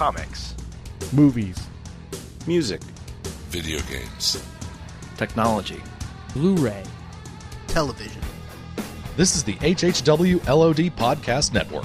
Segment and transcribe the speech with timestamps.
[0.00, 0.54] Comics.
[1.12, 1.58] Movies.
[2.46, 2.80] Music.
[3.50, 4.42] Video games.
[5.18, 5.82] Technology.
[6.32, 6.82] Blu-ray.
[7.66, 8.22] television.
[9.18, 11.84] This is the HHW LOD Podcast Network.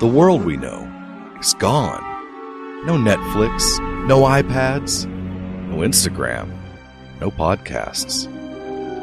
[0.00, 0.90] The world we know
[1.38, 2.02] is gone.
[2.86, 6.50] No Netflix, no iPads, no Instagram,
[7.20, 8.39] no podcasts.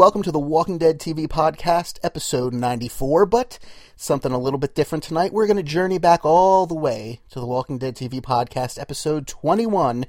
[0.00, 3.26] Welcome to the Walking Dead TV podcast, episode 94.
[3.26, 3.58] But
[3.96, 5.30] something a little bit different tonight.
[5.30, 9.26] We're going to journey back all the way to the Walking Dead TV podcast, episode
[9.26, 10.06] 21,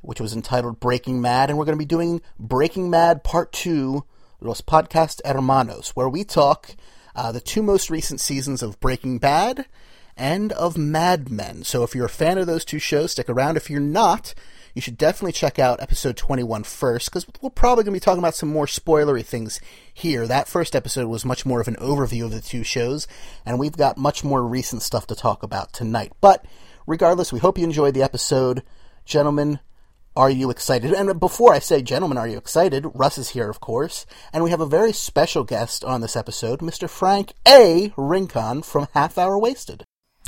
[0.00, 1.50] which was entitled Breaking Mad.
[1.50, 4.04] And we're going to be doing Breaking Mad Part 2,
[4.40, 6.74] Los Podcast Hermanos, where we talk
[7.14, 9.66] uh, the two most recent seasons of Breaking Bad
[10.16, 11.62] and of Mad Men.
[11.62, 13.58] So if you're a fan of those two shows, stick around.
[13.58, 14.32] If you're not,
[14.76, 18.18] you should definitely check out episode 21 first, because we're probably going to be talking
[18.18, 19.58] about some more spoilery things
[19.94, 20.26] here.
[20.26, 23.08] That first episode was much more of an overview of the two shows,
[23.46, 26.12] and we've got much more recent stuff to talk about tonight.
[26.20, 26.44] But
[26.86, 28.62] regardless, we hope you enjoyed the episode.
[29.06, 29.60] Gentlemen,
[30.14, 30.92] are you excited?
[30.92, 32.84] And before I say, gentlemen, are you excited?
[32.94, 36.60] Russ is here, of course, and we have a very special guest on this episode,
[36.60, 36.86] Mr.
[36.86, 37.94] Frank A.
[37.96, 39.84] Rincon from Half Hour Wasted.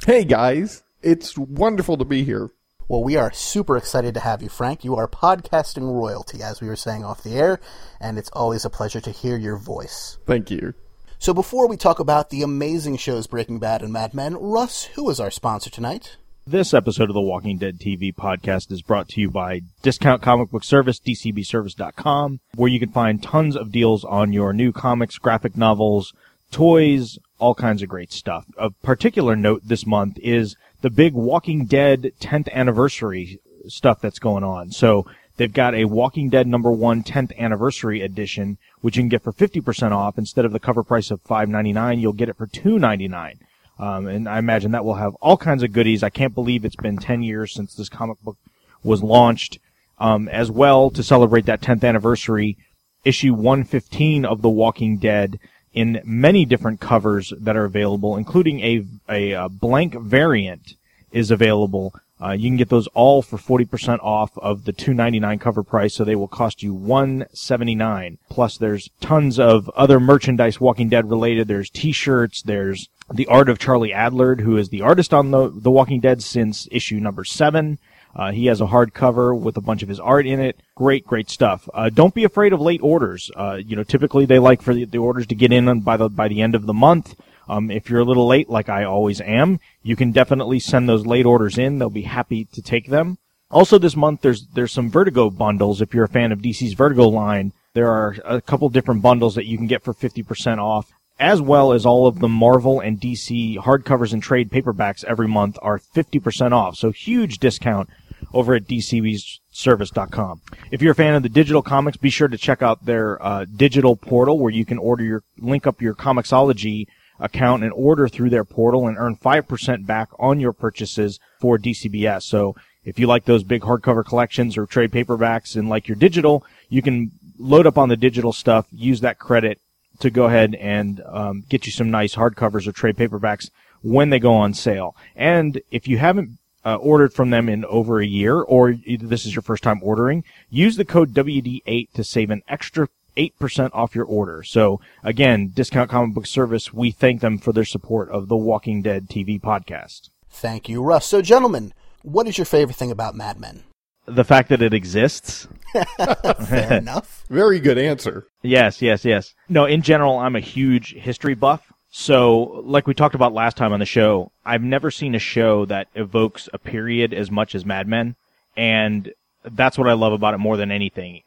[0.07, 2.51] Hey guys, it's wonderful to be here.
[2.89, 4.83] Well, we are super excited to have you, Frank.
[4.83, 7.61] You are podcasting royalty, as we were saying off the air,
[8.01, 10.17] and it's always a pleasure to hear your voice.
[10.25, 10.73] Thank you.
[11.19, 15.11] So, before we talk about the amazing shows Breaking Bad and Mad Men, Russ, who
[15.11, 16.17] is our sponsor tonight?
[16.47, 20.51] This episode of the Walking Dead TV podcast is brought to you by Discount Comic
[20.51, 25.59] Book Service, DCBService.com, where you can find tons of deals on your new comics, graphic
[25.59, 26.15] novels,
[26.51, 28.47] toys, all kinds of great stuff.
[28.57, 34.45] Of particular note this month is the big Walking Dead 10th anniversary stuff that's going
[34.45, 34.71] on.
[34.71, 35.07] So
[35.37, 39.33] they've got a Walking Dead number one 10th anniversary edition, which you can get for
[39.33, 42.01] 50% off instead of the cover price of $5.99.
[42.01, 43.39] You'll get it for $2.99.
[43.79, 46.03] Um, and I imagine that will have all kinds of goodies.
[46.03, 48.37] I can't believe it's been 10 years since this comic book
[48.83, 49.59] was launched.
[50.01, 52.57] Um, as well, to celebrate that 10th anniversary,
[53.05, 55.41] issue 115 of The Walking Dead
[55.79, 60.75] in many different covers that are available, including a, a, uh blank variant
[61.13, 61.95] is available.
[62.21, 66.03] Uh, you can get those all for 40% off of the 299 cover price, so
[66.03, 68.19] they will cost you 179.
[68.29, 71.47] Plus there's tons of other merchandise Walking Dead related.
[71.47, 75.71] There's t-shirts, there's the art of Charlie Adlard, who is the artist on the, the
[75.71, 77.79] Walking Dead since issue number seven.
[78.19, 80.59] Uh, he has a hardcover with a bunch of his art in it.
[80.75, 81.69] Great, great stuff.
[81.73, 83.31] Uh, don't be afraid of late orders.
[83.37, 86.09] Uh, you know, typically they like for the, the orders to get in by the
[86.09, 87.15] by the end of the month.
[87.49, 91.07] Um, if you're a little late, like I always am, you can definitely send those
[91.07, 91.79] late orders in.
[91.79, 93.19] They'll be happy to take them.
[93.51, 95.81] Also, this month there's there's some Vertigo bundles.
[95.81, 99.47] If you're a fan of DC's Vertigo line, there are a couple different bundles that
[99.47, 100.91] you can get for 50% off,
[101.21, 105.57] as well as all of the Marvel and DC hardcovers and trade paperbacks every month
[105.63, 106.75] are 50% off.
[106.75, 107.89] So huge discount
[108.33, 110.43] over at dcbservice.com.
[110.71, 113.45] If you're a fan of the digital comics, be sure to check out their uh,
[113.45, 116.87] digital portal where you can order your link up your Comixology
[117.21, 122.23] account and order through their portal and earn 5% back on your purchases for DCBS.
[122.23, 126.45] So if you like those big hardcover collections or trade paperbacks and like your digital,
[126.69, 129.61] you can load up on the digital stuff, use that credit
[130.01, 133.51] to go ahead and um, get you some nice hardcovers or trade paperbacks
[133.83, 134.97] when they go on sale.
[135.17, 136.39] And if you haven't
[136.69, 140.23] uh, ordered from them in over a year, or this is your first time ordering,
[140.51, 144.43] use the code WD8 to save an extra 8% off your order.
[144.43, 148.83] So again, Discount Comic Book Service, we thank them for their support of the Walking
[148.83, 150.11] Dead TV podcast.
[150.29, 151.07] Thank you, Russ.
[151.07, 151.73] So, gentlemen,
[152.03, 153.65] what is your favorite thing about Mad Men?
[154.05, 155.49] The fact that it exists.
[156.47, 157.25] Fair enough.
[157.31, 158.27] Very good answer.
[158.43, 159.35] Yes, yes, yes.
[159.49, 161.73] No, in general, I'm a huge history buff.
[161.91, 165.65] So, like we talked about last time on the show, I've never seen a show
[165.67, 168.15] that evokes a period as much as Mad Men.
[168.57, 169.13] And
[169.45, 171.23] that's what I love about it more than anything.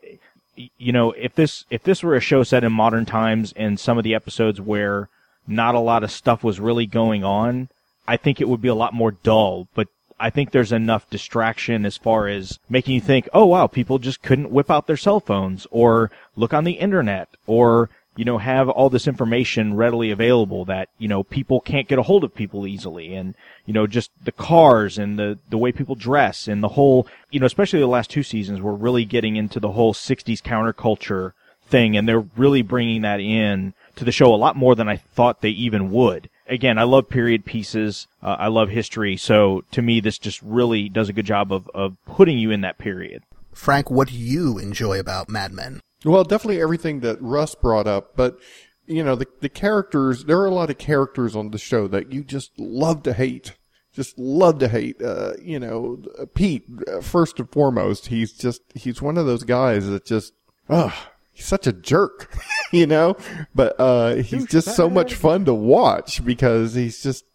[0.77, 3.97] you know, if this if this were a show set in modern times and some
[3.97, 5.09] of the episodes where
[5.47, 7.69] not a lot of stuff was really going on,
[8.07, 9.67] I think it would be a lot more dull.
[9.73, 9.87] But
[10.19, 14.21] I think there's enough distraction as far as making you think, oh wow, people just
[14.21, 18.67] couldn't whip out their cell phones or look on the internet or you know, have
[18.69, 22.67] all this information readily available that, you know, people can't get a hold of people
[22.67, 23.35] easily and,
[23.65, 27.39] you know, just the cars and the, the way people dress and the whole, you
[27.39, 31.31] know, especially the last two seasons, we're really getting into the whole 60s counterculture
[31.65, 34.97] thing and they're really bringing that in to the show a lot more than I
[34.97, 36.29] thought they even would.
[36.47, 38.07] Again, I love period pieces.
[38.21, 39.15] Uh, I love history.
[39.15, 42.59] So to me, this just really does a good job of, of putting you in
[42.61, 43.23] that period.
[43.53, 45.79] Frank, what do you enjoy about Mad Men?
[46.03, 48.39] Well, definitely everything that Russ brought up, but
[48.87, 52.11] you know, the the characters, there are a lot of characters on the show that
[52.11, 53.55] you just love to hate.
[53.93, 55.01] Just love to hate.
[55.01, 56.01] Uh, you know,
[56.33, 60.33] Pete, uh, first and foremost, he's just, he's one of those guys that just,
[60.69, 60.93] ugh,
[61.33, 62.33] he's such a jerk,
[62.71, 63.17] you know,
[63.53, 67.25] but, uh, he's just so much fun to watch because he's just,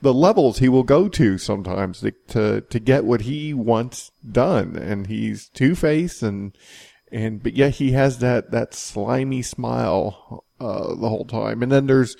[0.00, 4.76] the levels he will go to sometimes to, to, to get what he wants done.
[4.76, 6.56] And he's two faced and,
[7.12, 11.62] and but yet he has that that slimy smile uh, the whole time.
[11.62, 12.16] And then there's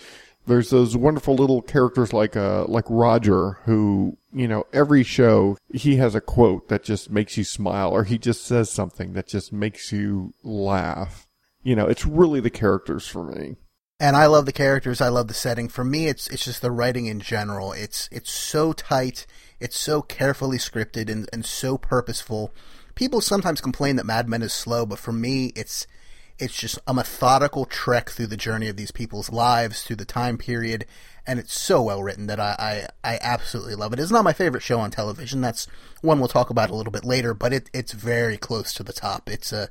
[0.47, 5.97] there's those wonderful little characters like uh like Roger who you know every show he
[5.97, 9.53] has a quote that just makes you smile or he just says something that just
[9.53, 11.27] makes you laugh.
[11.63, 13.57] You know, it's really the characters for me.
[14.03, 15.03] And I love the characters.
[15.03, 15.69] I love the setting.
[15.69, 17.73] For me, it's it's just the writing in general.
[17.73, 19.27] It's it's so tight.
[19.61, 22.55] It's so carefully scripted and, and so purposeful
[22.95, 25.87] people sometimes complain that Mad Men is slow, but for me, it's
[26.41, 30.39] it's just a methodical trek through the journey of these people's lives through the time
[30.39, 30.87] period,
[31.27, 33.99] and it's so well written that I, I, I absolutely love it.
[33.99, 35.43] It's not my favorite show on television.
[35.43, 35.67] That's
[36.01, 38.95] one we'll talk about a little bit later, but it, it's very close to the
[38.95, 39.29] top.
[39.29, 39.69] It's a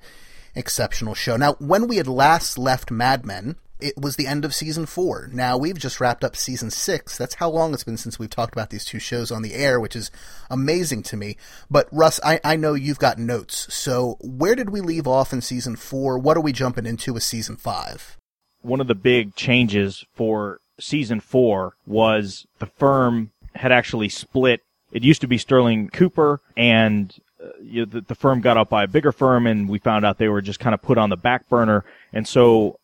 [0.54, 1.38] exceptional show.
[1.38, 5.30] Now, when we had last left Mad Men, it was the end of season four.
[5.32, 7.18] Now we've just wrapped up season six.
[7.18, 9.80] That's how long it's been since we've talked about these two shows on the air,
[9.80, 10.12] which is
[10.50, 11.38] amazing to me.
[11.70, 13.74] But Russ, I, I know you've got notes.
[13.74, 16.18] So where did we leave off in season four?
[16.18, 18.18] What are we jumping into with season five?
[18.62, 24.62] One of the big changes for season four was the firm had actually split.
[24.92, 28.70] It used to be Sterling Cooper and uh, you know, the, the firm got up
[28.70, 31.10] by a bigger firm and we found out they were just kind of put on
[31.10, 31.86] the back burner.
[32.12, 32.79] And so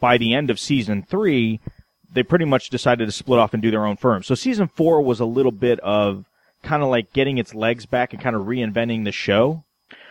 [0.00, 1.60] by the end of season three,
[2.12, 4.22] they pretty much decided to split off and do their own firm.
[4.22, 6.26] So season four was a little bit of
[6.62, 9.64] kind of like getting its legs back and kind of reinventing the show.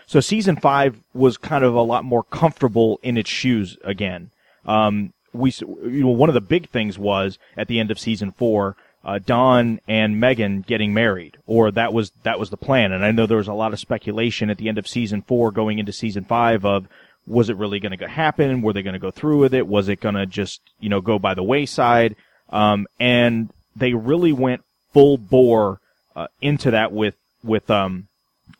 [0.05, 4.31] So season five was kind of a lot more comfortable in its shoes again.
[4.65, 8.31] Um, we, you know, one of the big things was at the end of season
[8.31, 12.91] four, uh, Don and Megan getting married, or that was that was the plan.
[12.91, 15.51] And I know there was a lot of speculation at the end of season four
[15.51, 16.87] going into season five of
[17.27, 18.61] was it really going to happen?
[18.61, 19.67] Were they going to go through with it?
[19.67, 22.15] Was it going to just, you know, go by the wayside?
[22.49, 24.63] Um, and they really went
[24.93, 25.79] full bore
[26.15, 28.07] uh, into that with with um,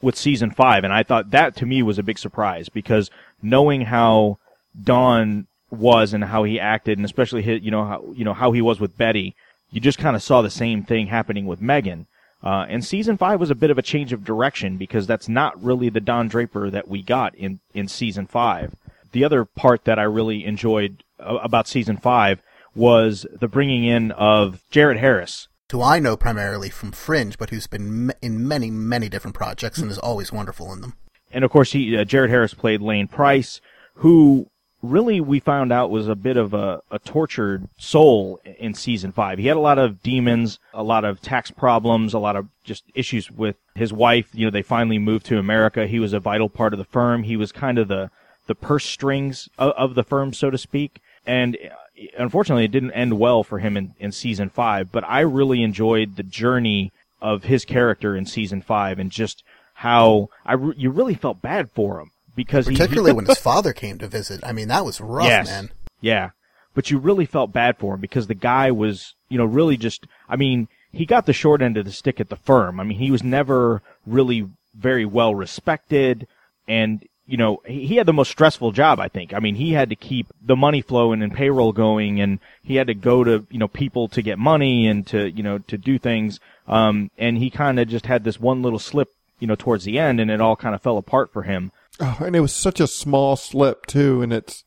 [0.01, 3.09] with season five, and I thought that to me was a big surprise because
[3.41, 4.37] knowing how
[4.81, 8.51] Don was and how he acted, and especially his, you know how you know how
[8.51, 9.35] he was with Betty,
[9.71, 12.07] you just kind of saw the same thing happening with Megan.
[12.43, 15.61] Uh, and season five was a bit of a change of direction because that's not
[15.63, 18.73] really the Don Draper that we got in, in season five.
[19.11, 22.41] The other part that I really enjoyed uh, about season five
[22.73, 25.47] was the bringing in of Jared Harris.
[25.71, 29.89] Who I know primarily from Fringe, but who's been in many, many different projects and
[29.89, 30.95] is always wonderful in them.
[31.31, 33.61] And of course, he, uh, Jared Harris played Lane Price,
[33.95, 34.50] who
[34.81, 39.37] really we found out was a bit of a, a tortured soul in season five.
[39.37, 42.83] He had a lot of demons, a lot of tax problems, a lot of just
[42.95, 44.29] issues with his wife.
[44.33, 45.87] You know, they finally moved to America.
[45.87, 47.23] He was a vital part of the firm.
[47.23, 48.09] He was kind of the,
[48.47, 51.01] the purse strings of, of the firm, so to speak.
[51.25, 55.21] And uh, unfortunately, it didn't end well for him in, in season five, but I
[55.21, 59.43] really enjoyed the journey of his character in season five and just
[59.75, 63.97] how I you really felt bad for him because particularly he, when his father came
[63.99, 64.41] to visit.
[64.43, 65.71] I mean, that was rough, yes, man.
[65.99, 66.31] Yeah,
[66.73, 70.07] but you really felt bad for him because the guy was, you know, really just.
[70.29, 72.79] I mean, he got the short end of the stick at the firm.
[72.79, 76.27] I mean, he was never really very well respected,
[76.67, 79.33] and you know, he had the most stressful job, I think.
[79.33, 82.87] I mean, he had to keep the money flowing and payroll going, and he had
[82.87, 85.97] to go to, you know, people to get money and to, you know, to do
[85.97, 86.41] things.
[86.67, 89.97] Um, and he kind of just had this one little slip, you know, towards the
[89.97, 91.71] end, and it all kind of fell apart for him.
[92.01, 94.63] Oh, and it was such a small slip too, and it's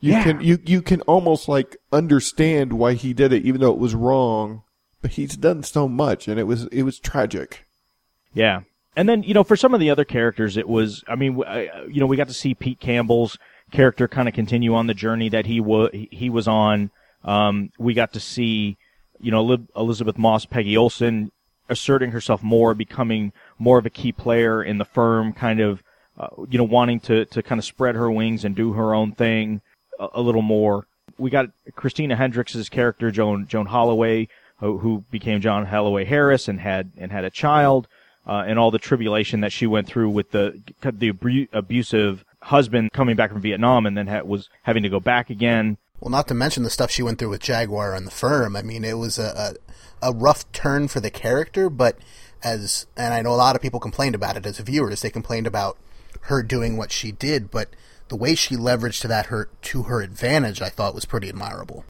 [0.00, 0.22] you yeah.
[0.22, 3.94] can you you can almost like understand why he did it, even though it was
[3.94, 4.62] wrong.
[5.00, 7.66] But he's done so much, and it was it was tragic.
[8.34, 8.62] Yeah,
[8.96, 11.42] And then, you know, for some of the other characters, it was, I mean,
[11.88, 13.38] you know, we got to see Pete Campbell's
[13.72, 16.90] character kind of continue on the journey that he was, he was on.
[17.24, 18.76] Um, we got to see,
[19.20, 21.32] you know, Elisabeth Moss, Peggy Olson
[21.68, 25.82] asserting herself more, becoming more of a key player in the firm, kind of,
[26.18, 29.12] uh, you know, wanting to, to kind of spread her wings and do her own
[29.12, 29.60] thing
[29.98, 30.86] a, a little more.
[31.18, 34.28] We got Christina Hendricks' character, Joan, Joan Holloway,
[34.58, 37.88] who, who became Joan Holloway Harris and had, and had a child
[38.26, 42.92] uh, and all the tribulation that she went through with the the abu- abusive husband
[42.92, 45.76] coming back from Vietnam and then ha- was having to go back again.
[46.00, 48.56] Well, not to mention the stuff she went through with Jaguar and the firm.
[48.56, 49.56] I mean, it was a,
[50.02, 51.98] a, a rough turn for the character, but
[52.42, 55.46] as, and I know a lot of people complained about it as viewers, they complained
[55.46, 55.78] about
[56.24, 57.68] her doing what she did, but
[58.08, 61.84] the way she leveraged to that her, to her advantage, I thought was pretty admirable.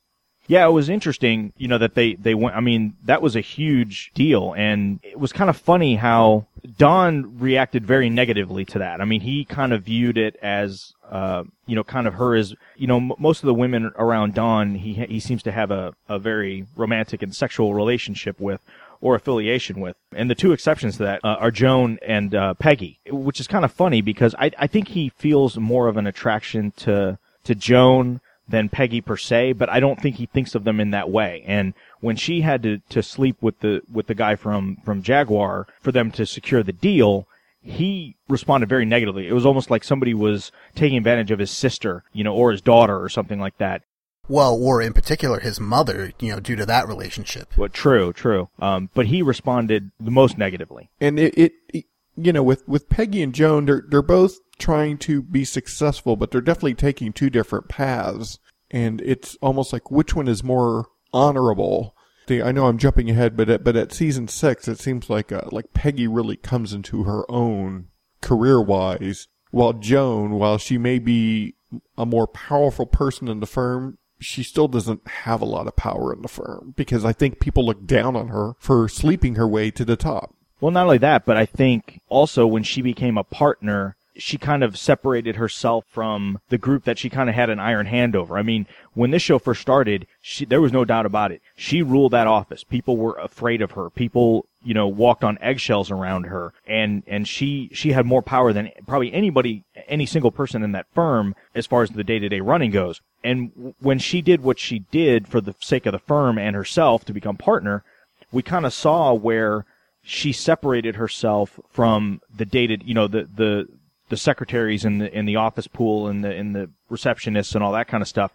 [0.46, 3.40] Yeah, it was interesting, you know, that they, they went, I mean, that was a
[3.40, 4.52] huge deal.
[4.54, 9.00] And it was kind of funny how Don reacted very negatively to that.
[9.00, 12.54] I mean, he kind of viewed it as, uh, you know, kind of her as,
[12.76, 15.94] you know, m- most of the women around Don, he, he seems to have a,
[16.10, 18.60] a very romantic and sexual relationship with
[19.04, 19.96] or affiliation with.
[20.16, 23.62] And the two exceptions to that uh, are Joan and uh, Peggy, which is kind
[23.62, 28.22] of funny because I, I think he feels more of an attraction to, to Joan
[28.48, 31.44] than Peggy per se, but I don't think he thinks of them in that way.
[31.46, 35.66] And when she had to, to sleep with the with the guy from from Jaguar
[35.80, 37.26] for them to secure the deal,
[37.60, 39.28] he responded very negatively.
[39.28, 42.62] It was almost like somebody was taking advantage of his sister, you know, or his
[42.62, 43.82] daughter or something like that.
[44.28, 47.52] Well, or in particular his mother, you know, due to that relationship.
[47.56, 48.48] But true, true.
[48.58, 50.90] Um, but he responded the most negatively.
[51.00, 51.84] and it, it, it
[52.16, 56.30] you know with with Peggy and Joan they're they're both trying to be successful but
[56.30, 58.38] they're definitely taking two different paths
[58.70, 63.36] and it's almost like which one is more honorable the, I know I'm jumping ahead
[63.36, 67.02] but at, but at season 6 it seems like uh, like Peggy really comes into
[67.02, 67.88] her own
[68.20, 71.56] career wise while Joan while she may be
[71.98, 76.12] a more powerful person in the firm she still doesn't have a lot of power
[76.12, 79.70] in the firm because I think people look down on her for sleeping her way
[79.72, 83.24] to the top Well, not only that, but I think also when she became a
[83.24, 87.58] partner, she kind of separated herself from the group that she kind of had an
[87.58, 88.38] iron hand over.
[88.38, 91.42] I mean, when this show first started, she, there was no doubt about it.
[91.56, 92.64] She ruled that office.
[92.64, 93.90] People were afraid of her.
[93.90, 98.52] People, you know, walked on eggshells around her and, and she, she had more power
[98.52, 102.28] than probably anybody, any single person in that firm as far as the day to
[102.28, 103.00] day running goes.
[103.22, 107.04] And when she did what she did for the sake of the firm and herself
[107.06, 107.84] to become partner,
[108.32, 109.64] we kind of saw where
[110.02, 113.68] she separated herself from the dated, you know, the, the,
[114.10, 117.72] the secretaries in the, in the office pool and the, and the receptionists and all
[117.72, 118.32] that kind of stuff.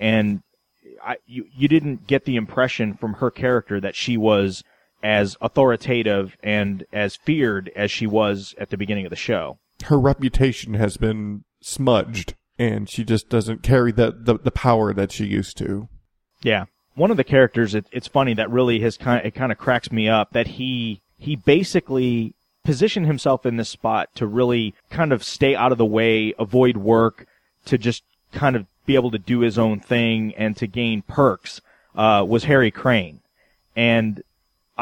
[0.00, 0.42] And
[1.02, 4.64] I, you, you didn't get the impression from her character that she was
[5.02, 9.58] as authoritative and as feared as she was at the beginning of the show.
[9.84, 15.10] her reputation has been smudged and she just doesn't carry the, the, the power that
[15.10, 15.88] she used to.
[16.42, 16.66] Yeah.
[16.94, 19.90] One of the characters, it, it's funny that really has kind it kind of cracks
[19.90, 25.24] me up that he he basically positioned himself in this spot to really kind of
[25.24, 27.26] stay out of the way, avoid work,
[27.64, 31.60] to just kind of be able to do his own thing and to gain perks.
[31.94, 33.20] Uh, was Harry Crane,
[33.76, 34.22] and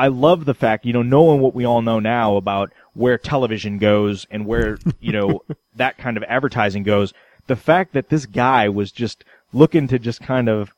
[0.00, 3.76] I love the fact, you know, knowing what we all know now about where television
[3.76, 5.42] goes and where, you know,
[5.76, 7.12] that kind of advertising goes,
[7.48, 10.72] the fact that this guy was just looking to just kind of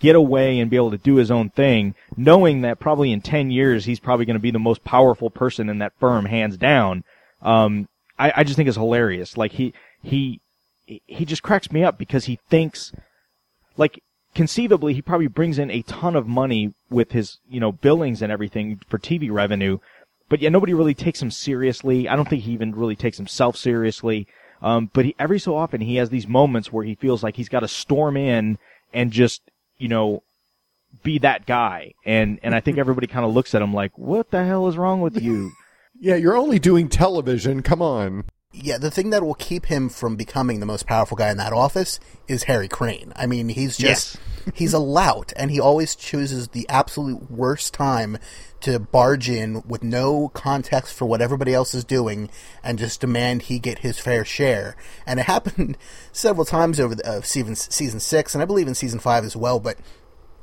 [0.00, 3.50] get away and be able to do his own thing, knowing that probably in 10
[3.50, 7.04] years he's probably going to be the most powerful person in that firm, hands down.
[7.42, 9.36] Um, I, I just think is hilarious.
[9.36, 10.40] Like he, he,
[10.86, 12.90] he just cracks me up because he thinks,
[13.76, 14.02] like,
[14.36, 18.30] conceivably he probably brings in a ton of money with his, you know, billings and
[18.30, 19.78] everything for TV revenue,
[20.28, 22.06] but yet nobody really takes him seriously.
[22.06, 24.28] I don't think he even really takes himself seriously.
[24.60, 27.48] Um, but he, every so often he has these moments where he feels like he's
[27.48, 28.58] got to storm in
[28.92, 29.40] and just,
[29.78, 30.22] you know,
[31.02, 31.94] be that guy.
[32.04, 34.76] And, and I think everybody kind of looks at him like, what the hell is
[34.76, 35.50] wrong with you?
[35.98, 37.62] Yeah, you're only doing television.
[37.62, 38.24] Come on.
[38.52, 41.52] Yeah, the thing that will keep him from becoming the most powerful guy in that
[41.52, 43.12] office is Harry Crane.
[43.14, 44.16] I mean, he's just
[44.54, 48.18] he's a lout and he always chooses the absolute worst time
[48.60, 52.30] to barge in with no context for what everybody else is doing
[52.62, 54.74] and just demand he get his fair share.
[55.04, 55.76] And it happened
[56.10, 59.36] several times over the uh, season season 6 and I believe in season 5 as
[59.36, 59.76] well, but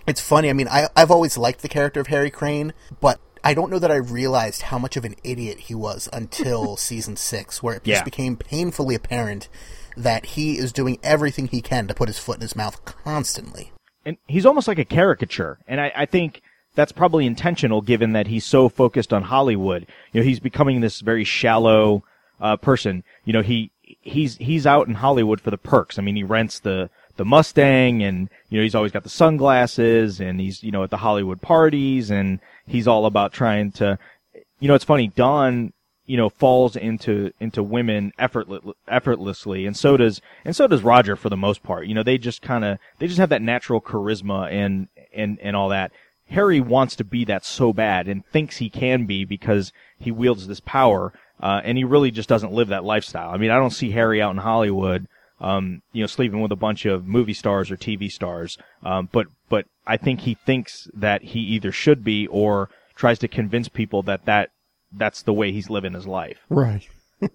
[0.06, 0.50] it's funny.
[0.50, 3.80] I mean, I, I've always liked the character of Harry Crane, but I don't know
[3.80, 7.82] that I realized how much of an idiot he was until season six, where it
[7.86, 7.96] Yeah.
[7.96, 9.50] just became painfully apparent
[9.98, 13.72] that he is doing everything he can to put his foot in his mouth constantly.
[14.06, 15.60] and he's almost like a caricature.
[15.68, 16.42] And I, I think
[16.76, 19.86] that's probably intentional given that he's so focused on Hollywood.
[20.12, 22.04] You know, he's becoming this very shallow
[22.42, 23.04] uh, person.
[23.24, 23.72] You know, he
[24.02, 25.98] he's he's out in Hollywood for the perks.
[26.00, 30.20] I mean, he rents the the Mustang and you know, he's always got the sunglasses
[30.20, 33.98] and he's, you know, at the Hollywood parties and he's all about trying to
[34.60, 35.74] you know, it's funny, Don
[36.06, 41.16] you know falls into into women effortless, effortlessly and so does and so does Roger
[41.16, 41.88] for the most part.
[41.88, 45.56] You know they just kind of they just have that natural charisma and and and
[45.56, 45.92] all that.
[46.28, 50.48] Harry wants to be that so bad and thinks he can be because he wields
[50.48, 53.30] this power uh, and he really just doesn't live that lifestyle.
[53.30, 55.08] I mean I don't see Harry out in Hollywood
[55.44, 59.28] um, you know sleeping with a bunch of movie stars or TV stars um, but
[59.50, 64.04] but I think he thinks that he either should be or tries to convince people
[64.04, 64.52] that that
[64.92, 66.40] that's the way he's living his life.
[66.50, 66.88] Right.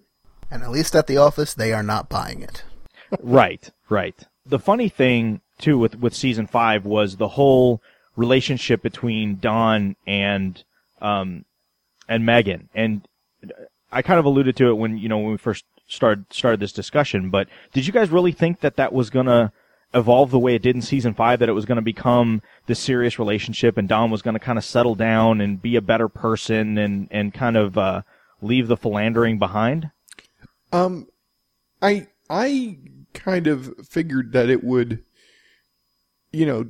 [0.51, 2.63] And at least at the office, they are not buying it.
[3.21, 4.15] right, right.
[4.47, 7.83] The funny thing too with with season five was the whole
[8.15, 10.63] relationship between Don and
[11.03, 11.45] um
[12.07, 13.07] and Megan, and
[13.91, 16.71] I kind of alluded to it when you know when we first started started this
[16.71, 17.29] discussion.
[17.29, 19.51] But did you guys really think that that was gonna
[19.93, 22.79] evolve the way it did in season five, that it was going to become this
[22.79, 26.77] serious relationship and Don was to kind of settle down and be a better person
[26.77, 28.01] and, and kind of, uh,
[28.41, 29.91] leave the philandering behind?
[30.71, 31.07] Um,
[31.81, 32.77] I, I
[33.13, 35.03] kind of figured that it would,
[36.31, 36.69] you know,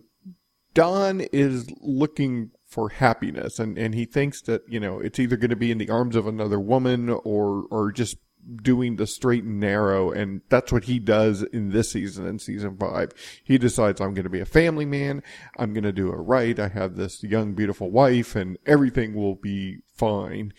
[0.73, 5.49] Don is looking for happiness and, and he thinks that, you know, it's either going
[5.49, 8.15] to be in the arms of another woman or, or just
[8.63, 12.77] doing the straight and narrow, and that's what he does in this season, in season
[12.77, 13.11] five.
[13.43, 15.21] He decides, I'm going to be a family man,
[15.57, 19.35] I'm going to do it right, I have this young, beautiful wife, and everything will
[19.35, 20.53] be fine.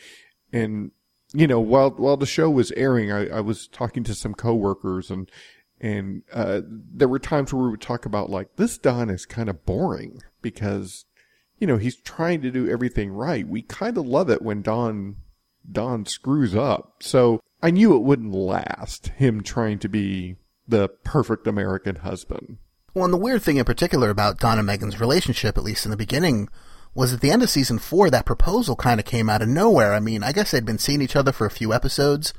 [0.53, 0.93] And,
[1.33, 5.11] you know, while, while the show was airing, I, I was talking to some coworkers
[5.11, 5.31] and,
[5.81, 9.49] and, uh, there were times where we would talk about like, this Don is kind
[9.49, 11.07] of boring because,
[11.59, 13.49] you know, he's trying to do everything right.
[13.49, 15.17] We kind of love it when Don
[15.71, 17.03] Don screws up.
[17.03, 20.37] So I knew it wouldn't last, him trying to be
[20.67, 22.59] the perfect American husband.
[22.95, 25.91] Well, and the weird thing in particular about Don and Megan's relationship, at least in
[25.91, 26.49] the beginning,
[26.95, 29.93] was at the end of season four, that proposal kind of came out of nowhere.
[29.93, 32.35] I mean, I guess they'd been seeing each other for a few episodes,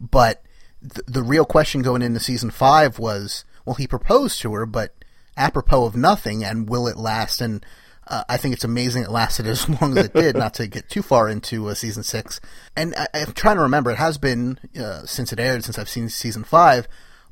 [0.00, 0.42] but
[0.80, 4.94] th- the real question going into season five was, well, he proposed to her, but
[5.36, 7.40] apropos of nothing, and will it last?
[7.40, 7.64] And
[8.06, 10.88] uh, I think it's amazing it lasted as long as it did, not to get
[10.88, 12.40] too far into uh, season six.
[12.76, 15.88] And I, am trying to remember, it has been uh, since it aired, since I've
[15.88, 16.88] seen season five.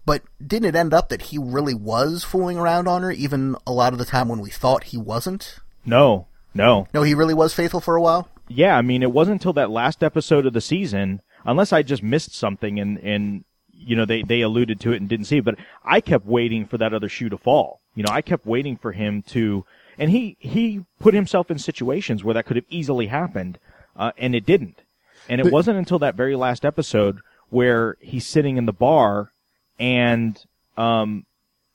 [0.06, 3.72] But didn't it end up that he really was fooling around on her, even a
[3.72, 5.58] lot of the time when we thought he wasn't?
[5.84, 6.88] No, no.
[6.94, 8.28] No, he really was faithful for a while?
[8.48, 12.02] Yeah, I mean, it wasn't until that last episode of the season, unless I just
[12.02, 15.44] missed something and, and you know, they, they alluded to it and didn't see it,
[15.44, 17.80] but I kept waiting for that other shoe to fall.
[17.94, 19.64] You know, I kept waiting for him to
[20.00, 23.58] and he he put himself in situations where that could have easily happened,
[23.94, 24.82] uh, and it didn't.
[25.28, 29.30] And it but, wasn't until that very last episode where he's sitting in the bar,
[29.78, 30.42] and
[30.78, 31.26] um,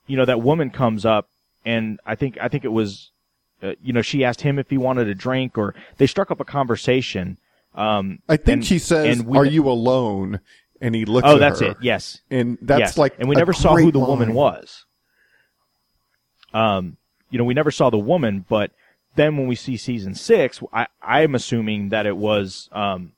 [0.08, 1.28] you know that woman comes up,
[1.64, 3.12] and I think I think it was,
[3.62, 6.40] uh, you know, she asked him if he wanted a drink, or they struck up
[6.40, 7.38] a conversation.
[7.76, 10.40] Um, I think and, she says, we, "Are you alone?"
[10.80, 11.28] And he looks.
[11.28, 11.70] Oh, that's her.
[11.70, 11.76] it.
[11.80, 12.98] Yes, and that's yes.
[12.98, 14.08] like, and we never saw who the line.
[14.08, 14.84] woman was.
[16.52, 16.96] Um,
[17.30, 18.72] you know, we never saw the woman, but
[19.14, 23.12] then when we see season six, I, I'm assuming that it was, um,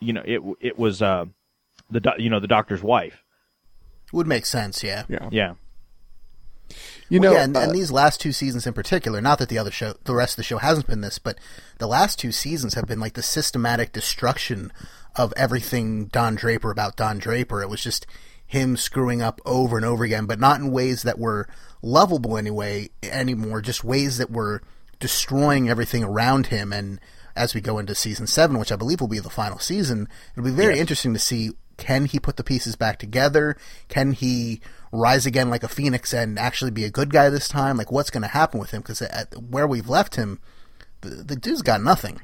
[0.00, 1.26] you know, it, it was, uh,
[1.90, 3.24] the, do- you know, the doctor's wife.
[4.12, 5.04] Would make sense, yeah.
[5.08, 5.28] Yeah.
[5.30, 5.54] Yeah.
[7.08, 9.48] You well, know, yeah, and, uh, and, these last two seasons in particular, not that
[9.48, 11.38] the other show, the rest of the show hasn't been this, but
[11.78, 14.70] the last two seasons have been like the systematic destruction
[15.16, 17.62] of everything Don Draper about Don Draper.
[17.62, 18.06] It was just
[18.46, 21.48] him screwing up over and over again, but not in ways that were
[21.82, 24.62] lovable anyway anymore, just ways that were
[24.98, 26.72] destroying everything around him.
[26.72, 27.00] And
[27.36, 30.44] as we go into season seven, which I believe will be the final season, it'll
[30.44, 30.80] be very yes.
[30.80, 33.56] interesting to see can he put the pieces back together?
[33.88, 34.60] Can he
[34.90, 37.76] rise again like a phoenix and actually be a good guy this time?
[37.76, 38.82] Like, what's going to happen with him?
[38.82, 39.00] Because
[39.48, 40.40] where we've left him,
[41.02, 42.20] the, the dude's got nothing.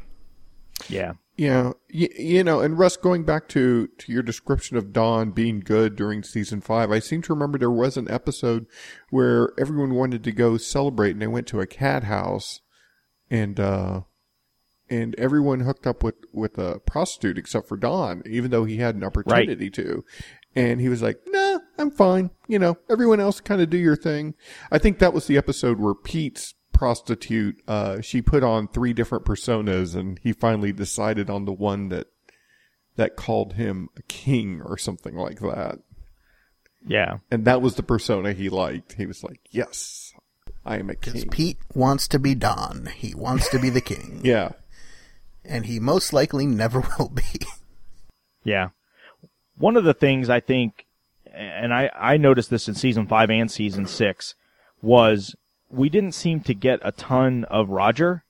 [0.88, 1.12] Yeah.
[1.36, 5.58] Yeah, you, you know, and Russ, going back to, to your description of Don being
[5.58, 8.66] good during season five, I seem to remember there was an episode
[9.10, 12.60] where everyone wanted to go celebrate and they went to a cat house
[13.30, 14.02] and, uh,
[14.88, 18.94] and everyone hooked up with, with a prostitute except for Don, even though he had
[18.94, 19.74] an opportunity right.
[19.74, 20.04] to.
[20.54, 22.30] And he was like, nah, I'm fine.
[22.46, 24.34] You know, everyone else kind of do your thing.
[24.70, 29.24] I think that was the episode where Pete's prostitute, uh, she put on three different
[29.24, 32.08] personas and he finally decided on the one that,
[32.96, 35.78] that called him a king or something like that.
[36.86, 37.18] Yeah.
[37.30, 38.94] And that was the persona he liked.
[38.94, 40.12] He was like, yes.
[40.66, 41.12] I am a king.
[41.14, 42.90] Because Pete wants to be Don.
[42.94, 44.20] He wants to be the king.
[44.24, 44.50] Yeah.
[45.46, 47.22] And he most likely never will be.
[48.44, 48.70] Yeah.
[49.58, 50.86] One of the things I think,
[51.30, 54.34] and I, I noticed this in season five and season six,
[54.80, 55.36] was
[55.74, 58.24] we didn't seem to get a ton of Roger.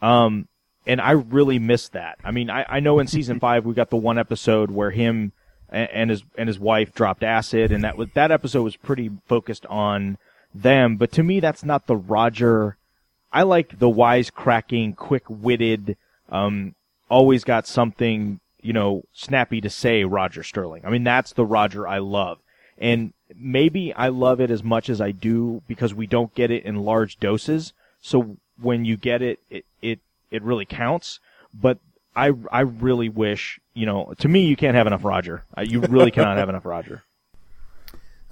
[0.00, 0.48] Um,
[0.86, 2.18] and I really missed that.
[2.24, 5.32] I mean, I, I know in season five we got the one episode where him
[5.68, 9.10] and, and his and his wife dropped acid, and that was that episode was pretty
[9.26, 10.18] focused on
[10.54, 10.96] them.
[10.96, 12.76] But to me, that's not the Roger.
[13.32, 15.96] I like the wisecracking, quick-witted,
[16.30, 16.74] um,
[17.08, 20.04] always got something you know snappy to say.
[20.04, 20.84] Roger Sterling.
[20.84, 22.38] I mean, that's the Roger I love,
[22.78, 26.64] and maybe I love it as much as I do because we don't get it
[26.64, 27.72] in large doses.
[28.00, 31.20] So when you get it, it it it really counts.
[31.52, 31.78] But
[32.14, 35.44] I I really wish you know to me you can't have enough Roger.
[35.62, 37.02] You really cannot have enough Roger.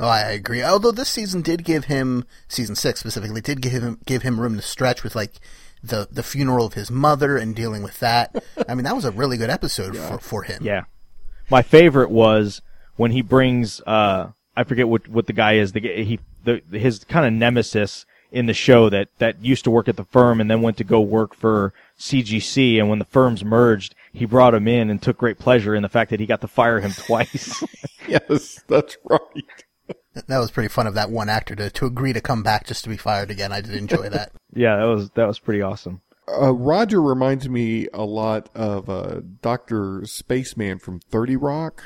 [0.01, 0.63] Oh, I agree.
[0.63, 4.55] Although this season did give him season six specifically did give him give him room
[4.55, 5.41] to stretch with like
[5.83, 8.45] the the funeral of his mother and dealing with that.
[8.69, 10.63] I mean, that was a really good episode for for him.
[10.63, 10.85] Yeah.
[11.51, 12.63] My favorite was
[12.95, 14.29] when he brings uh
[14.59, 18.47] I forget what what the guy is the he the his kind of nemesis in
[18.47, 21.01] the show that that used to work at the firm and then went to go
[21.01, 25.39] work for CGC and when the firms merged he brought him in and took great
[25.39, 27.63] pleasure in the fact that he got to fire him twice.
[28.09, 29.65] Yes, that's right.
[30.29, 32.83] That was pretty fun of that one actor to to agree to come back just
[32.85, 33.53] to be fired again.
[33.53, 34.33] I did enjoy that.
[34.55, 36.01] yeah, that was that was pretty awesome.
[36.27, 41.85] Uh, Roger reminds me a lot of uh, Doctor Spaceman from Thirty Rock.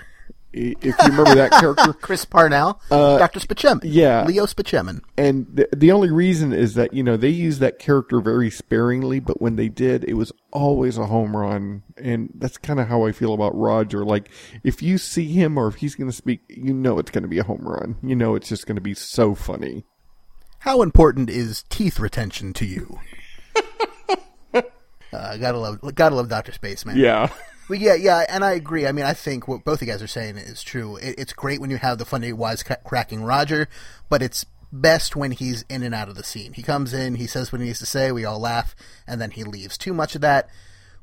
[0.53, 4.25] If you remember that character, Chris Parnell, Doctor Spaceman, yeah.
[4.25, 5.03] Leo Spaceman.
[5.17, 9.19] and the, the only reason is that you know they used that character very sparingly,
[9.19, 13.07] but when they did, it was always a home run, and that's kind of how
[13.07, 14.05] I feel about Roger.
[14.05, 14.31] Like
[14.63, 17.29] if you see him or if he's going to speak, you know it's going to
[17.29, 17.97] be a home run.
[18.03, 19.85] You know it's just going to be so funny.
[20.61, 23.01] How important is teeth retention to you?
[24.55, 24.63] uh,
[25.13, 26.97] gotta love, gotta love Doctor Spaceman.
[26.97, 27.31] Yeah,
[27.69, 28.87] Well, yeah, yeah, and I agree.
[28.87, 30.97] I mean, I think what both of you guys are saying is true.
[30.97, 33.69] It, it's great when you have the funny, wise cracking Roger,
[34.09, 36.55] but it's best when he's in and out of the scene.
[36.55, 38.75] He comes in, he says what he needs to say, we all laugh,
[39.07, 39.79] and then he leaves.
[39.79, 40.49] Too much of that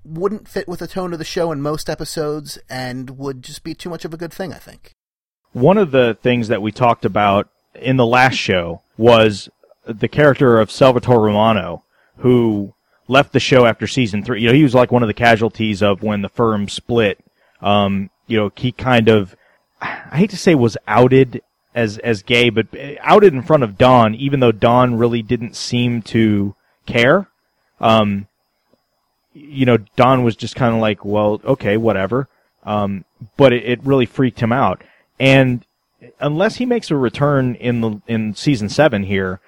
[0.04, 3.74] wouldn't fit with the tone of the show in most episodes, and would just be
[3.74, 4.54] too much of a good thing.
[4.54, 4.96] I think.
[5.52, 9.50] One of the things that we talked about in the last show was
[9.86, 11.84] the character of Salvatore Romano,
[12.18, 12.74] who
[13.10, 14.42] left the show after season three.
[14.42, 17.20] You know, he was like one of the casualties of when the firm split.
[17.62, 19.36] Um, you know, he kind of,
[19.82, 21.42] I hate to say was outed
[21.74, 22.68] as, as gay, but
[23.02, 27.28] outed in front of Don, even though Don really didn't seem to care.
[27.82, 28.28] Um,
[29.34, 32.30] you know, Don was just kind of like, well, okay, whatever.
[32.64, 33.06] Um,
[33.38, 34.84] but it, it really freaked him out.
[35.20, 35.66] And
[36.20, 39.40] unless he makes a return in the in season seven here,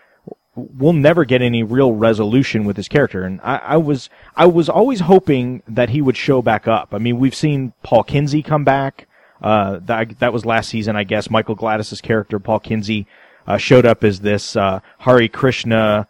[0.56, 3.24] we'll never get any real resolution with his character.
[3.24, 6.90] And I, I was I was always hoping that he would show back up.
[6.94, 9.08] I mean, we've seen Paul Kinsey come back.
[9.42, 11.30] Uh, that that was last season, I guess.
[11.30, 13.08] Michael Gladis's character, Paul Kinsey,
[13.48, 16.08] uh, showed up as this uh, Hare Krishna,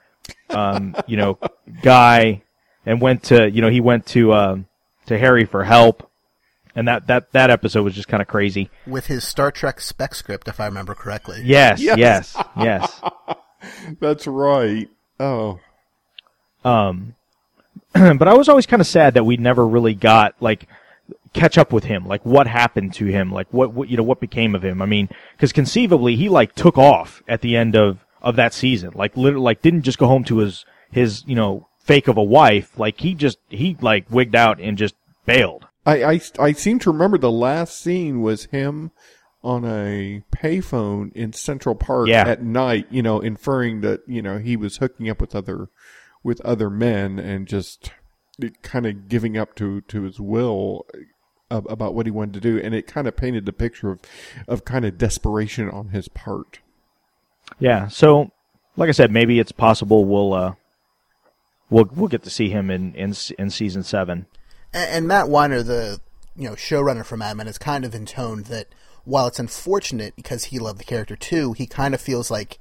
[0.49, 1.37] um, you know,
[1.81, 2.43] guy,
[2.85, 4.65] and went to you know he went to um,
[5.05, 6.07] to Harry for help.
[6.73, 8.69] And that, that, that episode was just kind of crazy.
[8.87, 11.41] With his Star Trek spec script, if I remember correctly.
[11.43, 11.97] Yes, Yes.
[11.97, 13.01] yes, yes.
[13.99, 14.89] that's right.
[15.19, 15.59] Oh,
[16.63, 17.15] Um,
[17.93, 20.67] but I was always kind of sad that we never really got like
[21.33, 22.07] catch up with him.
[22.07, 23.31] Like what happened to him?
[23.31, 24.81] Like what, what you know what became of him?
[24.81, 28.91] I mean, because conceivably he like took off at the end of of that season.
[28.95, 32.23] Like literally, like didn't just go home to his his you know fake of a
[32.23, 32.77] wife.
[32.77, 34.95] Like he just he like wigged out and just
[35.25, 35.67] bailed.
[35.85, 38.91] I, I, I seem to remember the last scene was him
[39.43, 42.27] on a payphone in Central Park Yeah.
[42.27, 45.69] at night, you know, inferring that, you know, he was hooking up with other,
[46.23, 47.91] with other men and just
[48.61, 50.85] kind of giving up to, to his will
[51.49, 52.59] about what he wanted to do.
[52.63, 53.99] And it kind of painted the picture of,
[54.47, 56.59] of kind of desperation on his part.
[57.59, 57.87] Yeah.
[57.87, 58.31] So,
[58.77, 60.53] like I said, maybe it's possible we'll uh
[61.69, 64.27] we'll we'll get to see him in in in season seven.
[64.73, 65.99] And, and Matt Weiner, the
[66.37, 68.67] you know showrunner for Mad Men, has kind of intoned that
[69.03, 72.59] while it's unfortunate because he loved the character too, he kind of feels like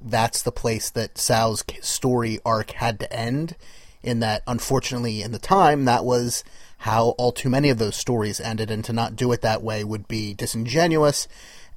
[0.00, 3.56] that's the place that Sal's story arc had to end.
[4.02, 6.44] In that, unfortunately, in the time, that was
[6.78, 9.82] how all too many of those stories ended, and to not do it that way
[9.82, 11.26] would be disingenuous,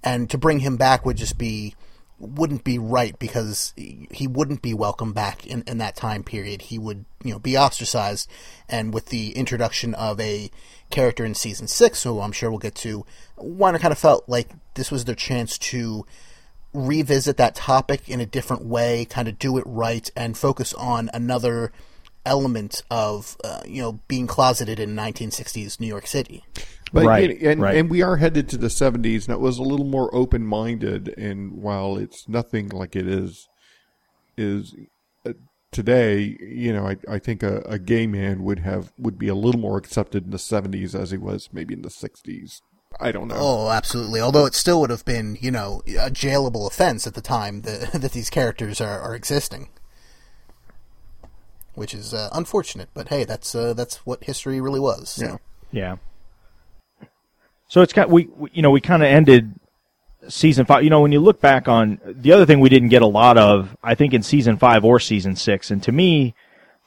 [0.03, 1.73] and to bring him back would just be
[2.19, 6.63] wouldn't be right because he wouldn't be welcome back in, in that time period.
[6.63, 8.29] He would, you know, be ostracized.
[8.67, 10.49] And with the introduction of a
[10.89, 13.05] character in season six, who I'm sure we'll get to,
[13.37, 16.05] Warner kind of felt like this was their chance to
[16.73, 21.09] revisit that topic in a different way, kind of do it right, and focus on
[21.13, 21.71] another
[22.25, 26.43] element of uh, you know being closeted in 1960s New York City.
[26.93, 27.75] But Right, and, right.
[27.75, 31.13] and we are headed to the 70s, and it was a little more open minded.
[31.17, 33.47] And while it's nothing like it is
[34.37, 34.75] is
[35.25, 35.33] uh,
[35.71, 39.35] today, you know, I, I think a, a gay man would have would be a
[39.35, 42.61] little more accepted in the 70s as he was maybe in the 60s.
[42.99, 43.35] I don't know.
[43.37, 44.21] Oh, absolutely.
[44.21, 47.91] Although it still would have been, you know, a jailable offense at the time that,
[47.93, 49.69] that these characters are, are existing.
[51.75, 55.09] Which is uh, unfortunate, but hey, that's uh, that's what history really was.
[55.09, 55.25] so.
[55.25, 55.37] Yeah.
[55.71, 55.95] Yeah.
[57.67, 59.53] So it's got we, we you know we kind of ended
[60.29, 60.83] season five.
[60.83, 63.37] You know when you look back on the other thing we didn't get a lot
[63.37, 66.33] of, I think in season five or season six, and to me,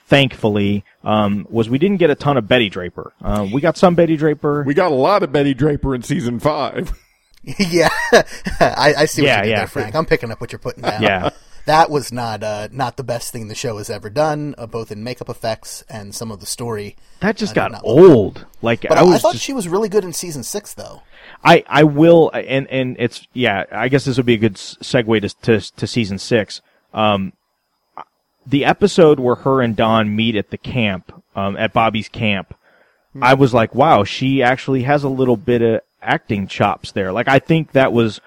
[0.06, 3.12] thankfully, um, was we didn't get a ton of Betty Draper.
[3.22, 4.64] Uh, we got some Betty Draper.
[4.66, 6.92] We got a lot of Betty Draper in season five.
[7.44, 7.88] yeah,
[8.60, 9.56] I, I see what Yeah, you did yeah.
[9.58, 9.94] there, Frank.
[9.94, 11.02] I'm picking up what you're putting down.
[11.02, 11.30] Yeah.
[11.70, 14.90] That was not uh, not the best thing the show has ever done, uh, both
[14.90, 16.96] in makeup effects and some of the story.
[17.20, 18.44] that just I got old.
[18.60, 21.02] Like But I I, thought just, she was really good in season six, though.
[21.44, 25.20] I, I will, and, and it's, yeah, I guess this would be a good segue
[25.22, 26.60] to, to, to season six.
[26.92, 27.34] Um,
[28.44, 32.54] the episode where her and Don meet at the camp, um, at Bobby's camp,
[33.22, 37.12] I was like, wow, she actually has a little bit of acting chops there.
[37.12, 38.20] Like, I think that was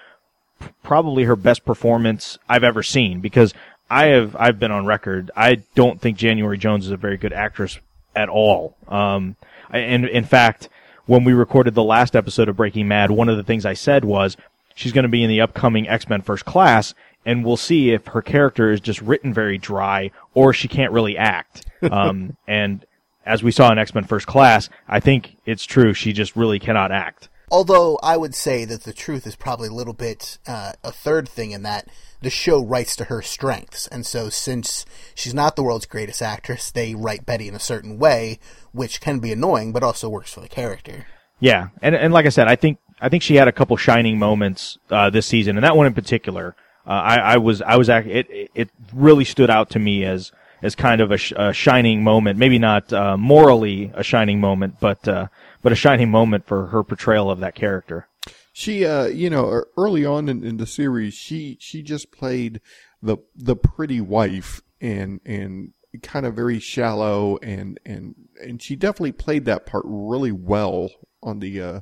[0.82, 3.54] probably her best performance I've ever seen because
[3.90, 5.30] I have, I've been on record.
[5.36, 7.78] I don't think January Jones is a very good actress
[8.16, 8.76] at all.
[8.88, 9.36] Um,
[9.70, 10.68] I- and in fact,
[11.06, 14.04] when we recorded the last episode of Breaking Mad, one of the things I said
[14.04, 14.36] was
[14.74, 16.94] she's going to be in the upcoming X-Men First Class,
[17.26, 21.16] and we'll see if her character is just written very dry or she can't really
[21.16, 21.66] act.
[21.84, 22.82] Um, and
[23.26, 25.92] as we saw in X-Men First Class, I think it's true.
[25.92, 27.28] She just really cannot act.
[27.54, 31.28] Although I would say that the truth is probably a little bit uh, a third
[31.28, 31.86] thing in that
[32.20, 36.72] the show writes to her strengths, and so since she's not the world's greatest actress,
[36.72, 38.40] they write Betty in a certain way,
[38.72, 41.06] which can be annoying, but also works for the character.
[41.38, 44.18] Yeah, and and like I said, I think I think she had a couple shining
[44.18, 47.88] moments uh, this season, and that one in particular, uh, I, I was I was
[47.88, 50.32] act- it it really stood out to me as
[50.64, 52.38] as kind of a, sh- a shining moment.
[52.38, 55.28] Maybe not uh, morally a shining moment, but uh,
[55.64, 58.06] but a shining moment for her portrayal of that character.
[58.52, 62.60] She, uh, you know, er- early on in, in the series, she she just played
[63.02, 65.72] the the pretty wife and and
[66.02, 70.90] kind of very shallow and and and she definitely played that part really well
[71.22, 71.80] on the uh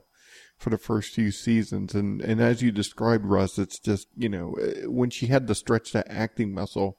[0.59, 4.55] for the first few seasons and and as you described Russ it's just you know
[4.63, 6.99] uh, when she had to stretch that acting muscle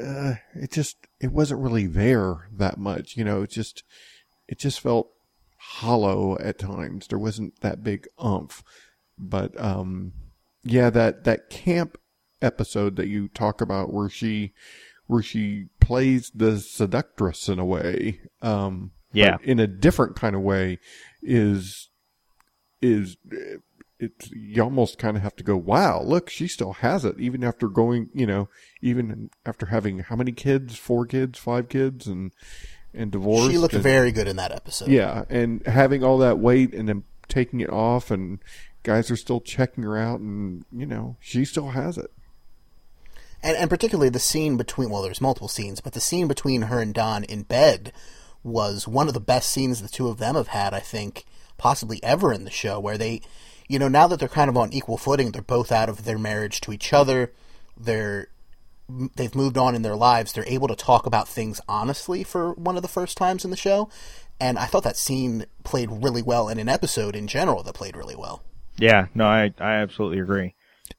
[0.00, 3.84] uh it just it wasn't really there that much you know it just
[4.48, 5.10] it just felt
[5.80, 7.06] hollow at times.
[7.08, 8.62] There wasn't that big umph.
[9.18, 10.12] But um
[10.64, 11.98] yeah that that camp
[12.42, 14.52] episode that you talk about where she
[15.06, 19.36] where she plays the seductress in a way um Yeah.
[19.42, 20.78] in a different kind of way
[21.22, 21.90] is
[22.82, 23.16] is
[24.00, 27.44] it's you almost kind of have to go wow look she still has it even
[27.44, 28.48] after going you know
[28.82, 30.76] even after having how many kids?
[30.76, 31.38] Four kids?
[31.38, 32.06] Five kids?
[32.06, 32.32] And
[32.94, 34.88] and divorced She looked and- very good in that episode.
[34.88, 38.38] yeah, and having all that weight and then taking it off, and
[38.82, 42.10] guys are still checking her out, and you know she still has it.
[43.42, 46.80] and and particularly the scene between well, there's multiple scenes, but the scene between her
[46.80, 47.92] and Don in bed
[48.42, 51.24] was one of the best scenes the two of them have had, I think,
[51.56, 52.78] possibly ever in the show.
[52.78, 53.22] Where they,
[53.68, 56.18] you know, now that they're kind of on equal footing, they're both out of their
[56.18, 57.32] marriage to each other.
[57.76, 58.28] They're
[58.88, 60.32] they've moved on in their lives.
[60.32, 63.56] They're able to talk about things honestly for one of the first times in the
[63.56, 63.88] show.
[64.40, 67.96] And I thought that scene played really well in an episode in general that played
[67.96, 68.42] really well.
[68.76, 70.54] Yeah, no, I I absolutely agree.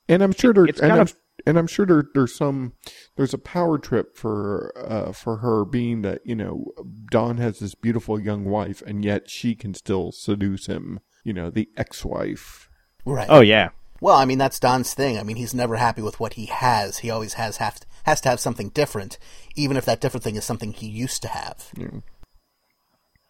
[0.07, 2.73] And I'm sure there, It's and kind I'm, of- and I'm sure there, there's some,
[3.17, 6.71] there's a power trip for, uh, for her being that you know
[7.11, 11.01] Don has this beautiful young wife, and yet she can still seduce him.
[11.25, 12.69] You know, the ex-wife.
[13.05, 13.27] Right.
[13.29, 13.69] Oh yeah,
[14.01, 15.17] Well, I mean that's Don's thing.
[15.17, 16.99] I mean he's never happy with what he has.
[16.99, 19.17] He always has have has to have something different,
[19.55, 21.71] even if that different thing is something he used to have.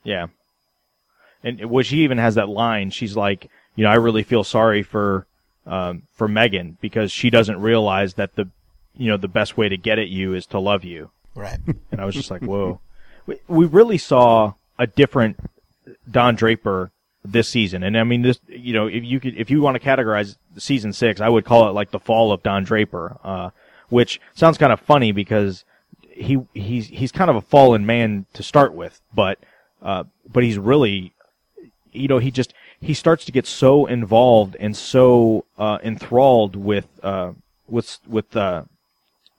[0.03, 0.27] Yeah.
[1.43, 2.89] And well, she even has that line.
[2.89, 5.27] She's like, you know, I really feel sorry for,
[5.65, 8.49] um, for Megan because she doesn't realize that the,
[8.95, 11.11] you know, the best way to get at you is to love you.
[11.35, 11.59] Right.
[11.91, 12.79] And I was just like, whoa.
[13.27, 15.39] We, we really saw a different
[16.11, 16.91] Don Draper
[17.31, 17.83] this season.
[17.83, 20.93] And I mean, this, you know, if you could, if you want to categorize season
[20.93, 23.49] six, I would call it like the fall of Don Draper, uh,
[23.89, 25.63] which sounds kind of funny because
[26.01, 29.39] he, he's, he's kind of a fallen man to start with, but,
[29.81, 31.13] uh, but he's really,
[31.91, 36.87] you know, he just, he starts to get so involved and so, uh, enthralled with,
[37.03, 37.31] uh,
[37.67, 38.63] with with uh,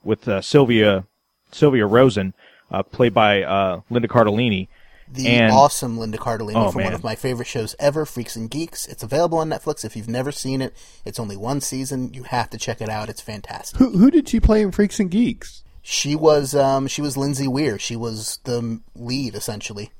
[0.02, 1.04] with uh, Sylvia
[1.52, 2.34] Sylvia Rosen,
[2.70, 4.68] uh, played by uh, Linda Cardellini.
[5.08, 8.50] The And- awesome Linda Cardellini Oh, from one of my favorite shows ever, Freaks and
[8.50, 8.86] Geeks.
[8.86, 9.84] It's available on Netflix.
[9.84, 12.12] If you've never seen it, it's only one season.
[12.12, 13.08] You have to check it out.
[13.08, 13.78] It's fantastic.
[13.78, 15.62] Who who did she play in Freaks and Geeks?
[15.82, 17.78] She was um, she was Lindsay Weir.
[17.78, 19.92] She was the lead essentially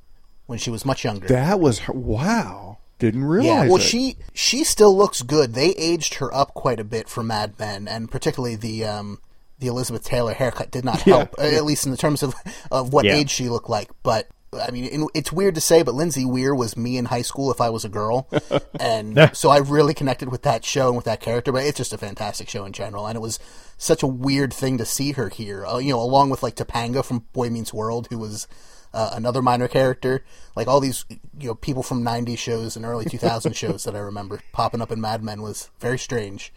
[0.47, 1.29] when she was much younger.
[1.29, 1.93] That was her.
[1.93, 3.47] Wow, didn't realize.
[3.47, 3.83] Yeah, well, it.
[3.83, 5.55] she she still looks good.
[5.55, 9.21] They aged her up quite a bit for Mad Men, and particularly the um,
[9.61, 12.35] the Elizabeth Taylor haircut did not help, uh, at least in the terms of
[12.73, 13.15] of what Yeah.
[13.15, 13.89] age she looked like.
[14.03, 17.51] But I mean, it's weird to say, but Lindsay Weir was me in high school
[17.51, 18.29] if I was a girl,
[18.81, 21.53] and so I really connected with that show and with that character.
[21.53, 23.39] But it's just a fantastic show in general, and it was
[23.77, 25.67] such a weird thing to see her here.
[25.67, 28.47] Uh, you know, along with like Topanga from Boy Meets World, who was
[28.95, 30.25] uh, another minor character.
[30.55, 34.01] Like all these, you know, people from '90s shows and early 2000 shows that I
[34.01, 36.53] remember popping up in Mad Men was very strange.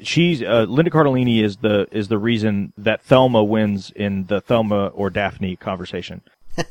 [0.00, 4.88] She's uh, Linda Cardellini is the is the reason that Velma wins in the Velma
[4.88, 6.22] or Daphne conversation.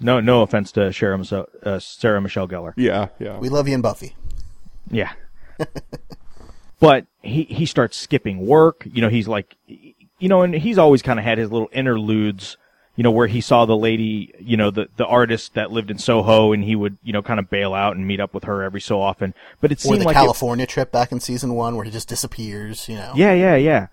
[0.00, 2.74] no, no offense to Sarah, Michelle- uh, Sarah Michelle Gellar.
[2.76, 3.38] yeah, yeah.
[3.38, 4.14] We love you and Buffy.
[4.90, 5.12] Yeah.
[6.80, 8.86] but he he starts skipping work.
[8.90, 12.56] You know, he's like, you know, and he's always kind of had his little interludes.
[12.96, 15.98] You know, where he saw the lady, you know, the the artist that lived in
[15.98, 18.62] Soho, and he would, you know, kind of bail out and meet up with her
[18.62, 19.34] every so often.
[19.60, 21.90] But it Or seemed the like it- California trip back in season one where he
[21.90, 23.12] just disappears, you know.
[23.16, 23.86] Yeah, yeah, yeah.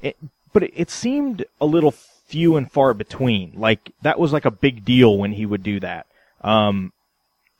[0.00, 0.16] It,
[0.54, 3.52] but it, it seemed a little few and far between.
[3.54, 6.06] Like that was like a big deal when he would do that.
[6.42, 6.92] Um,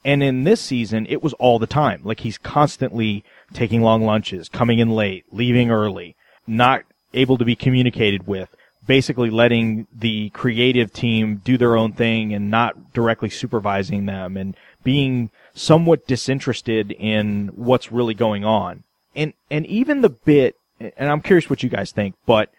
[0.04, 2.00] and in this season, it was all the time.
[2.04, 7.54] Like he's constantly taking long lunches, coming in late, leaving early, not able to be
[7.56, 8.48] communicated with,
[8.86, 14.56] basically letting the creative team do their own thing and not directly supervising them and
[14.84, 18.84] being somewhat disinterested in what's really going on.
[19.14, 22.50] And, and even the bit, and I'm curious what you guys think, but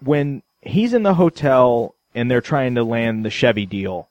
[0.00, 4.08] when he's in the hotel and they're trying to land the Chevy deal,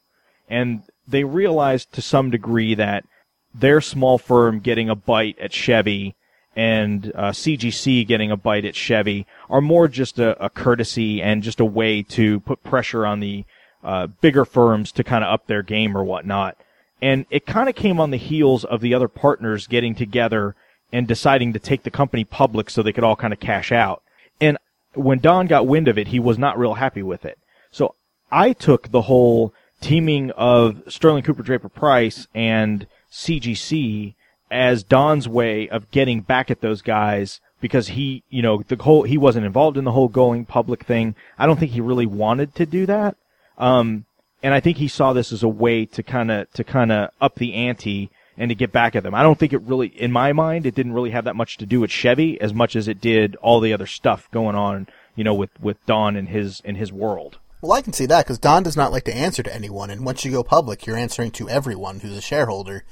[0.50, 3.06] and they realize to some degree that
[3.54, 6.16] their small firm getting a bite at Chevy
[6.56, 11.44] and uh, CGC getting a bite at Chevy are more just a, a courtesy and
[11.44, 13.44] just a way to put pressure on the
[13.84, 16.58] uh, bigger firms to kind of up their game or whatnot.
[17.02, 20.56] And it kind of came on the heels of the other partners getting together
[20.92, 24.02] and deciding to take the company public so they could all kind of cash out.
[24.40, 24.58] And
[24.94, 27.38] when Don got wind of it, he was not real happy with it.
[27.70, 27.96] So
[28.32, 34.16] I took the whole teaming of Sterling Cooper Draper Pryce and CGC
[34.52, 39.04] as Don's way of getting back at those guys because he, you know, the whole,
[39.04, 41.16] he wasn't involved in the whole going public thing.
[41.38, 43.16] I don't think he really wanted to do that.
[43.58, 44.06] Um,
[44.44, 47.10] and I think he saw this as a way to kind of, to kind of
[47.20, 49.16] up the ante and to get back at them.
[49.16, 51.66] I don't think it really, in my mind, it didn't really have that much to
[51.66, 55.24] do with Chevy as much as it did all the other stuff going on, you
[55.24, 57.40] know, with, with Don and his, in his world.
[57.62, 60.06] Well, I can see that because Don does not like to answer to anyone, and
[60.06, 62.84] once you go public, you're answering to everyone who's a shareholder,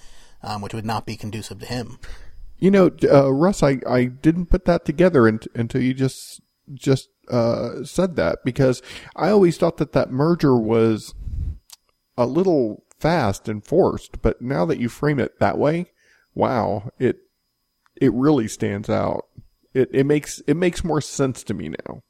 [0.43, 1.99] um, which would not be conducive to him.
[2.57, 6.41] You know, uh, Russ, I, I didn't put that together unt- until you just
[6.73, 8.81] just uh, said that because
[9.15, 11.13] I always thought that that merger was
[12.17, 15.87] a little fast and forced, but now that you frame it that way,
[16.35, 17.17] wow, it
[17.95, 19.25] it really stands out.
[19.73, 22.03] It it makes it makes more sense to me now.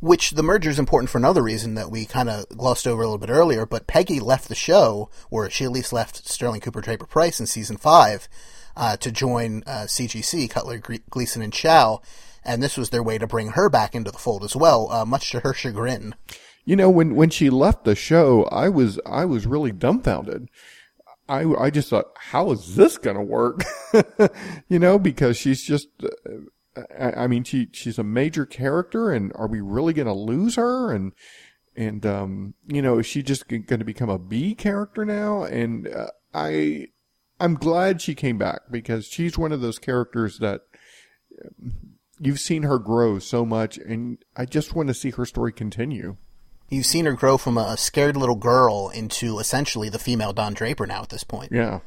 [0.00, 3.06] Which the merger is important for another reason that we kind of glossed over a
[3.06, 3.66] little bit earlier.
[3.66, 7.46] But Peggy left the show, or she at least left Sterling Cooper Draper Pryce in
[7.46, 8.28] season five
[8.76, 10.78] uh, to join uh, CGC, Cutler,
[11.10, 12.02] Gleason, and Chaough.
[12.44, 15.04] And this was their way to bring her back into the fold as well, uh,
[15.04, 16.14] much to her chagrin.
[16.64, 20.48] You know, when when she left the show, I was I was really dumbfounded.
[21.28, 23.64] I I just thought, how is this going to work?
[24.68, 25.88] you know, because she's just.
[26.98, 30.56] I, I mean, she she's a major character, and are we really going to lose
[30.56, 30.92] her?
[30.92, 31.12] And
[31.76, 35.44] and um, you know, is she just going to become a B character now?
[35.44, 36.88] And uh, I
[37.40, 40.62] I'm glad she came back because she's one of those characters that
[42.18, 46.16] you've seen her grow so much, and I just want to see her story continue.
[46.68, 50.86] You've seen her grow from a scared little girl into essentially the female Don Draper
[50.86, 51.80] now at this point, Yeah.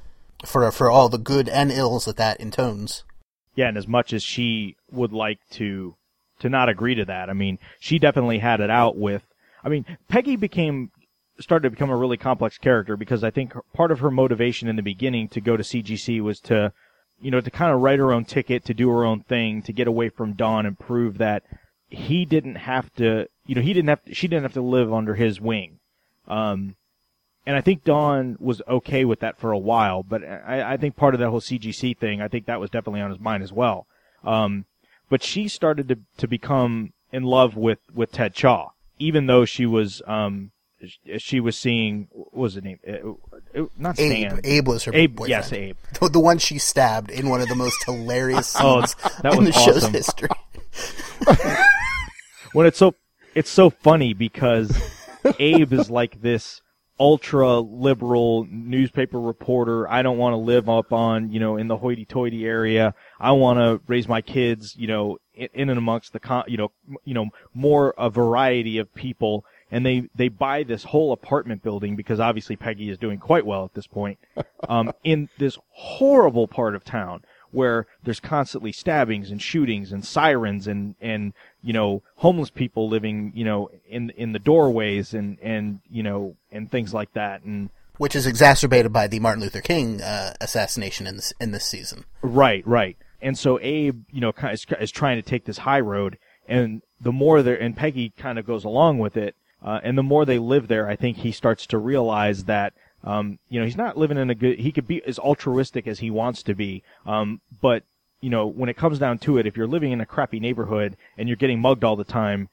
[0.45, 3.03] for for all the good and ills that that intones.
[3.59, 5.97] Yeah, and as much as she would like to
[6.39, 9.23] to not agree to that, I mean, she definitely had it out with.
[9.65, 10.91] I mean, Peggy became
[11.41, 14.77] started to become a really complex character because I think part of her motivation in
[14.77, 16.71] the beginning to go to CGC was to,
[17.19, 19.73] you know, to kind of write her own ticket, to do her own thing, to
[19.73, 21.43] get away from Don and prove that
[21.89, 24.93] he didn't have to, you know, he didn't have, to, she didn't have to live
[24.93, 25.79] under his wing.
[26.29, 26.77] Um,
[27.49, 30.95] and I think Don was okay with that for a while, but I, I think
[30.95, 33.51] part of that whole CGC thing, I think that was definitely on his mind as
[33.51, 33.87] well.
[34.23, 34.65] Um,
[35.09, 38.69] but she started to to become in love with with Ted Chaough,
[38.99, 40.51] even though she was um
[41.17, 44.29] she was seeing what was the name Uh, uh, not Abe.
[44.29, 45.29] Stan Abe was her Abe boyfriend.
[45.31, 48.95] yes Abe The, the one she stabbed in one of the most hilarious Oh, scenes
[49.23, 50.29] that in was the show's history.
[52.53, 52.93] when it's so
[53.35, 54.71] it's so funny because
[55.39, 56.61] Abe is like this
[56.99, 59.89] ultra liberal newspaper reporter.
[59.89, 62.93] I don't want to live up on, you know, in the hoity-toity area.
[63.19, 66.57] I want to raise my kids, you know, in, in and amongst the, con- you
[66.57, 66.71] know,
[67.05, 69.45] you know, more a variety of people.
[69.71, 73.65] And they, they buy this whole apartment building because obviously Peggy is doing quite well
[73.65, 74.19] at this point,
[74.69, 80.67] um, in this horrible part of town where there's constantly stabbings and shootings and sirens
[80.67, 81.33] and, and,
[81.63, 86.35] you know, homeless people living, you know, in, in the doorways and, and, you know,
[86.51, 87.43] and things like that.
[87.43, 91.65] And, which is exacerbated by the Martin Luther King uh, assassination in this in this
[91.65, 92.05] season.
[92.21, 92.95] Right, right.
[93.21, 97.11] And so Abe, you know, is, is trying to take this high road, and the
[97.11, 100.39] more there, and Peggy kind of goes along with it, uh, and the more they
[100.39, 104.17] live there, I think he starts to realize that, um, you know, he's not living
[104.17, 104.59] in a good.
[104.59, 107.83] He could be as altruistic as he wants to be, um, but
[108.21, 110.97] you know, when it comes down to it, if you're living in a crappy neighborhood
[111.17, 112.49] and you're getting mugged all the time,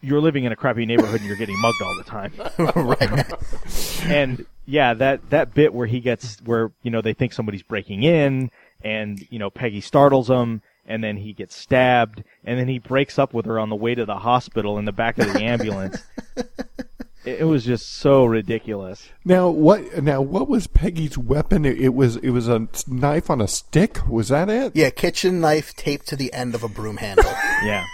[0.00, 2.32] you're living in a crappy neighborhood and you're getting mugged all the time.
[2.76, 4.10] right.
[4.10, 8.02] and yeah, that that bit where he gets where you know they think somebody's breaking
[8.02, 8.50] in,
[8.82, 13.18] and you know Peggy startles him, and then he gets stabbed, and then he breaks
[13.18, 16.02] up with her on the way to the hospital in the back of the ambulance.
[17.24, 19.08] it, it was just so ridiculous.
[19.24, 20.02] Now what?
[20.02, 21.64] Now what was Peggy's weapon?
[21.64, 24.06] It, it was it was a knife on a stick.
[24.08, 24.72] Was that it?
[24.74, 27.24] Yeah, kitchen knife taped to the end of a broom handle
[27.64, 27.84] Yeah,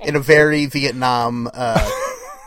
[0.00, 1.90] in a very Vietnam uh,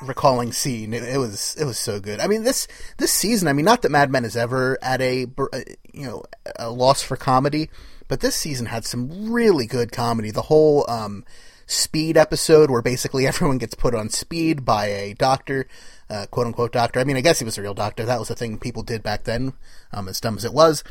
[0.01, 0.93] recalling scene.
[0.93, 2.19] It, it was it was so good.
[2.19, 2.67] I mean this
[2.97, 3.47] this season.
[3.47, 5.59] I mean, not that Mad Men is ever at a uh,
[5.93, 6.23] you know
[6.59, 7.69] a loss for comedy,
[8.07, 10.31] but this season had some really good comedy.
[10.31, 11.23] The whole um,
[11.71, 15.67] speed episode where basically everyone gets put on speed by a doctor.
[16.09, 16.99] Uh, quote unquote doctor.
[16.99, 18.05] I mean, I guess he was a real doctor.
[18.05, 19.53] That was a thing people did back then,
[19.93, 20.83] um, as dumb as it was.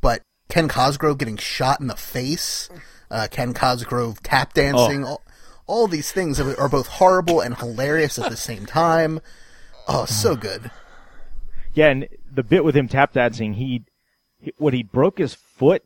[0.00, 2.70] But Ken Cosgrove getting shot in the face,
[3.10, 5.22] uh, Ken Cosgrove tap dancing, all,
[5.66, 9.20] all these things are are both horrible and hilarious at the same time.
[9.86, 10.70] Oh, so good.
[11.74, 13.84] yeah, and the bit with him tap dancing, he,
[14.40, 15.84] he what he broke his foot.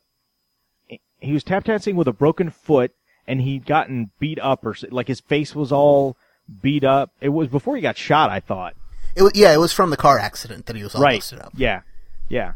[1.19, 2.95] He was tap dancing with a broken foot,
[3.29, 6.17] and he'd gotten beat up, or like his face was all
[6.63, 7.11] beat up.
[7.21, 8.75] It was before he got shot, I thought.
[9.15, 11.19] It was, yeah, it was from the car accident that he was all right.
[11.19, 11.53] busted up.
[11.57, 11.81] Yeah,
[12.29, 12.53] yeah.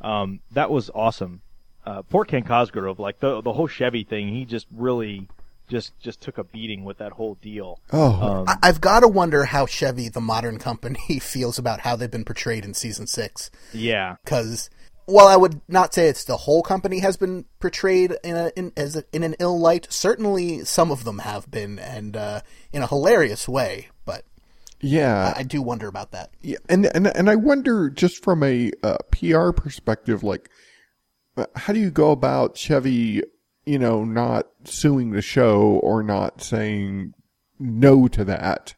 [0.00, 1.40] Um, that was awesome.
[1.86, 5.28] Uh, poor Ken Cosgrove, like the the whole Chevy thing, he just really
[5.68, 7.78] just just took a beating with that whole deal.
[7.92, 11.96] Oh, Um, I- I've got to wonder how Chevy, the modern company, feels about how
[11.96, 13.50] they've been portrayed in season six.
[13.72, 14.68] yeah, Because
[15.06, 18.72] while I would not say it's the whole company has been portrayed in a in,
[18.76, 22.40] as a, in an ill light, certainly some of them have been, and uh,
[22.72, 23.88] in a hilarious way.
[24.04, 24.24] But
[24.80, 25.32] yeah.
[25.36, 26.30] I, I do wonder about that.
[26.40, 30.50] Yeah, and and and I wonder just from a uh, PR perspective, like
[31.36, 33.22] uh, how do you go about Chevy,
[33.66, 37.14] you know, not suing the show or not saying
[37.58, 38.74] no to that?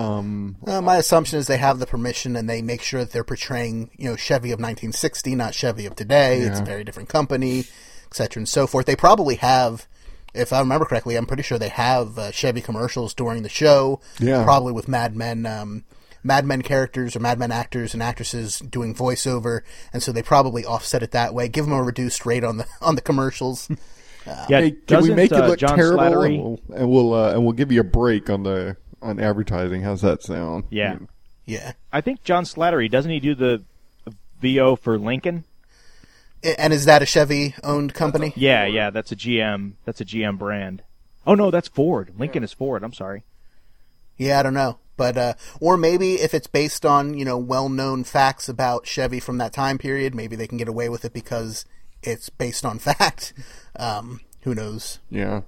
[0.00, 3.24] Um, Uh, my assumption is they have the permission and they make sure that they're
[3.24, 6.40] portraying, you know, Chevy of 1960, not Chevy of today.
[6.40, 8.86] It's a very different company, et cetera, and so forth.
[8.86, 9.86] They probably have,
[10.34, 14.00] if I remember correctly, I'm pretty sure they have uh, Chevy commercials during the show.
[14.18, 14.42] Yeah.
[14.44, 15.84] Probably with Mad Men, um,
[16.22, 19.60] Mad Men characters or Mad Men actors and actresses doing voiceover,
[19.92, 21.48] and so they probably offset it that way.
[21.48, 23.68] Give them a reduced rate on the on the commercials.
[24.26, 24.46] yeah.
[24.48, 26.22] hey, can we make it uh, look John terrible?
[26.22, 29.82] And we'll, and we'll uh, and we'll give you a break on the on advertising.
[29.82, 30.64] How's that sound?
[30.70, 30.98] Yeah,
[31.44, 31.72] yeah.
[31.92, 33.62] I think John Slattery doesn't he do the
[34.40, 35.44] VO for Lincoln?
[36.42, 38.32] And is that a Chevy owned company?
[38.34, 39.74] Yeah, yeah, that's a GM.
[39.84, 40.82] That's a GM brand.
[41.26, 42.14] Oh no, that's Ford.
[42.18, 42.82] Lincoln is Ford.
[42.82, 43.24] I'm sorry.
[44.16, 44.78] Yeah, I don't know.
[44.96, 49.36] But uh or maybe if it's based on, you know, well-known facts about Chevy from
[49.38, 51.66] that time period, maybe they can get away with it because
[52.02, 53.34] it's based on fact.
[53.76, 54.98] Um who knows.
[55.10, 55.42] Yeah.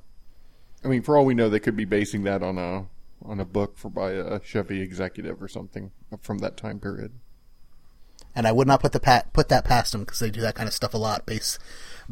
[0.85, 2.87] I mean, for all we know, they could be basing that on a
[3.27, 7.13] on a book for by a Chevy executive or something from that time period.
[8.35, 10.55] And I would not put the pat put that past them because they do that
[10.55, 11.27] kind of stuff a lot.
[11.27, 11.59] Base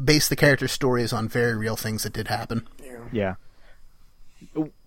[0.03, 2.67] base the character stories on very real things that did happen.
[3.11, 3.35] Yeah.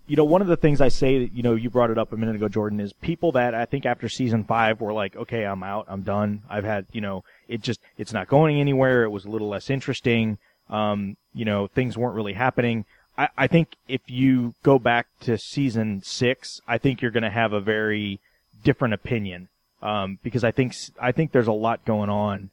[0.07, 2.13] You know, one of the things I say, that you know, you brought it up
[2.13, 5.45] a minute ago, Jordan, is people that I think after season five were like, okay,
[5.45, 6.43] I'm out, I'm done.
[6.49, 9.05] I've had, you know, it just, it's not going anywhere.
[9.05, 10.37] It was a little less interesting.
[10.69, 12.85] Um, you know, things weren't really happening.
[13.17, 17.31] I, I think if you go back to season six, I think you're going to
[17.31, 18.21] have a very
[18.63, 19.49] different opinion.
[19.83, 22.51] Um, because I think, s- I think there's a lot going on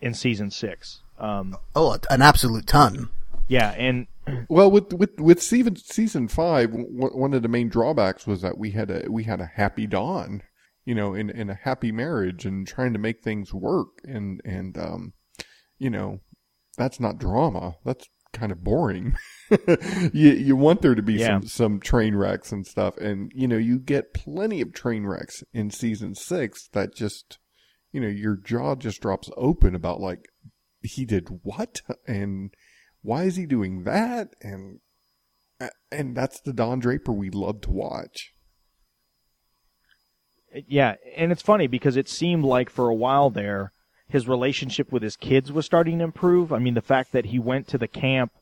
[0.00, 1.00] in season six.
[1.18, 3.08] Um, Oh, an absolute ton.
[3.48, 4.06] Yeah, and
[4.48, 8.58] Well, with with with season season five, w- one of the main drawbacks was that
[8.58, 10.42] we had a we had a happy Don,
[10.84, 14.78] you know, in in a happy marriage and trying to make things work, and and
[14.78, 15.12] um,
[15.78, 16.20] you know,
[16.76, 17.76] that's not drama.
[17.84, 19.16] That's kind of boring.
[20.12, 21.40] you you want there to be Yeah.
[21.40, 25.42] some some train wrecks and stuff, and you know, you get plenty of train wrecks
[25.52, 27.38] in season six that just,
[27.92, 30.26] you know, your jaw just drops open about like
[30.82, 32.54] he did what and
[33.02, 34.34] why is he doing that?
[34.40, 34.80] And
[35.92, 38.32] and that's the Don Draper we love to watch.
[40.66, 43.72] Yeah, and it's funny because it seemed like for a while there,
[44.10, 46.52] his relationship with his kids was starting to improve.
[46.52, 48.32] I mean, the fact that he went to the camp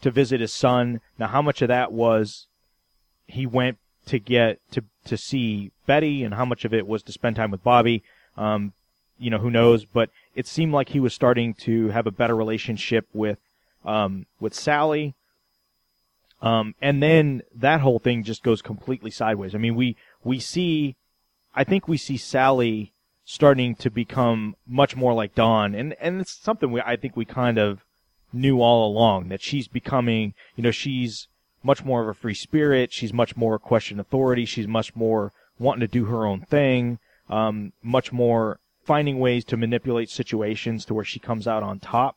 [0.00, 1.00] to visit his son.
[1.18, 2.46] Now, how much of that was
[3.26, 7.12] he went to get to to see Betty, and how much of it was to
[7.12, 8.02] spend time with Bobby?
[8.36, 8.72] Um,
[9.18, 9.84] you know, who knows?
[9.84, 13.38] But it seemed like he was starting to have a better relationship with
[13.84, 15.14] um, with Sally.
[16.40, 19.54] Um, and then that whole thing just goes completely sideways.
[19.54, 20.96] I mean, we we see
[21.54, 22.92] I think we see Sally
[23.30, 27.26] starting to become much more like Don, and and it's something we I think we
[27.26, 27.84] kind of
[28.32, 31.28] knew all along that she's becoming, you know, she's
[31.62, 32.90] much more of a free spirit.
[32.90, 34.46] She's much more question authority.
[34.46, 37.00] She's much more wanting to do her own thing.
[37.28, 42.16] Um, much more finding ways to manipulate situations to where she comes out on top.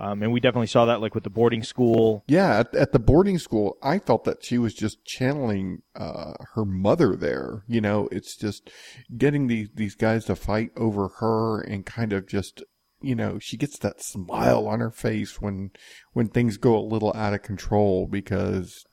[0.00, 2.24] Um, and we definitely saw that like with the boarding school.
[2.26, 6.64] Yeah, at, at the boarding school, I felt that she was just channeling uh, her
[6.64, 7.64] mother there.
[7.68, 8.70] You know, it's just
[9.16, 12.62] getting these these guys to fight over her and kind of just
[13.02, 15.70] you know she gets that smile on her face when
[16.14, 18.86] when things go a little out of control because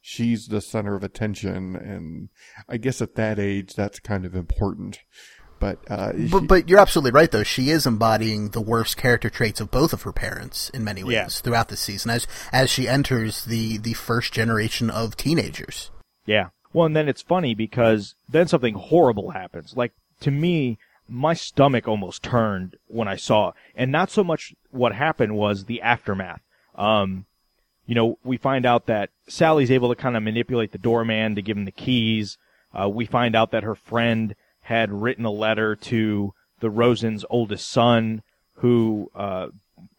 [0.00, 2.28] she's the center of attention and
[2.68, 5.00] I guess at that age that's kind of important.
[5.64, 7.42] But uh, But, she- but you're absolutely right, though.
[7.42, 11.14] She is embodying the worst character traits of both of her parents in many ways
[11.14, 11.28] Yeah.
[11.28, 15.90] throughout the season, as as she enters the the first generation of teenagers.
[16.26, 16.48] Yeah.
[16.74, 19.74] Well, and then it's funny because then something horrible happens.
[19.74, 20.76] Like to me,
[21.08, 25.80] my stomach almost turned when I saw, and not so much what happened was the
[25.80, 26.42] aftermath.
[26.74, 27.24] Um,
[27.86, 31.42] you know, we find out that Sally's able to kind of manipulate the doorman to
[31.42, 32.36] give him the keys.
[32.78, 34.34] Uh, we find out that her friend
[34.64, 38.22] had written a letter to the Rosen's oldest son,
[38.56, 39.48] who uh,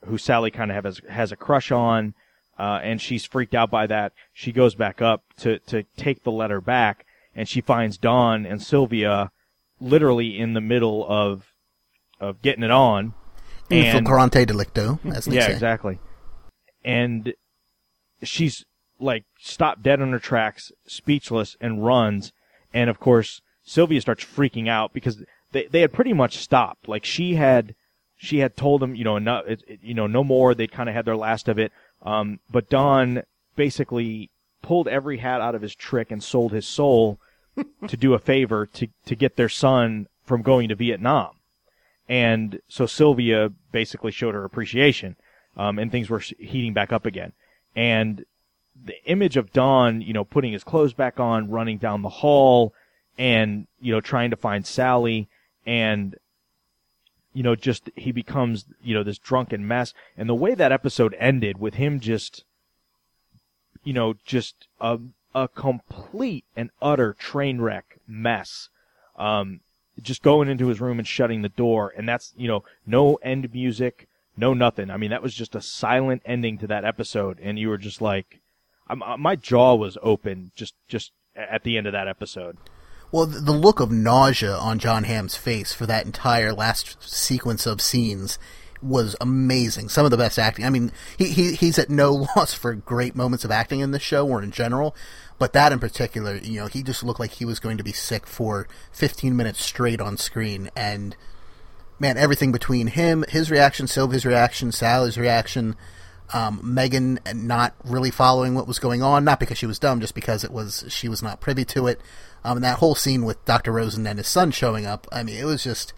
[0.05, 2.13] who Sally kind of has has a crush on,
[2.57, 4.13] uh, and she's freaked out by that.
[4.33, 7.05] She goes back up to to take the letter back,
[7.35, 9.31] and she finds Don and Sylvia
[9.79, 11.53] literally in the middle of
[12.19, 13.13] of getting it on.
[13.69, 15.53] In And- delicto, as they yeah, say.
[15.53, 15.99] exactly.
[16.83, 17.33] And
[18.23, 18.63] she's
[18.99, 22.31] like stopped dead on her tracks, speechless, and runs.
[22.73, 26.87] And of course, Sylvia starts freaking out because they they had pretty much stopped.
[26.87, 27.75] Like she had
[28.15, 30.53] she had told them, you know, no, it, it- you know, no more.
[30.55, 31.71] They'd kind of had their last of it.
[32.01, 33.23] Um, but Don
[33.55, 34.29] basically
[34.61, 37.19] pulled every hat out of his trick and sold his soul
[37.87, 41.31] to do a favor to to get their son from going to Vietnam.
[42.07, 45.15] And so Sylvia basically showed her appreciation,
[45.57, 47.33] um, and things were heating back up again.
[47.75, 48.25] And
[48.83, 52.73] the image of Don, you know, putting his clothes back on, running down the hall,
[53.17, 55.27] and you know, trying to find Sally,
[55.65, 56.15] and
[57.33, 59.93] you know, just he becomes you know this drunken mess.
[60.17, 62.43] And the way that episode ended with him just,
[63.83, 64.99] you know, just a
[65.33, 68.69] a complete and utter train wreck mess.
[69.17, 69.59] Um,
[70.01, 73.53] just going into his room and shutting the door, and that's you know no end
[73.53, 74.07] music,
[74.37, 74.89] no nothing.
[74.89, 78.01] I mean that was just a silent ending to that episode, and you were just
[78.01, 78.39] like,
[78.87, 82.57] I'm, uh, my jaw was open just just at the end of that episode.
[83.15, 87.79] Well, the look of nausea on Jon Hamm's face for that entire last sequence of
[87.79, 88.37] scenes
[88.81, 89.87] was amazing.
[89.87, 90.65] Some of the best acting.
[90.65, 94.01] I mean, he, he he's at no loss for great moments of acting in this
[94.01, 94.93] show or in general,
[95.39, 97.93] but that in particular, you know, he just looked like he was going to be
[97.93, 101.15] sick for 15 minutes straight on screen and
[101.97, 105.77] man, everything between him, his reaction, Sylvia's reaction, Sally's reaction,
[106.33, 110.15] um, Megan not really following what was going on, not because she was dumb, just
[110.15, 112.01] because it was she was not privy to it.
[112.45, 113.71] Um, and that whole scene with Dr.
[113.71, 115.93] Rosen and his son showing up, I mean, it was just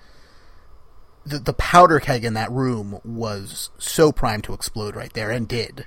[1.25, 5.45] the the powder keg in that room was so primed to explode right there, and
[5.45, 5.85] did.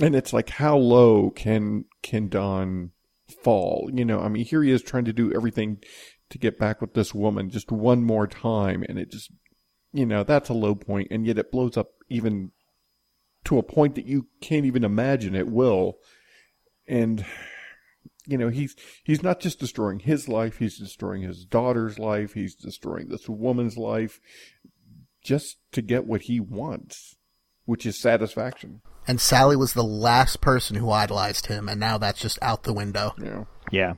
[0.00, 2.90] and it's like how low can can Don
[3.44, 3.88] fall?
[3.94, 5.78] You know, I mean, here he is trying to do everything
[6.30, 9.30] to get back with this woman just one more time, and it just,
[9.92, 12.50] you know, that's a low point, and yet it blows up even
[13.44, 15.98] to a point that you can't even imagine it will.
[16.88, 17.24] And
[18.26, 22.34] you know, he's he's not just destroying his life; he's destroying his daughter's life.
[22.34, 24.20] He's destroying this woman's life,
[25.24, 27.16] just to get what he wants.
[27.64, 28.80] which is satisfaction.
[29.06, 32.72] And Sally was the last person who idolized him, and now that's just out the
[32.72, 33.14] window.
[33.18, 33.46] You know.
[33.70, 33.94] Yeah.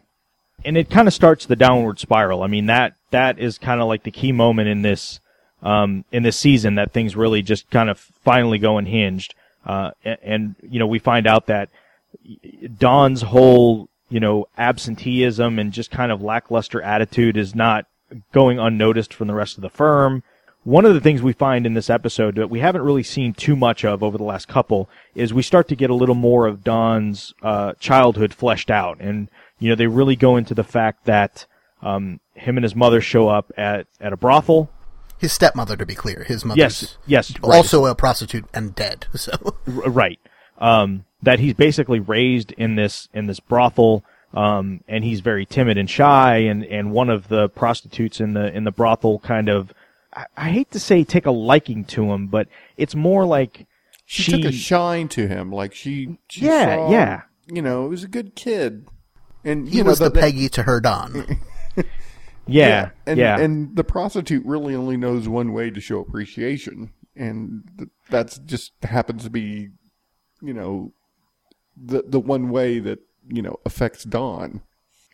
[0.64, 2.42] And it kind of starts the downward spiral.
[2.42, 5.20] I mean, that, that is kind of like the key moment in this,
[5.62, 9.34] um, in this season that things really just kind of finally go unhinged.
[9.66, 11.68] Uh, and, and, you know, we find out that
[12.78, 17.86] Don's whole, you know, absenteeism and just kind of lackluster attitude is not
[18.32, 20.22] going unnoticed from the rest of the firm.
[20.62, 23.56] One of the things we find in this episode that we haven't really seen too
[23.56, 26.62] much of over the last couple is we start to get a little more of
[26.62, 31.46] Don's uh, childhood fleshed out, and you know they really go into the fact that
[31.82, 34.70] um, him and his mother show up at at a brothel.
[35.18, 36.60] His stepmother, to be clear, his mother.
[36.60, 37.56] Yes, yes, right.
[37.56, 39.06] also a prostitute and dead.
[39.16, 39.32] So
[39.66, 40.20] R- right.
[40.58, 45.78] Um, that he's basically raised in this in this brothel, um, and he's very timid
[45.78, 49.72] and shy, and, and one of the prostitutes in the in the brothel kind of,
[50.12, 52.46] I, I hate to say take a liking to him, but
[52.76, 53.66] it's more like
[54.04, 56.18] She, took a shine to him, like she.
[56.28, 57.22] she Yeah, saw, yeah.
[57.46, 58.86] You know, he was a good kid,
[59.44, 61.38] and he you know, was the, the- Peggy to her Don.
[62.46, 67.64] yeah, and yeah, and the prostitute really only knows one way to show appreciation, and
[67.78, 69.70] th- that's just happens to be,
[70.46, 70.92] you know,
[71.76, 74.60] the the one way that you know affects Don.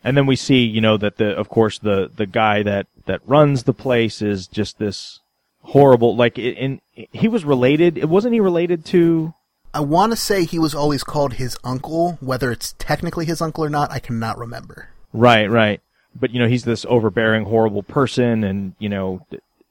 [0.04, 3.20] and then we see you know that the of course the the guy that that
[3.26, 5.20] runs the place is just this
[5.62, 9.34] horrible like in he was related it wasn't he related to
[9.72, 12.18] I want to say he was always called his uncle.
[12.20, 14.88] Whether it's technically his uncle or not, I cannot remember.
[15.12, 15.80] Right, right.
[16.14, 19.24] But you know, he's this overbearing, horrible person, and you know,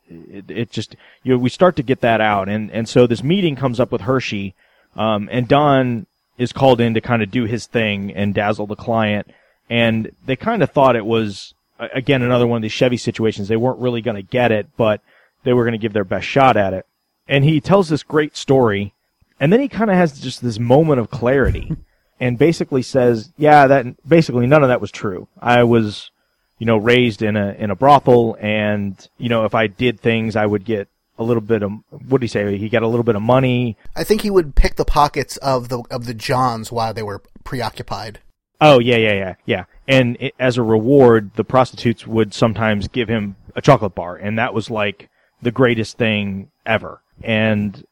[0.08, 3.24] it, it just you know we start to get that out, and and so this
[3.24, 4.56] meeting comes up with Hershey,
[4.96, 6.06] um, and Don
[6.38, 9.32] is called in to kind of do his thing and dazzle the client,
[9.70, 13.48] and they kind of thought it was again another one of these Chevy situations.
[13.48, 15.02] They weren't really going to get it, but
[15.44, 16.86] they were going to give their best shot at it.
[17.28, 18.94] And he tells this great story,
[19.40, 21.76] and then he kind of has just this moment of clarity
[22.20, 25.28] and basically says, yeah, that basically none of that was true.
[25.42, 26.12] I was,
[26.58, 30.36] you know, raised in a, in a brothel and, you know, if I did things,
[30.36, 32.58] I would get a little bit of, what did he say?
[32.58, 33.78] He got a little bit of money.
[33.96, 37.22] I think he would pick the pockets of the of the Johns while they were
[37.44, 38.20] preoccupied.
[38.62, 39.64] Oh, yeah, yeah, yeah, yeah.
[39.88, 44.16] And it, as a reward, the prostitutes would sometimes give him a chocolate bar.
[44.16, 45.10] And that was like
[45.42, 47.02] the greatest thing ever.
[47.22, 47.86] And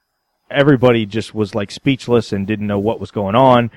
[0.50, 3.72] everybody just was like speechless and didn't know what was going on.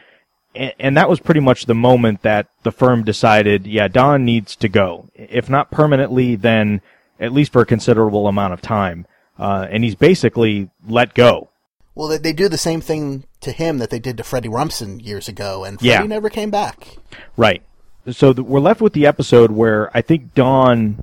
[0.55, 4.57] And, and that was pretty much the moment that the firm decided, yeah, Don needs
[4.57, 5.09] to go.
[5.14, 6.80] If not permanently, then
[7.20, 9.07] at least for a considerable amount of time.
[9.41, 11.49] Uh, and he's basically let go.
[11.95, 15.05] Well, they, they do the same thing to him that they did to Freddy Rumsen
[15.05, 16.03] years ago, and Freddy Yeah.
[16.03, 16.97] never came back.
[17.38, 17.62] Right.
[18.11, 21.03] So th- we're left with the episode where I think Don,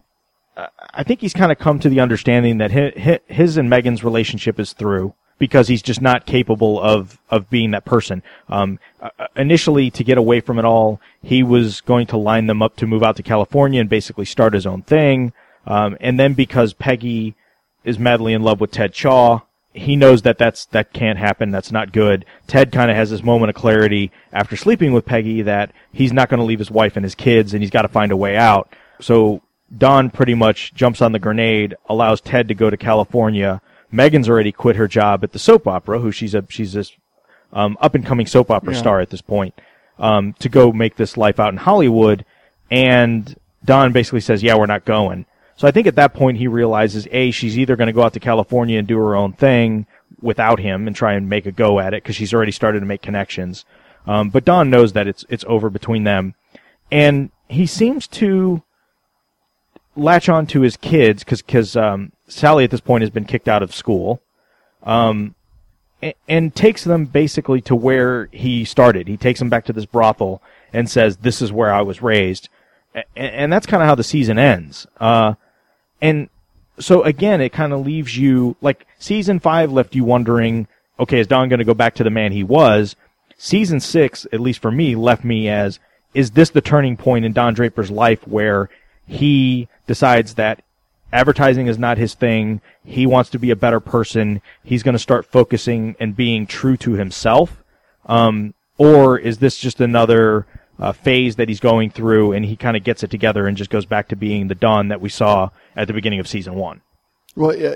[0.55, 4.03] uh, I think he's kind of come to the understanding that his, his and Megan's
[4.03, 8.23] relationship is through because he's just not capable of of being that person.
[8.49, 12.47] Um, uh, uh, initially, to get away from it all, he was going to line
[12.47, 15.33] them up to move out to California and basically start his own thing.
[15.67, 17.35] Um, and then because Peggy
[17.87, 19.41] is madly in love with Ted Chaough.
[19.73, 21.51] He knows that that's that can't happen.
[21.51, 22.25] That's not good.
[22.47, 26.29] Ted kind of has this moment of clarity after sleeping with Peggy that he's not
[26.29, 28.35] going to leave his wife and his kids, and he's got to find a way
[28.35, 28.73] out.
[28.99, 29.41] So
[29.75, 33.61] Don pretty much jumps on the grenade, allows Ted to go to California.
[33.91, 36.91] Megan's already quit her job at the soap opera, who she's a she's this
[37.53, 38.79] um, up and coming soap opera Yeah.
[38.79, 39.53] star at this point,
[39.99, 42.25] um, to go make this life out in Hollywood.
[42.71, 45.25] And Don basically says, "Yeah, we're not going."
[45.57, 48.13] So I think at that point he realizes a she's either going to go out
[48.13, 49.87] to California and do her own thing
[50.21, 52.85] without him and try and make a go at it because she's already started to
[52.85, 53.65] make connections.
[54.05, 56.35] Um, but Don knows that it's it's over between them,
[56.91, 58.63] and he seems to
[59.95, 63.47] latch on to his kids because because um, Sally at this point has been kicked
[63.47, 64.21] out of school,
[64.83, 65.35] um,
[66.27, 69.07] and, takes them basically to where he started.
[69.07, 70.41] He takes them back to this brothel
[70.71, 72.47] and says, "This is where I was raised,"
[72.93, 74.87] and, and that's kind of how the season ends.
[74.99, 75.33] Uh,
[76.01, 76.29] and
[76.79, 80.67] so again, it kind of leaves you like season five left you wondering,
[80.99, 82.95] okay, is Don going to go back to the man he was?
[83.37, 85.79] Season six, at least for me, left me as,
[86.13, 88.69] is this the turning point in Don Draper's life where
[89.05, 90.63] he decides that
[91.13, 92.61] advertising is not his thing.
[92.83, 94.41] He wants to be a better person.
[94.63, 97.63] He's going to start focusing and being true to himself.
[98.05, 100.45] Um, or is this just another
[100.79, 103.69] uh, phase that he's going through and he kind of gets it together and just
[103.69, 106.81] goes back to being the Don that we saw at the beginning of season one?
[107.35, 107.75] Well, yeah,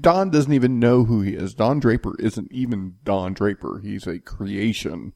[0.00, 1.54] Don doesn't even know who he is.
[1.54, 3.80] Don Draper isn't even Don Draper.
[3.82, 5.12] He's a creation.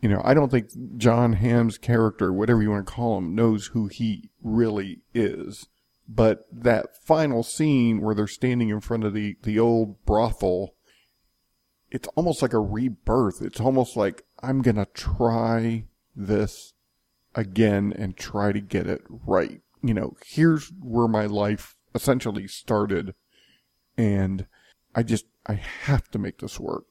[0.00, 3.68] You know, I don't think Jon Hamm's character, whatever you want to call him, knows
[3.68, 5.66] who he really is.
[6.08, 10.76] But that final scene where they're standing in front of the, the old brothel
[11.90, 13.40] it's almost like a rebirth.
[13.42, 15.84] It's almost like I'm going to try
[16.14, 16.74] this
[17.34, 19.60] again and try to get it right.
[19.82, 23.14] You know, here's where my life essentially started
[23.96, 24.46] and
[24.94, 26.84] I just, I have to make this work.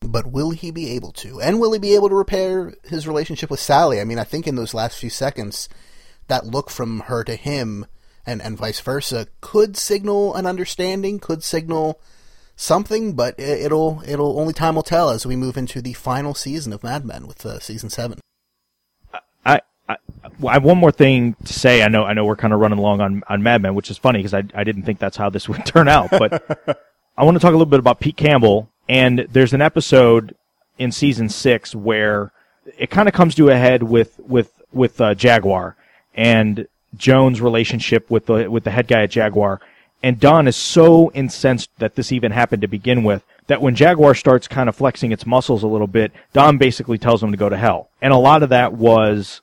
[0.00, 1.40] But will he be able to?
[1.40, 4.00] And will he be able to repair his relationship with Sally?
[4.00, 5.68] I mean, I think in those last few seconds,
[6.28, 7.86] that look from her to him
[8.26, 12.00] and, and vice versa could signal an understanding, could signal
[12.56, 16.72] something, but it'll it'll only time will tell as we move into the final season
[16.72, 18.20] of Mad Men with uh, season seven.
[19.44, 19.96] I, I,
[20.46, 21.82] I have one more thing to say.
[21.82, 23.98] I know I know we're kind of running along on on Mad Men, which is
[23.98, 26.78] funny because I I didn't think that's how this would turn out, but
[27.16, 28.70] I want to talk a little bit about Pete Campbell.
[28.88, 30.36] And there's an episode
[30.78, 32.32] in season six where
[32.78, 35.76] it kind of comes to a head with with with uh, Jaguar
[36.14, 39.60] and Joan's relationship with the with the head guy at Jaguar
[40.04, 44.14] and Don is so incensed that this even happened to begin with that when Jaguar
[44.14, 47.48] starts kind of flexing its muscles a little bit, Don basically tells him to go
[47.48, 47.88] to hell.
[48.02, 49.40] And a lot of that was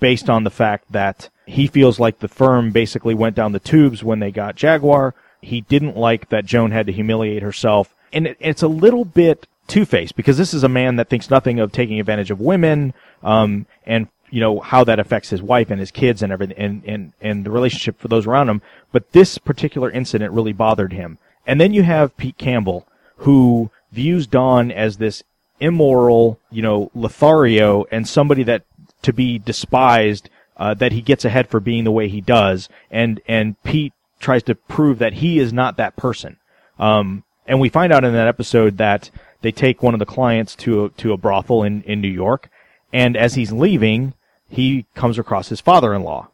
[0.00, 4.02] based on the fact that he feels like the firm basically went down the tubes
[4.02, 5.14] when they got Jaguar.
[5.42, 7.94] He didn't like that Joan had to humiliate herself.
[8.12, 11.60] And it, it's a little bit two-faced because this is a man that thinks nothing
[11.60, 15.80] of taking advantage of women, um, and you know, how that affects his wife and
[15.80, 18.62] his kids and everything and, and, and the relationship for those around him.
[18.92, 21.18] But this particular incident really bothered him.
[21.46, 22.86] And then you have Pete Campbell,
[23.18, 25.22] who views Don as this
[25.58, 28.64] immoral, you know, Lothario and somebody that
[29.02, 32.68] to be despised, uh, that he gets ahead for being the way he does.
[32.90, 36.36] And, and Pete tries to prove that he is not that person.
[36.78, 39.10] Um, and we find out in that episode that
[39.40, 42.50] they take one of the clients to a, to a brothel in, in New York.
[42.92, 44.14] And as he's leaving,
[44.50, 46.28] he comes across his father-in-law,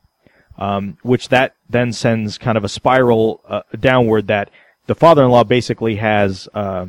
[0.59, 4.51] um, which that then sends kind of a spiral uh, downward that
[4.87, 6.87] the father-in-law basically has uh,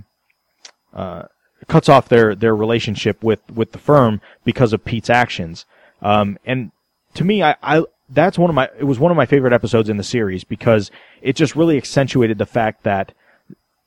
[0.94, 1.24] uh,
[1.68, 5.66] cuts off their their relationship with with the firm because of Pete's actions.
[6.02, 6.72] Um, and
[7.16, 9.90] to me, I, I that's one of my it was one of my favorite episodes
[9.90, 13.14] in the series because it just really accentuated the fact that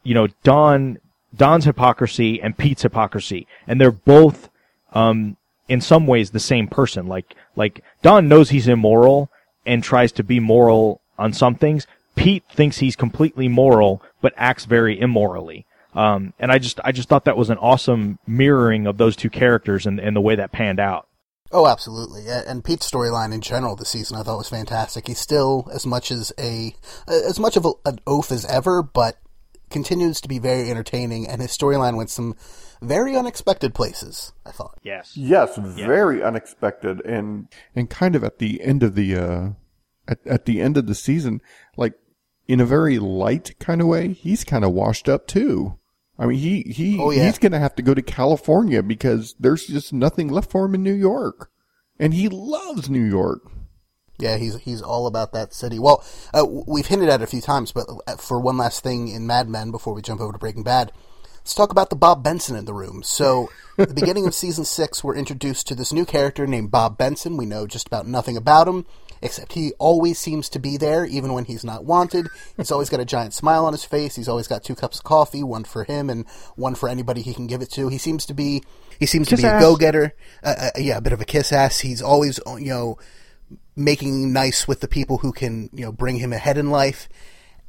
[0.03, 0.99] you know Don
[1.35, 4.51] Don's hypocrisy and Pete's hypocrisy, and they're both
[4.93, 5.37] um,
[5.71, 7.07] in some ways the same person.
[7.07, 9.31] Like like Don knows he's immoral
[9.65, 11.87] and tries to be moral on some things.
[12.17, 15.65] Pete thinks he's completely moral but acts very immorally.
[15.95, 19.31] Um, and I just I just thought that was an awesome mirroring of those two
[19.31, 21.07] characters and, and the way that panned out.
[21.53, 22.27] Oh, absolutely.
[22.29, 25.07] And Pete's storyline in general this season I thought was fantastic.
[25.07, 26.75] He's still as much as a
[27.07, 29.19] as much of a, an oaf as ever, but
[29.71, 32.35] continues to be very entertaining and his storyline went some
[32.83, 34.79] very unexpected places, I thought.
[34.83, 35.17] Yes.
[35.17, 39.49] Yes, very unexpected and and kind of at the end of the uh
[40.09, 41.41] at at the end of the season,
[41.77, 41.95] like
[42.49, 45.79] in a very light kind of way, he's kind of washed up too.
[46.19, 47.25] I mean, he he Oh, yeah.
[47.27, 50.75] he's going to have to go to California because there's just nothing left for him
[50.75, 51.51] in New York.
[51.99, 53.41] And he loves New York.
[54.19, 55.79] Yeah, he's he's all about that city.
[55.79, 56.05] Well,
[56.35, 59.27] uh, we've hinted at it a few times, but uh, for one last thing in
[59.27, 60.93] Mad Men before we jump over to Breaking Bad,
[61.51, 63.03] let's talk about the Bob Benson in the room.
[63.03, 66.97] So, at the beginning of season six, we're introduced to this new character named Bob
[66.97, 67.37] Benson.
[67.37, 68.87] We know just about nothing about him,
[69.21, 72.29] except he always seems to be there, even when he's not wanted.
[72.57, 74.15] He's always got a giant smile on his face.
[74.15, 76.25] He's always got two cups of coffee, one for him and
[76.55, 77.89] one for anybody he can give it to.
[77.89, 78.63] He seems to be
[79.01, 80.15] he seems to Kiss be a go getter.
[80.45, 81.81] Uh, uh, yeah, a bit of a kiss ass.
[81.81, 82.97] He's always you know
[83.75, 87.09] making nice with the people who can, you know, bring him ahead in life.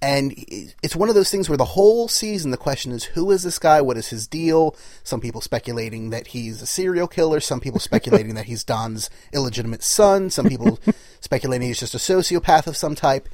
[0.01, 0.33] And
[0.81, 3.59] it's one of those things where the whole season the question is who is this
[3.59, 3.81] guy?
[3.81, 4.75] What is his deal?
[5.03, 7.39] Some people speculating that he's a serial killer.
[7.39, 10.31] Some people speculating that he's Don's illegitimate son.
[10.31, 10.79] Some people
[11.19, 13.29] speculating he's just a sociopath of some type.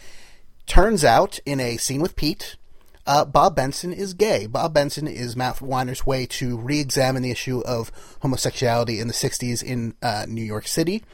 [0.65, 2.57] Turns out, in a scene with Pete,
[3.05, 4.47] uh, Bob Benson is gay.
[4.47, 7.89] Bob Benson is Matt Weiner's way to re-examine the issue of
[8.21, 11.05] homosexuality in the '60s in uh, New York City,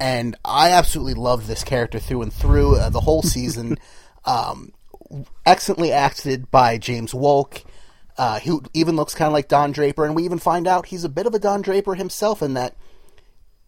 [0.00, 2.76] and I absolutely loved this character through and through.
[2.76, 3.78] Uh, the whole season,
[4.24, 4.72] um,
[5.46, 7.64] excellently acted by James Wolk,
[8.16, 11.04] uh, who even looks kind of like Don Draper, and we even find out he's
[11.04, 12.76] a bit of a Don Draper himself in that.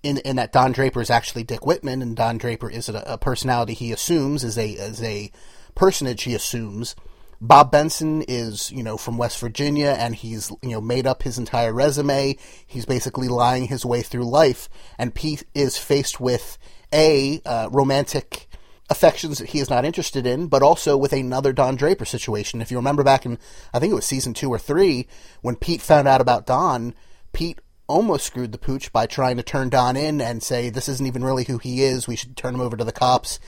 [0.03, 3.19] In, in that Don Draper is actually Dick Whitman, and Don Draper is a, a
[3.19, 5.31] personality he assumes is a as a
[5.75, 6.97] personage he assumes.
[7.41, 11.39] Bob Benson is, you know, from West Virginia and he's, you know, made up his
[11.39, 12.37] entire resume.
[12.67, 14.69] He's basically lying his way through life.
[14.99, 16.59] And Pete is faced with
[16.93, 18.50] A, uh, romantic
[18.91, 22.61] affections that he is not interested in, but also with another Don Draper situation.
[22.61, 23.39] If you remember back in,
[23.73, 25.07] I think it was season two or three,
[25.41, 26.95] when Pete found out about Don,
[27.33, 31.07] Pete almost screwed the pooch by trying to turn Don in and say, this isn't
[31.07, 32.07] even really who he is.
[32.07, 33.41] We should turn him over to the cops.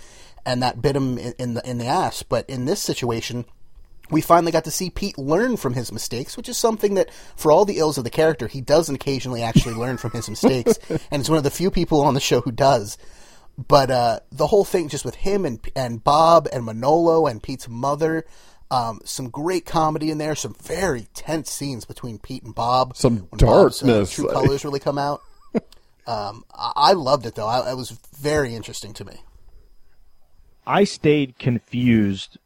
[0.44, 2.22] And that bit him in, the, in the ass.
[2.22, 3.44] But in this situation,
[4.10, 7.52] we finally got to see Pete learn from his mistakes, which is something that, for
[7.52, 10.78] all the ills of the character, he does occasionally actually learn from his mistakes,
[11.10, 12.98] and it's one of the few people on the show who does.
[13.58, 17.68] But uh, the whole thing, just with him and and Bob and Manolo and Pete's
[17.68, 18.24] mother,
[18.70, 22.96] um, some great comedy in there, some very tense scenes between Pete and Bob.
[22.96, 24.14] Some when Bob's, uh, darkness.
[24.14, 25.22] true colors really come out.
[26.04, 27.46] Um, I, I loved it though.
[27.46, 29.22] I, it was very interesting to me.
[30.66, 32.38] I stayed confused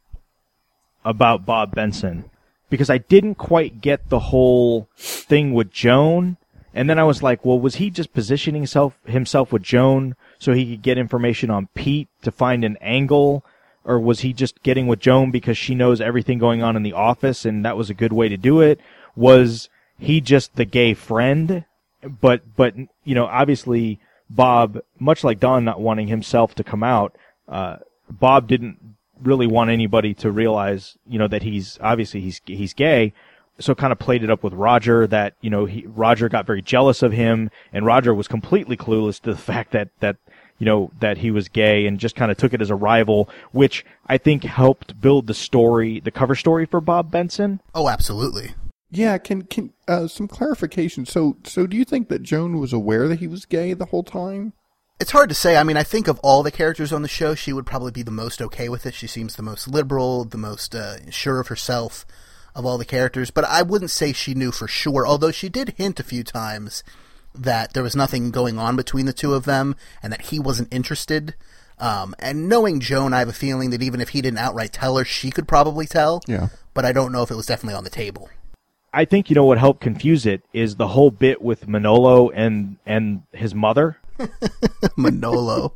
[1.06, 2.28] about Bob Benson
[2.68, 6.36] because I didn't quite get the whole thing with Joan.
[6.74, 10.52] And then I was like, well, was he just positioning himself, himself with Joan so
[10.52, 13.44] he could get information on Pete to find an angle?
[13.84, 16.92] Or was he just getting with Joan because she knows everything going on in the
[16.92, 18.80] office and that was a good way to do it?
[19.14, 19.68] Was
[19.98, 21.64] he just the gay friend?
[22.02, 22.74] But, but,
[23.04, 27.16] you know, obviously Bob, much like Don not wanting himself to come out,
[27.48, 27.76] uh,
[28.10, 28.78] Bob didn't
[29.22, 33.12] really want anybody to realize, you know, that he's obviously he's he's gay.
[33.58, 36.60] So kind of played it up with Roger that you know he Roger got very
[36.60, 40.16] jealous of him, and Roger was completely clueless to the fact that that
[40.58, 43.28] you know that he was gay and just kind of took it as a rival,
[43.52, 47.60] which I think helped build the story, the cover story for Bob Benson.
[47.74, 48.54] Oh, absolutely.
[48.90, 51.06] Yeah, can can uh, some clarification?
[51.06, 54.04] So so do you think that Joan was aware that he was gay the whole
[54.04, 54.52] time?
[54.98, 55.58] It's hard to say.
[55.58, 58.02] I mean, I think of all the characters on the show, she would probably be
[58.02, 58.94] the most okay with it.
[58.94, 62.06] She seems the most liberal, the most uh, sure of herself
[62.54, 63.30] of all the characters.
[63.30, 66.82] But I wouldn't say she knew for sure, although she did hint a few times
[67.42, 70.72] that there was nothing going on between the two of them and that he wasn't
[70.72, 71.34] interested.
[71.78, 74.96] Um, and knowing Joan, I have a feeling that even if he didn't outright tell
[74.96, 76.22] her, she could probably tell.
[76.26, 76.48] Yeah.
[76.74, 78.30] But I don't know if it was definitely on the table.
[78.92, 82.78] I think you know what helped confuse it is the whole bit with Manolo and
[82.86, 83.98] and his mother.
[84.96, 85.74] Manolo.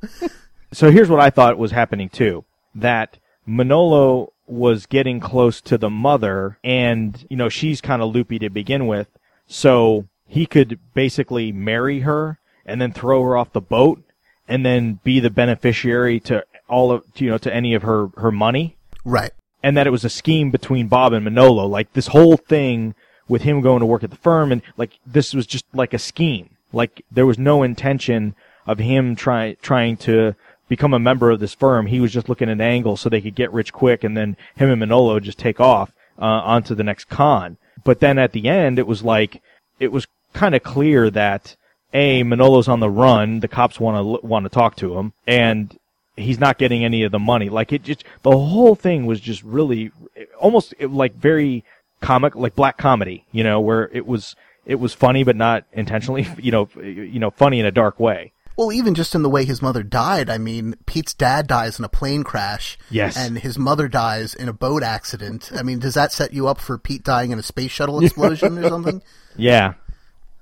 [0.72, 2.44] so here's what I thought was happening too.
[2.74, 8.38] That Manolo was getting close to the mother and, you know, she's kind of loopy
[8.38, 9.08] to begin with.
[9.46, 14.00] So he could basically marry her and then throw her off the boat
[14.46, 18.30] and then be the beneficiary to all of, you know, to any of her, her
[18.30, 18.76] money.
[19.04, 19.32] right.
[19.62, 21.66] And that it was a scheme between Bob and Manolo.
[21.66, 22.94] Like this whole thing
[23.28, 25.98] with him going to work at the firm and like this was just like a
[25.98, 26.56] scheme.
[26.72, 30.36] Like there was no intention of him try, trying to
[30.68, 31.88] become a member of this firm.
[31.88, 34.36] He was just looking at an angle so they could get rich quick and then
[34.54, 37.56] him and Manolo just take off, uh, onto the next con.
[37.82, 39.42] But then at the end, it was like,
[39.80, 41.56] it was kind of clear that
[41.92, 45.76] A, Manolo's on the run, the cops want to, want to talk to him, and
[46.16, 47.48] he's not getting any of the money.
[47.48, 49.90] Like it just, the whole thing was just really,
[50.38, 51.64] almost like very
[52.00, 56.26] comic, like black comedy, you know, where it was, it was funny, but not intentionally,
[56.38, 58.32] you know, you know, funny in a dark way.
[58.56, 61.84] Well, even just in the way his mother died, I mean, Pete's dad dies in
[61.86, 62.76] a plane crash.
[62.90, 63.16] Yes.
[63.16, 65.50] And his mother dies in a boat accident.
[65.54, 68.58] I mean, does that set you up for Pete dying in a space shuttle explosion
[68.58, 69.02] or something?
[69.36, 69.74] Yeah.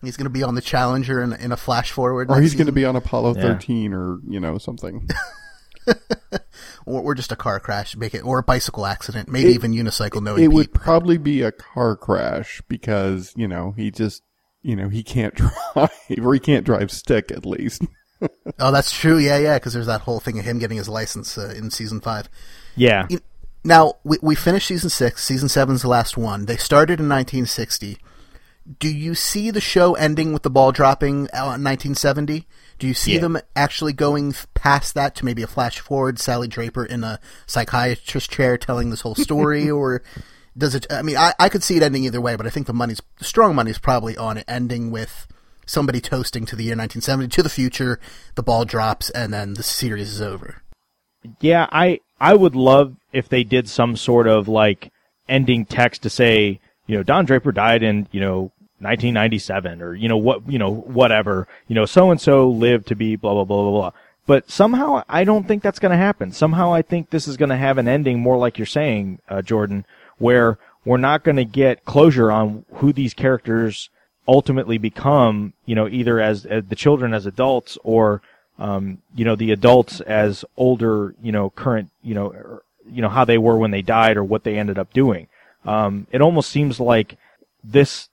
[0.03, 2.31] He's going to be on the Challenger in, in a flash forward.
[2.31, 3.43] Or next he's going to be on Apollo Yeah.
[3.43, 5.09] 13 or, you know, something.
[6.87, 9.73] or, or just a car crash, make it, or a bicycle accident, maybe It- even
[9.73, 10.53] unicycle No, it Pete.
[10.53, 14.23] would probably be a car crash because, you know, he just,
[14.63, 15.35] you know, he can't
[15.75, 15.91] drive
[16.23, 17.83] or he can't drive stick at least.
[18.59, 19.17] Oh, that's true.
[19.17, 22.01] Yeah, yeah, because there's that whole thing of him getting his license uh, in season
[22.01, 22.29] five.
[22.75, 23.07] Yeah.
[23.09, 23.21] You-
[23.63, 25.23] Now, we, we finished season six.
[25.23, 26.47] Season seven's the last one.
[26.47, 27.99] They started in 1960.
[28.79, 32.47] Do you see the show ending with the ball dropping in 1970?
[32.79, 33.21] Do you see Yeah.
[33.21, 38.31] them actually going past that to maybe a flash forward, Sally Draper in a psychiatrist
[38.31, 40.03] chair telling this whole story, or
[40.57, 40.87] does it?
[40.91, 43.01] I mean, I, I could see it ending either way, but I think the money's
[43.19, 45.27] the strong money's probably on it ending with
[45.67, 47.99] somebody toasting to the year 1970 to the future.
[48.35, 50.63] The ball drops, and then the series is over.
[51.41, 54.93] Yeah, I I would love if they did some sort of like
[55.29, 60.09] ending text to say, you know, Don Draper died in, you know, 1997 or you
[60.09, 61.49] know what, you know, whatever.
[61.67, 63.93] You know, so and so lived to be blah blah blah blah blah.
[64.27, 66.33] But somehow I don't think that's going to happen.
[66.33, 69.43] Somehow I think this is going to have an ending more like you're saying, uh,
[69.43, 69.87] Jordan,
[70.19, 73.91] where we're not going to get closure on who these characters
[74.29, 78.21] ultimately become, you know, either as, as the children as adults or,
[78.59, 83.09] um, you know, the adults as older, you know, current, you know, or, you know,
[83.09, 85.29] how they were when they died or what they ended up doing.
[85.65, 87.17] Um, it almost seems like
[87.65, 88.09] this,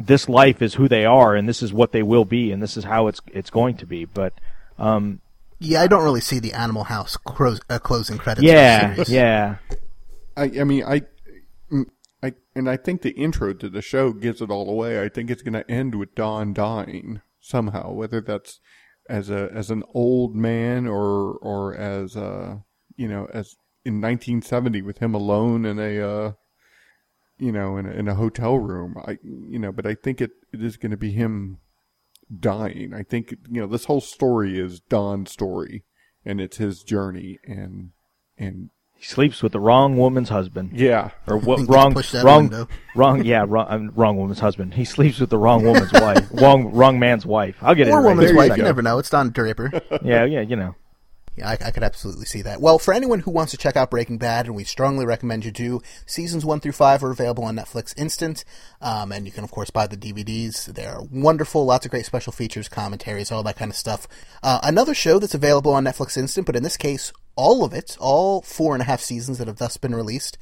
[0.00, 2.76] this life is who they are and this is what they will be and this
[2.76, 4.04] is how it's, it's going to be.
[4.04, 4.32] But,
[4.78, 5.20] um,
[5.58, 8.46] Yeah, I don't really see the Animal House cro- uh, closing credits.
[8.46, 9.56] yeah, yeah.
[10.36, 11.02] I, I mean, I,
[11.70, 11.86] mm,
[12.22, 15.02] I, and I think the intro to the show gives it all away.
[15.02, 18.60] I think it's going to end with Don dying somehow, whether that's
[19.08, 22.62] as a as an old man or or as a
[22.96, 26.32] you know as in 1970 with him alone in a, uh,
[27.40, 28.94] you know, in a, in a hotel room.
[29.04, 31.58] I, you know, but I think it, it is going to be him
[32.38, 32.92] dying.
[32.94, 35.84] I think, you know, this whole story is Don's story
[36.24, 37.90] and it's his journey and,
[38.38, 40.70] and He sleeps with the wrong woman's husband.
[40.74, 41.66] yeah, Or what?
[41.68, 42.68] Wrong, push that wrong, window.
[42.94, 43.24] wrong.
[43.24, 44.74] Yeah, wrong, um, wrong woman's husband.
[44.74, 46.28] He sleeps with the wrong woman's wife.
[46.32, 47.56] Wrong, wrong man's wife.
[47.62, 47.92] I'll get it.
[47.92, 48.46] Or right woman's in wife.
[48.48, 48.64] You second.
[48.64, 48.98] never know.
[48.98, 49.70] It's Don Draper.
[50.04, 50.74] Yeah, yeah, you know.
[51.36, 52.60] Yeah, I, I could absolutely see that.
[52.60, 55.52] Well, for anyone who wants to check out Breaking Bad, and we strongly recommend you
[55.52, 58.44] do, seasons one through five are available on Netflix Instant,
[58.80, 60.66] um, and you can of course buy the DVDs.
[60.66, 64.08] They're wonderful, lots of great special features, commentaries, all that kind of stuff.
[64.42, 67.96] Uh, another show that's available on Netflix Instant, but in this case, all of it,
[68.00, 70.36] all four and a half seasons that have thus been released.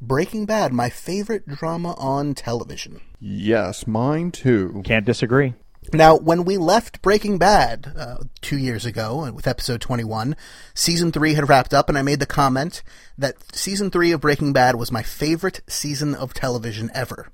[0.00, 3.00] Breaking Bad, my favorite drama on television.
[3.20, 4.82] yes, mine too.
[4.84, 5.54] Can't disagree.
[5.92, 10.36] Now, when we left Breaking Bad uh, two years ago uh, with episode 21,
[10.74, 12.82] season three had wrapped up, and I made the comment
[13.18, 17.28] that season three of Breaking Bad was my favorite season of television ever.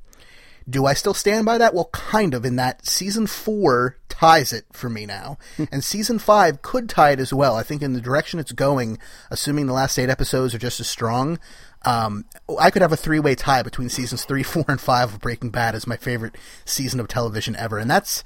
[0.68, 1.72] Do I still stand by that?
[1.72, 5.38] Well, kind of, in that season four ties it for me now.
[5.72, 7.54] and season five could tie it as well.
[7.54, 8.98] I think in the direction it's going,
[9.30, 11.38] assuming the last eight episodes are just as strong,
[11.82, 12.24] um,
[12.58, 15.50] I could have a three way tie between seasons three, four, and five of Breaking
[15.50, 17.78] Bad as my favorite season of television ever.
[17.78, 18.24] And that's,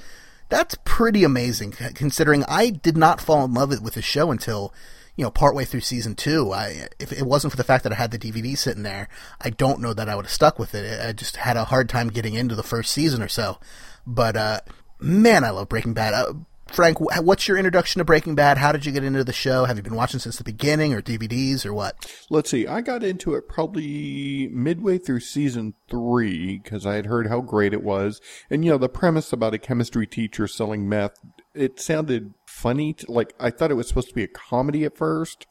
[0.48, 4.74] that's pretty amazing considering I did not fall in love with the show until,
[5.16, 6.52] you know, partway through season two.
[6.52, 9.08] I, if it wasn't for the fact that I had the DVD sitting there,
[9.40, 11.00] I don't know that I would have stuck with it.
[11.00, 13.58] I just had a hard time getting into the first season or so.
[14.06, 14.60] But, uh,
[15.00, 16.14] man, I love Breaking Bad.
[16.14, 16.34] Uh,
[16.72, 18.56] Frank, what's your introduction to Breaking Bad?
[18.56, 19.66] How did you get into the show?
[19.66, 22.10] Have you been watching since the beginning or DVDs or what?
[22.30, 22.66] Let's see.
[22.66, 27.74] I got into it probably midway through season three because I had heard how great
[27.74, 28.22] it was.
[28.48, 31.18] And, you know, the premise about a chemistry teacher selling meth,
[31.54, 32.94] it sounded funny.
[32.94, 35.46] To, like, I thought it was supposed to be a comedy at first,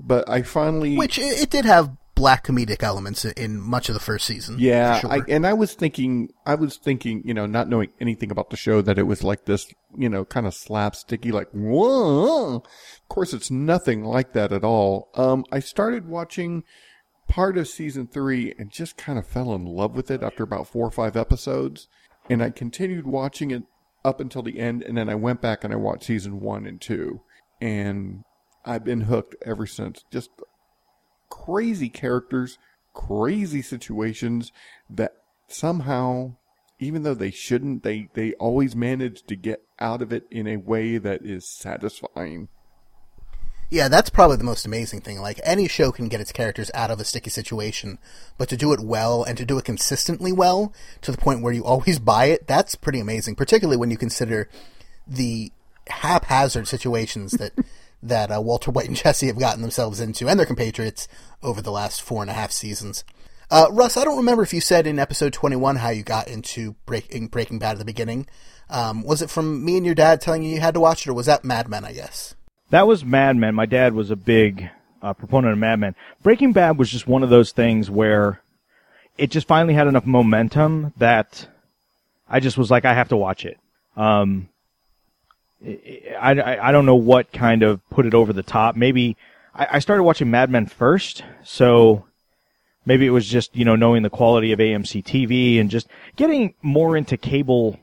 [0.00, 0.96] but I finally.
[0.96, 4.56] Which it, it did have black comedic elements in- much of the first season.
[4.58, 8.30] Yeah, for I, and I was thinking, I was thinking, you know, not knowing anything
[8.30, 12.56] about the show, that it was like this, you know, kind of slapsticky, like, whoa.
[12.56, 15.10] Of course, it's nothing like that at all.
[15.14, 16.64] Um, I started watching
[17.28, 20.66] part of season three and just kind of fell in love with it after about
[20.68, 21.88] four or five episodes.
[22.30, 23.62] And I continued watching it
[24.04, 26.80] up until the end, and then I went back and I watched season one and
[26.80, 27.22] two.
[27.60, 28.24] And
[28.64, 30.04] I've been hooked ever since.
[30.12, 30.30] Just
[31.28, 32.58] crazy characters,
[32.94, 34.52] crazy situations
[34.90, 35.14] that
[35.46, 36.34] somehow,
[36.78, 40.56] even though they shouldn't, they, they always manage to get out of it in a
[40.56, 42.48] way that is satisfying.
[43.70, 45.20] Yeah, that's probably the most amazing thing.
[45.20, 47.98] Like any show can get its characters out of a sticky situation,
[48.38, 50.72] but to do it well and to do it consistently well
[51.02, 53.34] to the point where you always buy it, that's pretty amazing.
[53.34, 54.48] Particularly when you consider
[55.06, 55.52] the
[55.88, 57.52] haphazard situations that
[58.02, 61.08] that uh, Walter White and Jesse have gotten themselves into and their compatriots
[61.42, 63.04] over the last four and a half seasons.
[63.50, 66.72] Uh, Russ, I don't remember if you said in episode 21 how you got into
[66.84, 68.26] Breaking, Breaking Bad at the beginning.
[68.68, 71.10] Um, was it from me and your dad telling you you had to watch it,
[71.10, 72.34] or was that Mad Men, I guess?
[72.70, 73.54] That was Mad Men.
[73.54, 74.68] My dad was a big
[75.00, 75.94] uh, proponent of Mad Men.
[76.22, 78.42] Breaking Bad was just one of those things where
[79.16, 81.48] it just finally had enough momentum that
[82.28, 83.58] I just was like, I have to watch it.
[83.96, 84.50] Um,
[85.64, 88.76] I, I, I don't know what kind of put it over the top.
[88.76, 89.16] Maybe
[89.54, 92.04] I, I started watching Mad Men first, so
[92.86, 96.54] maybe it was just you know knowing the quality of AMC TV and just getting
[96.62, 97.78] more into cable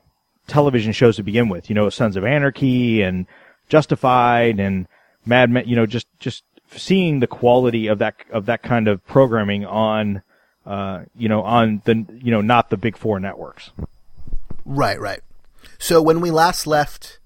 [0.48, 1.70] television shows to begin with.
[1.70, 3.28] You know, Sons of Anarchy and
[3.68, 4.88] Justified and
[5.26, 5.68] Mad Men.
[5.68, 10.22] You know, just just seeing the quality of that of that kind of programming on,
[10.66, 13.72] uh, you know, on the you know not the big four networks.
[14.64, 15.22] Right, right.
[15.78, 17.20] So when we last left,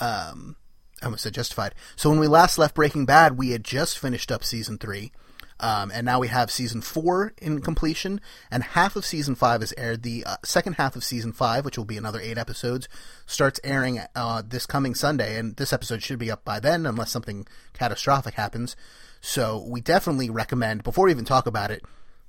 [0.00, 0.56] um,
[1.02, 1.74] I almost said Justified.
[1.96, 5.12] So when we last left Breaking Bad, we had just finished up season three,
[5.60, 8.20] um, and now we have season four in completion,
[8.50, 10.02] and half of season five is aired.
[10.02, 12.88] The uh, second half of season five, which will be another eight episodes,
[13.26, 17.10] starts airing uh, this coming Sunday, and this episode should be up by then, unless
[17.10, 18.74] something catastrophic happens.
[19.20, 21.82] So we definitely recommend, before we even talk about it,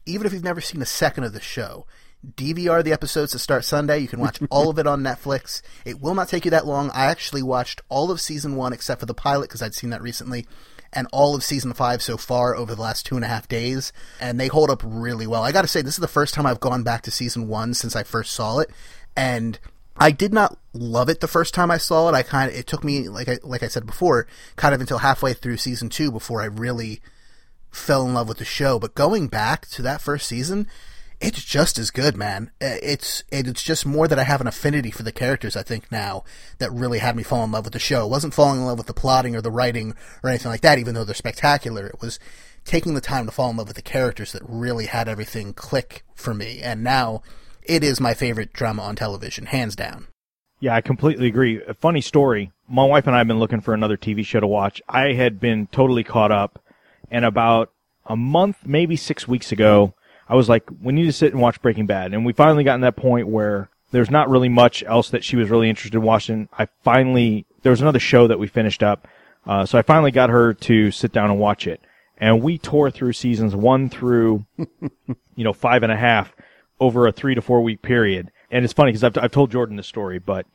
[0.06, 1.86] even if you've never seen a second of the show,
[2.26, 4.00] DVR the episodes to start Sunday.
[4.00, 5.62] You can watch all of it on Netflix.
[5.86, 6.92] It will not take you that long.
[6.92, 10.02] I actually watched all of season one except for the pilot because I'd seen that
[10.02, 10.46] recently,
[10.94, 13.92] and all of season five so far over the last two and a half days,
[14.20, 15.44] and they hold up really well.
[15.44, 17.74] I got to say, this is the first time I've gone back to season one
[17.74, 18.70] since I first saw it,
[19.16, 19.60] and
[19.98, 22.16] I did not love it the first time I saw it.
[22.16, 25.00] I kind of it took me like I like I said before, kind of until
[25.00, 27.02] halfway through season two before I really
[27.72, 28.80] fell in love with the show.
[28.80, 30.68] But going back to that first season,
[31.22, 32.50] It's just as good, man.
[32.62, 35.56] Uh, It's it's just more that I have an affinity for the characters.
[35.56, 36.24] I think now
[36.58, 38.06] that really had me fall in love with the show.
[38.06, 39.94] It wasn't falling in love with the plotting or the writing
[40.24, 40.80] or anything like that.
[40.80, 42.20] Even though they're spectacular, it was
[42.66, 46.04] taking the time to fall in love with the characters that really had everything click
[46.16, 46.60] for me.
[46.62, 47.22] And now
[47.64, 50.08] it is my favorite drama on television, hands down.
[50.60, 51.62] Yeah, I completely agree.
[51.68, 52.52] A funny story.
[52.68, 54.82] My wife and I have been looking for another TV show to watch.
[54.88, 56.64] I had been totally caught up,
[57.10, 57.72] and about
[58.06, 59.96] a month, maybe six weeks ago,
[60.32, 62.14] I was like, we need to sit and watch Breaking Bad.
[62.14, 65.50] And we finally gotten that point where there's not really much else that she was
[65.50, 66.48] really interested in watching.
[66.58, 69.10] I finally, there was another show that we finished up.
[69.46, 71.82] Uh, so I finally got her to sit down and watch it.
[72.18, 76.34] And we tore through seasons one through, you know, five and a half
[76.80, 78.32] over a three to four week period.
[78.50, 80.46] And it's funny because I've, I've told Jordan this story, but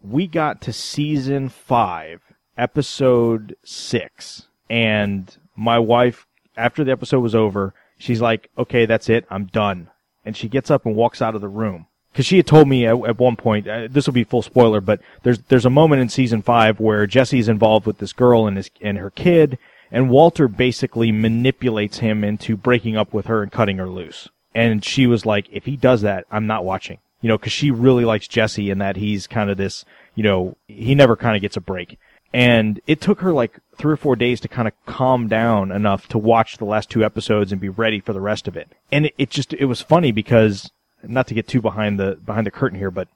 [0.00, 2.22] we got to season five,
[2.56, 6.26] episode six, and my wife,
[6.56, 9.26] after the episode was over, she's like, okay, that's it.
[9.28, 9.90] I'm done.
[10.24, 11.86] And she gets up and walks out of the room.
[12.14, 14.80] Cause she had told me at, at one point, uh, this will be full spoiler,
[14.80, 18.56] but there's, there's a moment in season five where Jesse's involved with this girl and
[18.56, 19.58] his, and her kid,
[19.92, 24.28] and Walter basically manipulates him into breaking up with her and cutting her loose.
[24.54, 26.98] And she was like, if he does that, I'm not watching.
[27.20, 29.84] You know, cause she really likes Jesse and that he's kind of this,
[30.14, 31.98] you know, he never kind of gets a break.
[32.32, 36.08] And it took her like three or four days to kind of calm down enough
[36.08, 38.68] to watch the last two episodes and be ready for the rest of it.
[38.92, 40.70] And it, it just, it was funny because,
[41.02, 43.08] not to get too behind the, behind the curtain here, but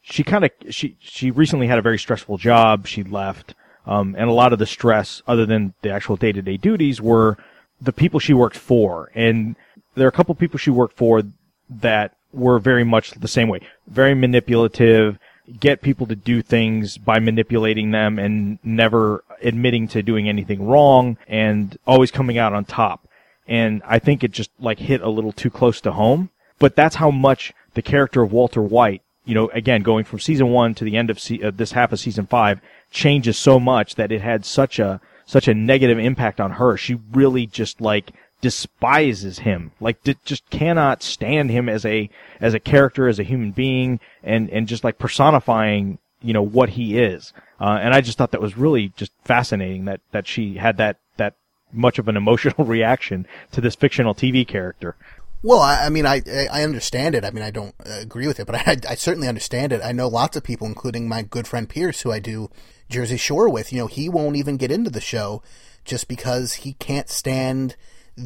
[0.00, 2.86] she kind of, she, she recently had a very stressful job.
[2.86, 3.54] She left.
[3.86, 7.00] Um, and a lot of the stress, other than the actual day to day duties,
[7.00, 7.36] were
[7.80, 9.10] the people she worked for.
[9.14, 9.56] And
[9.94, 11.22] there are a couple people she worked for
[11.68, 13.60] that were very much the same way.
[13.86, 15.18] Very manipulative,
[15.58, 21.16] get people to do things by manipulating them and never admitting to doing anything wrong
[21.26, 23.08] and always coming out on top.
[23.48, 26.30] And I think it just like hit a little too close to home.
[26.58, 30.50] But that's how much the character of Walter White, you know, again, going from season
[30.50, 33.94] one to the end of se- uh, this half of season five changes so much
[33.94, 36.76] that it had such a, such a negative impact on her.
[36.76, 42.08] She really just like despises him, like d- just cannot stand him as a
[42.40, 46.70] as a character, as a human being, and and just like personifying, you know, what
[46.70, 47.32] he is.
[47.60, 50.98] Uh, and I just thought that was really just fascinating that that she had that
[51.16, 51.34] that
[51.72, 54.96] much of an emotional reaction to this fictional TV character.
[55.42, 57.24] Well, I, I mean, I I understand it.
[57.24, 59.80] I mean, I don't uh, agree with it, but I, I certainly understand it.
[59.82, 62.50] I know lots of people, including my good friend Pierce, who I do
[62.88, 63.72] Jersey Shore with.
[63.72, 65.42] You know, he won't even get into the show
[65.84, 67.76] just because he can't stand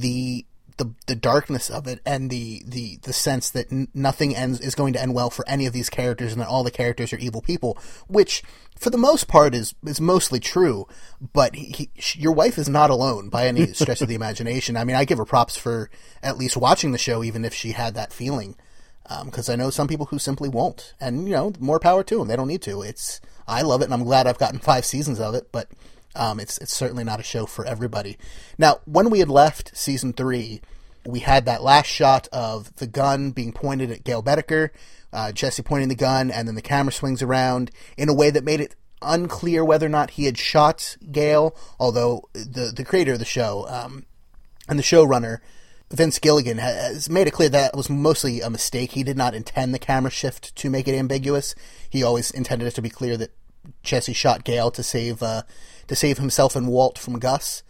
[0.01, 4.61] the the the darkness of it and the the the sense that n- nothing ends
[4.61, 7.13] is going to end well for any of these characters and that all the characters
[7.13, 7.79] are evil people,
[8.09, 8.43] which
[8.77, 10.89] for the most part is is mostly true.
[11.33, 14.77] But he, he, your wife is not alone by any stretch of the imagination.
[14.77, 15.91] I mean, I give her props for
[16.23, 18.57] at least watching the show, even if she had that feeling,
[19.07, 22.19] um, because I know some people who simply won't, and you know, more power to
[22.19, 22.29] them.
[22.29, 22.83] They don't need to.
[22.83, 25.69] It's I love it, and I'm glad I've gotten five seasons of it, but.
[26.15, 28.19] Um, it's it's certainly not a show for everybody.
[28.59, 30.61] Now, when we had left season three,
[31.07, 34.71] we had that last shot of the gun being pointed at Gale Boetticher,
[35.13, 38.45] uh, Jesse pointing the gun, and then the camera swings around in a way that
[38.45, 41.57] made it unclear whether or not he had shot Gale.
[41.79, 44.07] Although the the creator of the show um,
[44.69, 45.39] and the showrunner
[45.91, 48.93] Vince Gilligan has made it clear that was mostly a mistake.
[48.93, 51.55] He did not intend the camera shift to make it ambiguous.
[51.89, 53.33] He always intended it to be clear that
[53.83, 55.43] Jesse shot Gale to save uh,
[55.89, 57.63] to save himself and Walt from Gus.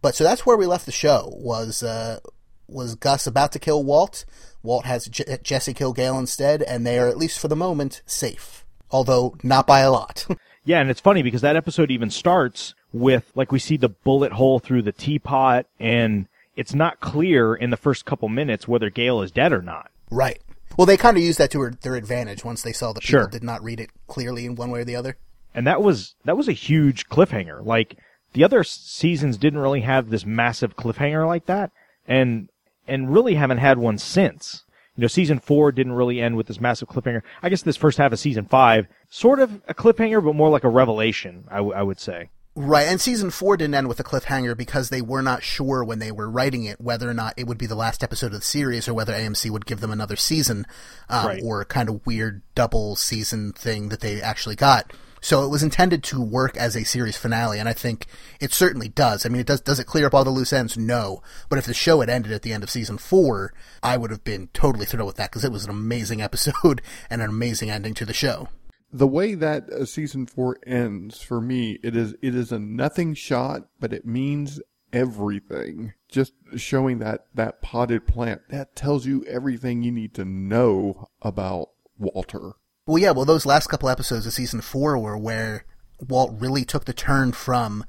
[0.00, 1.32] But so that's where we left the show.
[1.36, 2.20] Was uh,
[2.68, 4.24] was Gus about to kill Walt?
[4.62, 8.02] Walt has J- Jesse kill Gale instead, and they are at least for the moment
[8.06, 10.26] safe, although not by a lot.
[10.64, 14.30] Yeah, and it's funny because that episode even starts with like we see the bullet
[14.30, 19.22] hole through the teapot, and it's not clear in the first couple minutes whether Gale
[19.22, 19.90] is dead or not.
[20.08, 20.40] right.
[20.76, 23.22] Well, they kind of used that to her, their advantage once they saw the people
[23.22, 23.26] Sure.
[23.26, 25.16] did not read it clearly in one way or the other.
[25.54, 27.64] And that was that was a huge cliffhanger.
[27.64, 27.96] Like
[28.32, 31.70] the other seasons didn't really have this massive cliffhanger like that,
[32.06, 32.48] and
[32.88, 34.64] and really haven't had one since.
[34.96, 37.22] You know, season four didn't really end with this massive cliffhanger.
[37.42, 40.64] I guess this first half of season five, sort of a cliffhanger, but more like
[40.64, 41.44] a revelation.
[41.50, 42.28] I, w- I would say.
[42.54, 46.00] Right, and season four didn't end with a cliffhanger because they were not sure when
[46.00, 48.40] they were writing it whether or not it would be the last episode of the
[48.42, 50.66] series or whether AMC would give them another season
[51.08, 51.42] um, Right.
[51.42, 54.92] or kind of weird double season thing that they actually got.
[55.22, 58.06] So it was intended to work as a series finale, and I think
[58.40, 59.24] it certainly does.
[59.24, 59.60] I mean, it does.
[59.62, 60.76] Does it clear up all the loose ends?
[60.76, 61.22] No.
[61.48, 64.24] But if the show had ended at the end of season four, I would have
[64.24, 67.94] been totally thrilled with that because it was an amazing episode and an amazing ending
[67.94, 68.48] to the show.
[68.92, 73.14] the way that uh, season four ends for me, it is it is a nothing
[73.14, 74.60] shot, but it means
[74.92, 75.94] everything.
[76.08, 81.70] Just showing that, that potted plant, that tells you everything you need to know about
[81.98, 82.52] Walter.
[82.86, 85.64] Well, yeah, well, those last couple episodes of season four were where
[86.00, 87.84] Walt really took the turn from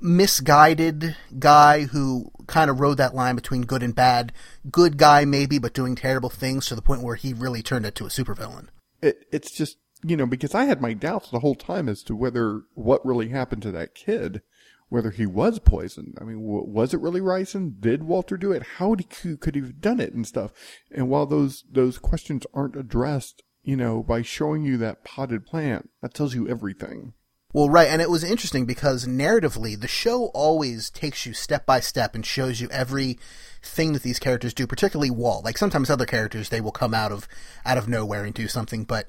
[0.00, 4.32] misguided guy who kind of rode that line between good and bad,
[4.68, 8.04] good guy maybe, but doing terrible things to the point where he really turned into
[8.04, 8.66] a supervillain.
[9.00, 12.16] It, it's just, you know, because I had my doubts the whole time as to
[12.16, 14.42] whether what really happened to that kid,
[14.88, 16.18] whether he was poisoned.
[16.20, 17.80] I mean, w- was it really ricin?
[17.80, 18.64] Did Walter do it?
[18.78, 20.52] How he, could he have done it and stuff?
[20.90, 25.90] And while those, those questions aren't addressed, you know, by showing you that potted plant,
[26.00, 27.14] that tells you everything.
[27.52, 31.80] Well, right, and it was interesting because narratively, the show always takes you step by
[31.80, 33.18] step and shows you every
[33.62, 35.44] thing that these characters do, particularly Walt.
[35.44, 37.28] Like sometimes other characters, they will come out of
[37.66, 39.06] out of nowhere and do something, but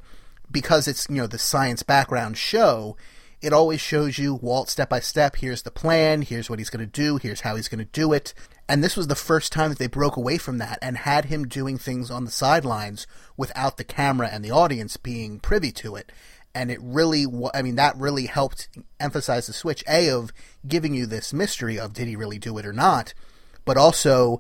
[0.52, 2.98] because it's you know the science background show,
[3.44, 5.36] it always shows you Walt step by step.
[5.36, 6.22] Here's the plan.
[6.22, 7.18] Here's what he's going to do.
[7.18, 8.34] Here's how he's going to do it.
[8.70, 11.46] And this was the first time that they broke away from that and had him
[11.46, 13.06] doing things on the sidelines
[13.36, 16.12] without the camera and the audience being privy to it
[16.56, 20.32] and it really i mean that really helped emphasize the switch a of
[20.68, 23.14] giving you this mystery of did he really do it or not
[23.66, 24.40] but also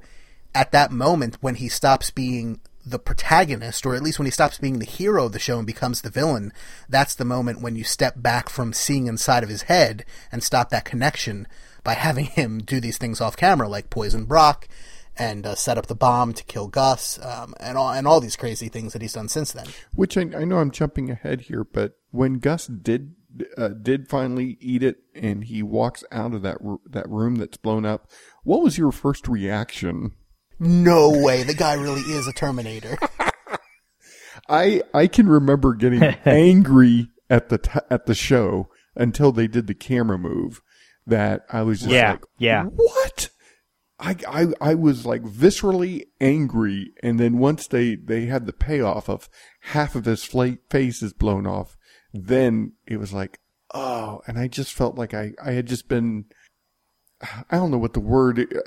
[0.53, 4.57] at that moment when he stops being the protagonist or at least when he stops
[4.57, 6.51] being the hero of the show and becomes the villain
[6.89, 10.69] that's the moment when you step back from seeing inside of his head and stop
[10.69, 11.47] that connection
[11.83, 14.67] by having him do these things off camera like poison brock
[15.17, 18.35] and uh, set up the bomb to kill Gus, um, and all and all these
[18.35, 19.67] crazy things that he's done since then.
[19.93, 23.15] Which I, I know I'm jumping ahead here, but when Gus did
[23.57, 26.57] uh, did finally eat it, and he walks out of that
[26.89, 28.09] that room that's blown up,
[28.43, 30.13] what was your first reaction?
[30.63, 32.97] No way, the guy really is a Terminator.
[34.49, 39.67] I I can remember getting angry at the t- at the show until they did
[39.67, 40.61] the camera move.
[41.05, 43.29] That I was just yeah, like, yeah, what?
[43.99, 46.93] I, I, I was like viscerally angry.
[47.01, 49.29] And then once they, they had the payoff of
[49.61, 51.77] half of his face is blown off,
[52.13, 53.39] then it was like,
[53.73, 56.25] oh, and I just felt like I, I had just been,
[57.49, 58.59] I don't know what the word, uh,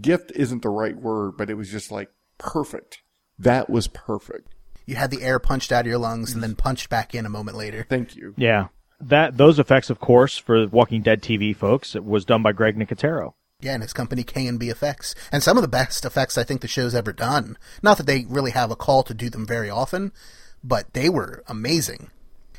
[0.00, 3.02] gift isn't the right word, but it was just like perfect.
[3.38, 4.54] That was perfect.
[4.86, 7.30] You had the air punched out of your lungs and then punched back in a
[7.30, 7.86] moment later.
[7.88, 8.34] Thank you.
[8.36, 8.68] Yeah.
[9.00, 12.76] That, those effects, of course, for Walking Dead TV folks, it was done by Greg
[12.76, 13.34] Nicotero.
[13.60, 16.42] Yeah, and his company K and B Effects, and some of the best effects I
[16.42, 17.56] think the show's ever done.
[17.80, 20.12] Not that they really have a call to do them very often,
[20.64, 22.10] but they were amazing.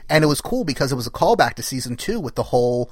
[0.10, 2.92] And it was cool because it was a callback to season two with the whole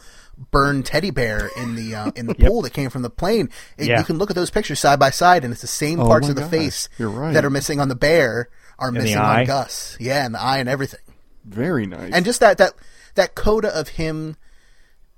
[0.49, 2.49] burned teddy bear in the uh, in the yep.
[2.49, 3.49] pool that came from the plane.
[3.77, 3.99] It, yeah.
[3.99, 6.29] You can look at those pictures side by side, and it's the same oh parts
[6.29, 7.33] of the gosh, face right.
[7.33, 9.97] that are missing on the bear are and missing on Gus.
[9.99, 11.01] Yeah, and the eye and everything.
[11.43, 12.13] Very nice.
[12.13, 12.73] And just that that
[13.15, 14.37] that coda of him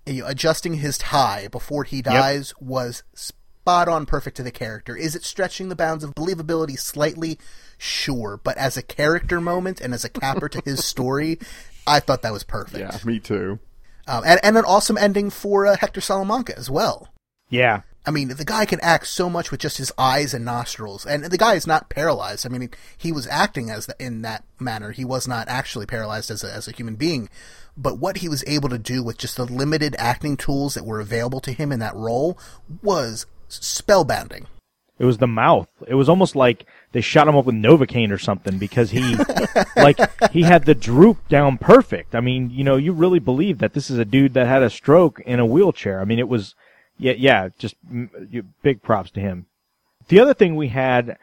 [0.06, 2.68] adjusting his tie before he dies yep.
[2.68, 4.96] was spot on perfect to the character.
[4.96, 7.40] Is it stretching the bounds of believability slightly?
[7.78, 11.40] Sure, but as a character moment and as a capper to his story,
[11.86, 12.80] I thought that was perfect.
[12.80, 13.60] Yeah, me too.
[14.08, 17.10] Um, and, and an awesome ending for uh, Hector Salamanca as well.
[17.50, 17.82] Yeah.
[18.06, 21.24] I mean, the guy can act so much with just his eyes and nostrils, and
[21.24, 22.46] the guy is not paralyzed.
[22.46, 24.92] I mean, he was acting as the, in that manner.
[24.92, 27.30] He was not actually paralyzed as a, as a human being,
[27.78, 31.00] but what he was able to do with just the limited acting tools that were
[31.00, 32.38] available to him in that role
[32.82, 34.48] was spellbinding.
[35.04, 35.68] It was the mouth.
[35.86, 39.18] It was almost like they shot him up with Novocaine or something because he,
[39.76, 40.00] like,
[40.32, 42.16] he had the droop down perfect.
[42.16, 44.70] I mean, you know, you really believe that this is a dude that had a
[44.70, 46.00] stroke in a wheelchair.
[46.00, 46.56] I mean, it was,
[46.98, 47.76] yeah, yeah, just
[48.62, 49.48] big props to him.
[50.08, 51.18] The other thing we had,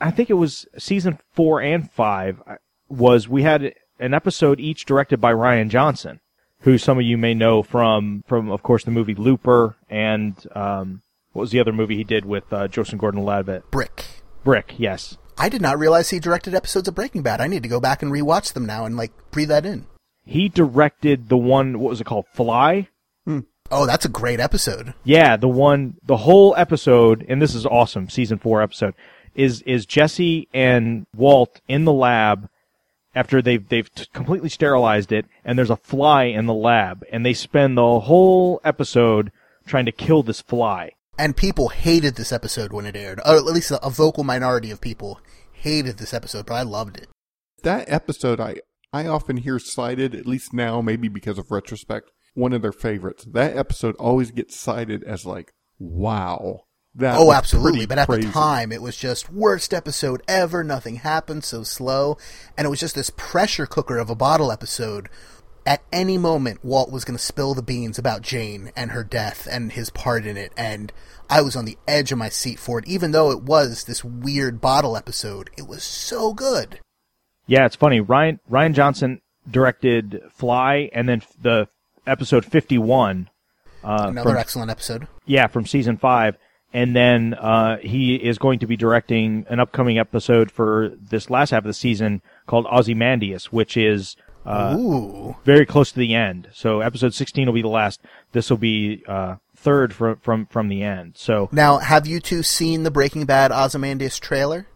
[0.00, 2.40] I think it was season four and five,
[2.88, 6.20] was we had an episode each directed by Rian Johnson,
[6.60, 11.02] who some of you may know from from of course the movie Looper and um,
[11.34, 13.70] what was the other movie he did with uh, Joseph Gordon-Levitt?
[13.70, 14.06] Brick.
[14.44, 15.18] Brick, yes.
[15.36, 17.40] I did not realize he directed episodes of Breaking Bad.
[17.40, 19.86] I need to go back and rewatch them now and like breathe that in.
[20.24, 21.80] He directed the one.
[21.80, 22.26] What was it called?
[22.32, 22.88] Fly.
[23.26, 23.40] Hmm.
[23.70, 24.94] Oh, that's a great episode.
[25.02, 28.08] Yeah, the one, the whole episode, and this is awesome.
[28.08, 28.94] Season four episode
[29.34, 32.48] is is Jesse and Walt in the lab
[33.14, 37.24] after they've they've t- completely sterilized it, and there's a fly in the lab, and
[37.24, 39.32] they spend the whole episode
[39.66, 40.92] trying to kill this fly.
[41.18, 44.70] And people hated this episode when it aired, or at least a, a vocal minority
[44.70, 45.20] of people
[45.52, 47.08] hated this episode, but I loved it.
[47.62, 48.56] That episode, I
[48.92, 53.24] I often hear cited, at least now, maybe because of retrospect, one of their favorites.
[53.24, 56.60] That episode always gets cited as like, wow,
[56.94, 57.86] that oh, absolutely.
[57.86, 58.28] But at crazy.
[58.28, 60.62] the time, it was just worst episode ever.
[60.62, 62.16] Nothing happened, so slow,
[62.56, 65.08] and it was just this pressure cooker of a bottle episode.
[65.66, 69.48] At any moment Walt was going to spill the beans about Jane and her death
[69.50, 70.92] and his part in it and
[71.30, 74.04] I was on the edge of my seat for it even though it was this
[74.04, 76.80] weird bottle episode it was so good
[77.46, 78.00] Yeah, it's funny.
[78.00, 79.20] Ryan Rian Johnson
[79.50, 81.68] directed Fly, and then f- the
[82.06, 83.28] episode fifty one.
[83.82, 86.38] Uh, another from, excellent episode yeah, from season five,
[86.72, 91.50] and then uh, he is going to be directing an upcoming episode for this last
[91.50, 94.16] half of the season called Ozymandias, which is
[94.46, 96.48] uh, ooh very close to the end.
[96.52, 98.00] So episode sixteen will be the last.
[98.32, 101.14] This will be uh, third from from from the end.
[101.16, 104.66] So now have you two seen the Breaking Bad Ozymandias trailer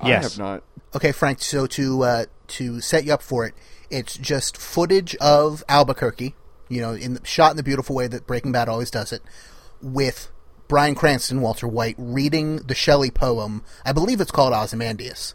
[0.00, 0.22] I Yes.
[0.34, 0.62] have not.
[0.94, 1.40] Okay, Frank.
[1.42, 3.54] So to uh, to set you up for it,
[3.90, 6.34] it's just footage of Albuquerque.
[6.68, 9.22] You know, in the, shot in the beautiful way that Breaking Bad always does it,
[9.82, 10.30] with
[10.68, 13.64] Bryan Cranston, Walter White, reading the Shelley poem.
[13.84, 15.34] I believe it's called Ozymandias.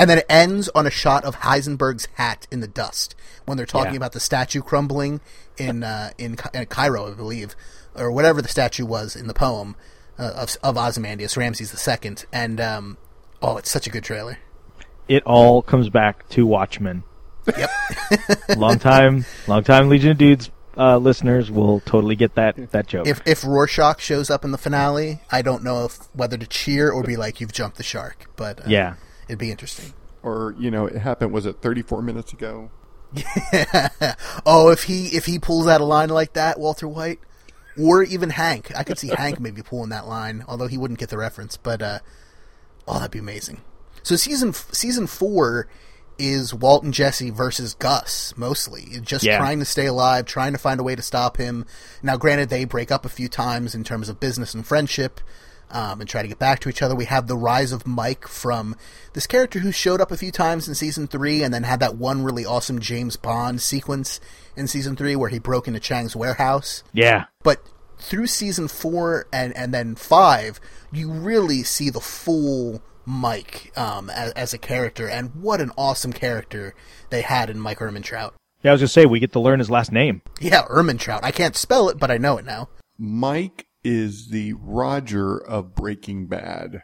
[0.00, 3.14] And then it ends on a shot of Heisenberg's hat in the dust
[3.44, 3.98] when they're talking Yeah.
[3.98, 5.20] about the statue crumbling
[5.58, 7.54] in uh, in, in Cairo, I believe,
[7.94, 9.76] or whatever the statue was in the poem
[10.18, 12.16] uh, of of Ozymandias, Ramses II.
[12.32, 12.96] And um,
[13.42, 14.38] oh, it's such a good trailer.
[15.08, 17.02] it all comes back to Watchmen.
[17.56, 17.70] Yep.
[18.56, 23.06] long time, long time Legion of Dudes uh, listeners will totally get that that joke.
[23.06, 26.90] if if Rorschach shows up in the finale, I don't know if whether to cheer
[26.90, 28.94] or be like you've jumped the shark, but uh, yeah,
[29.30, 29.92] it'd be interesting.
[30.22, 31.32] Or you know, it happened.
[31.32, 32.70] Was it 34 minutes ago?
[34.46, 37.20] oh, if he if he pulls out a line like that, Walter White,
[37.80, 41.08] or even Hank, I could see Hank maybe pulling that line, although he wouldn't get
[41.08, 41.56] the reference.
[41.56, 41.98] But uh,
[42.86, 43.62] oh, that'd be amazing.
[44.02, 45.68] So season season four
[46.18, 49.38] is Walt and Jesse versus Gus mostly, just Yeah.
[49.38, 51.64] trying to stay alive, trying to find a way to stop him.
[52.02, 55.20] Now, granted, they break up a few times in terms of business and friendship.
[55.72, 56.96] Um, and try to get back to each other.
[56.96, 58.74] We have the rise of Mike from
[59.12, 61.94] this character who showed up a few times in season three, and then had that
[61.96, 64.18] one really awesome James Bond sequence
[64.56, 66.82] in season three where he broke into Chang's warehouse.
[66.92, 67.60] yeah, But
[67.98, 70.58] through season four and and then five,
[70.90, 76.12] you really see the full Mike um, as, as a character, and what an awesome
[76.12, 76.74] character
[77.10, 78.32] they had in Mike Ehrmantraut.
[78.62, 78.70] yeah.
[78.70, 80.22] I was gonna say we get to learn his last name.
[80.40, 81.20] Yeah, Ehrmantraut.
[81.22, 82.68] I can't spell it, but I know it now.
[82.98, 86.82] Mike is the Roger of Breaking Bad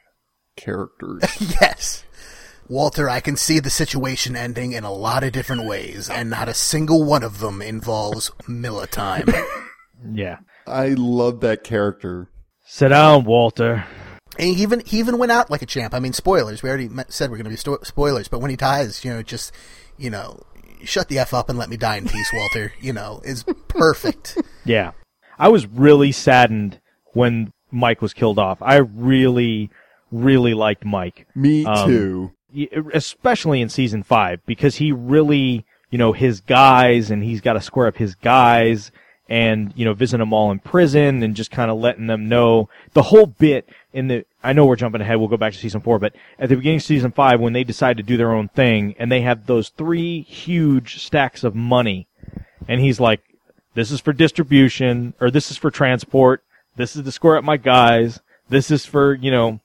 [0.57, 1.23] characters.
[1.61, 2.05] yes.
[2.69, 6.49] Walter, I can see the situation ending in a lot of different ways, and not
[6.49, 9.27] a single one of them involves Miller time.
[10.13, 12.29] Yeah, I love that character.
[12.67, 13.87] sit down, Walter.
[14.39, 15.95] And he even he even went out like a champ.
[15.95, 16.63] I mean, spoilers.
[16.63, 19.11] We already met, said we're going to be sto- spoilers, but when he dies, you
[19.13, 19.53] know, just
[19.97, 20.43] you know,
[20.85, 22.75] shut the f up and let me die in peace, Walter.
[22.79, 24.37] You know, is perfect.
[24.67, 24.93] Yeah,
[25.39, 26.79] I was really saddened
[27.17, 28.59] when Mike was killed off.
[28.63, 29.71] I really,
[30.13, 31.27] really liked Mike.
[31.35, 32.33] Me Um, too.
[32.95, 37.61] especially in season five, because he really, you know, his guys, and he's got to
[37.61, 38.91] square up his guys,
[39.29, 42.69] and you know, visit them all in prison, and just kind of letting them know
[42.93, 43.69] the whole bit.
[43.93, 45.17] In the, I know we're jumping ahead.
[45.19, 47.65] We'll go back to season four, but at the beginning of season five, when they
[47.65, 52.07] decide to do their own thing, and they have those three huge stacks of money,
[52.69, 53.21] and he's like,
[53.75, 56.43] "This is for distribution, or this is for transport.
[56.77, 58.21] This is to square up my guys.
[58.49, 59.61] This is for you know."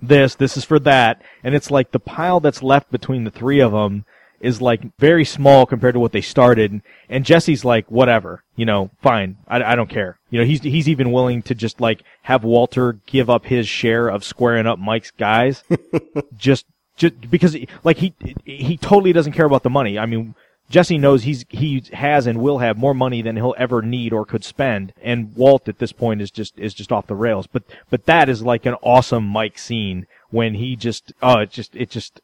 [0.00, 3.60] this, this is for that, and it's like the pile that's left between the three
[3.60, 4.04] of them
[4.40, 6.82] is like very small compared to what they started.
[7.08, 10.18] And Jesse's like, whatever, you know, fine, I, I don't care.
[10.30, 14.08] You know, he's he's even willing to just like have Walter give up his share
[14.08, 15.64] of squaring up Mike's guys,
[16.36, 18.12] just just because he- like he
[18.44, 19.98] he totally doesn't care about the money.
[19.98, 20.34] I mean.
[20.68, 24.24] Jesse knows he's he has and will have more money than he'll ever need or
[24.24, 27.46] could spend, and Walt at this point is just is just off the rails.
[27.46, 31.76] But but that is like an awesome Mike scene when he just oh it just
[31.76, 32.20] it just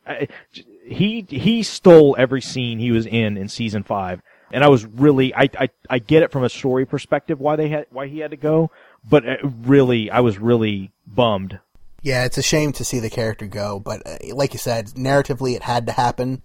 [0.85, 4.21] he he stole every scene he was in in season five,
[4.51, 7.69] and I was really I I, I get it from a story perspective why they
[7.69, 8.73] had why he had to go,
[9.09, 11.61] but uh, really I was really bummed.
[12.03, 15.55] Yeah, it's a shame to see the character go, but uh, like you said, narratively
[15.55, 16.43] it had to happen.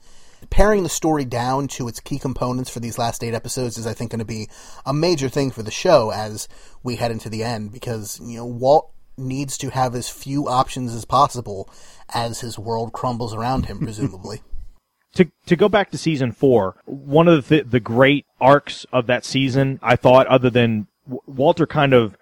[0.50, 3.94] Paring the story down to its key components for these last eight episodes is, I
[3.94, 4.50] think, going to be
[4.86, 6.48] a major thing for the show as
[6.84, 10.94] we head into the end because, you know, Walt needs to have as few options
[10.94, 11.70] as possible
[12.14, 14.42] as his world crumbles around him, presumably.
[15.16, 19.26] to to go back to season four, one of the the great arcs of that
[19.26, 22.16] season, I thought, other than W- Walter kind of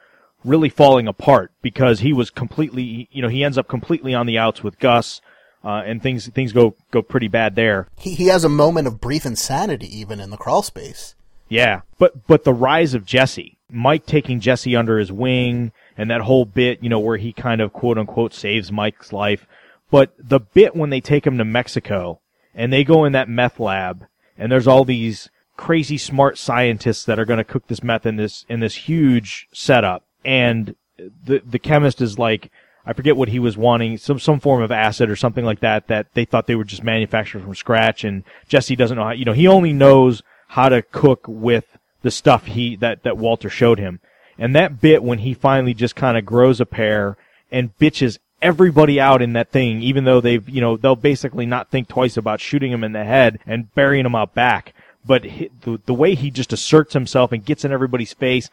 [0.44, 4.38] really falling apart because he was completely, you know, he ends up completely on the
[4.38, 5.20] outs with Gus,
[5.66, 7.88] uh, and things things go go pretty bad there.
[7.98, 11.16] He, he has a moment of brief insanity even in the crawl space.
[11.50, 16.22] Yeah, but but the rise of Jesse, Mike taking Jesse under his wing, and that
[16.22, 19.48] whole bit, you know, where he kind of quote unquote saves Mike's life.
[19.92, 22.20] But the bit when they take him to Mexico
[22.54, 24.06] and they go in that meth lab,
[24.38, 28.18] and there's all these crazy smart scientists that are going to cook this meth in
[28.18, 32.52] this in this huge setup, and the the chemist is like.
[32.86, 35.88] I forget what he was wanting, some some form of acid or something like that
[35.88, 38.04] that they thought they were just manufacture from scratch.
[38.04, 41.66] And Jesse doesn't know how, you know, he only knows how to cook with
[42.04, 44.00] the stuff he that that Walter showed him.
[44.38, 47.18] And that bit when he finally just kind of grows a pair
[47.52, 51.72] and bitches everybody out in that thing, even though they've, you know, they'll basically not
[51.72, 54.74] think twice about shooting him in the head and burying him out back.
[55.06, 58.50] But he, the, the way he just asserts himself and gets in everybody's face,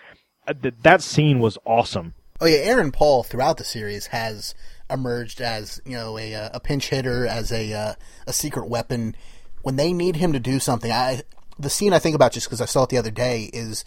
[0.47, 2.15] uh, th- that scene was awesome.
[2.43, 4.57] Oh yeah, Aaron Paul throughout the series has
[4.91, 7.95] emerged as you know a a pinch hitter, as a uh,
[8.27, 9.15] a secret weapon.
[9.63, 11.23] When they need him to do something, I
[11.57, 13.85] the scene I think about just because I saw it the other day is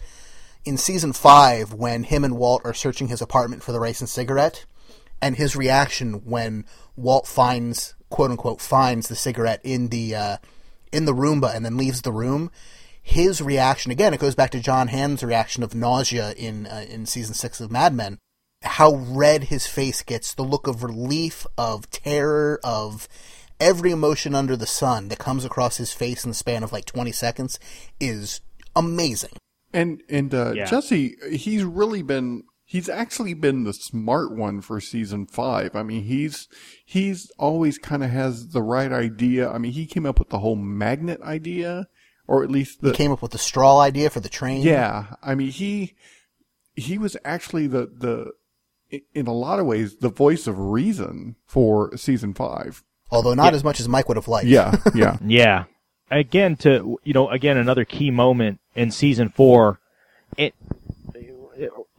[0.64, 4.64] in season five when him and Walt are searching his apartment for the ricin cigarette,
[5.20, 6.64] and his reaction when
[6.96, 10.36] Walt finds quote unquote finds the cigarette in the uh,
[10.90, 12.50] in the Roomba and then leaves the room.
[13.02, 17.04] His reaction again, it goes back to Jon Hamm's reaction of nausea in uh, in
[17.04, 18.18] season six of Mad Men.
[18.62, 23.08] How red his face gets, the look of relief, of terror, of
[23.60, 26.84] every emotion under the sun that comes across his face in the span of like
[26.84, 27.58] 20 seconds
[28.00, 28.40] is
[28.74, 29.32] amazing.
[29.72, 30.64] And and uh, Yeah.
[30.66, 35.74] Jesse, he's really been he's actually been the smart one for season five.
[35.76, 36.48] I mean, he's
[36.84, 39.50] he's always kind of has the right idea.
[39.50, 41.88] I mean, he came up with the whole magnet idea,
[42.26, 44.62] or at least the He came up with the straw idea for the train.
[44.62, 45.14] yeah.
[45.22, 45.94] I mean, he
[46.74, 48.32] he was actually the the
[48.90, 52.82] in a lot of ways the voice of reason for season five.
[53.10, 54.46] Although not as much as Mike would have liked.
[54.48, 55.16] Yeah, yeah.
[55.24, 55.64] Yeah.
[56.10, 59.80] Again, to you know, again another key moment in season four.
[60.36, 60.54] It.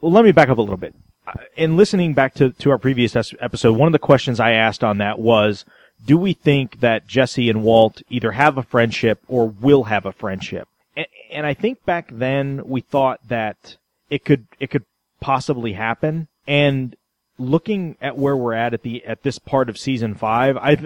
[0.00, 0.94] Well, let me back up a little bit.
[1.26, 4.84] Uh, In listening back to to our previous episode, one of the questions I asked
[4.84, 5.64] on that was,
[6.04, 10.12] do we think that Jesse and Walt either have a friendship or will have a
[10.12, 10.68] friendship?
[10.96, 13.76] And, and I think back then we thought that
[14.08, 14.84] it could it could
[15.20, 16.28] possibly happen.
[16.48, 16.96] And
[17.38, 20.78] looking at where we're at at the at this part of season five, I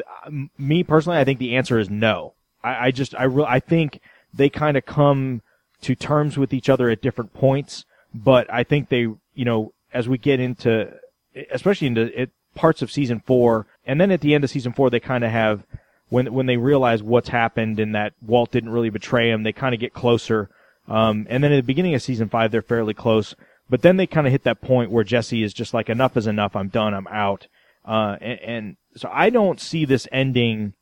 [0.58, 2.34] me personally, I think the answer is no.
[2.62, 4.00] I, I just I re- I think
[4.34, 5.40] they kind of come
[5.82, 10.08] to terms with each other at different points, but I think they you know as
[10.08, 10.92] we get into
[11.50, 14.90] especially into it, parts of season four, and then at the end of season four,
[14.90, 15.64] they kind of have
[16.08, 19.74] when when they realize what's happened and that Walt didn't really betray him, they kind
[19.74, 20.50] of get closer.
[20.88, 23.36] Um, and then at the beginning of season five, they're fairly close.
[23.68, 26.26] But then they kind of hit that point where Jesse is just like, enough is
[26.26, 26.54] enough.
[26.54, 26.94] I'm done.
[26.94, 27.48] I'm out.
[27.84, 30.74] Uh, and, and so I don't see this ending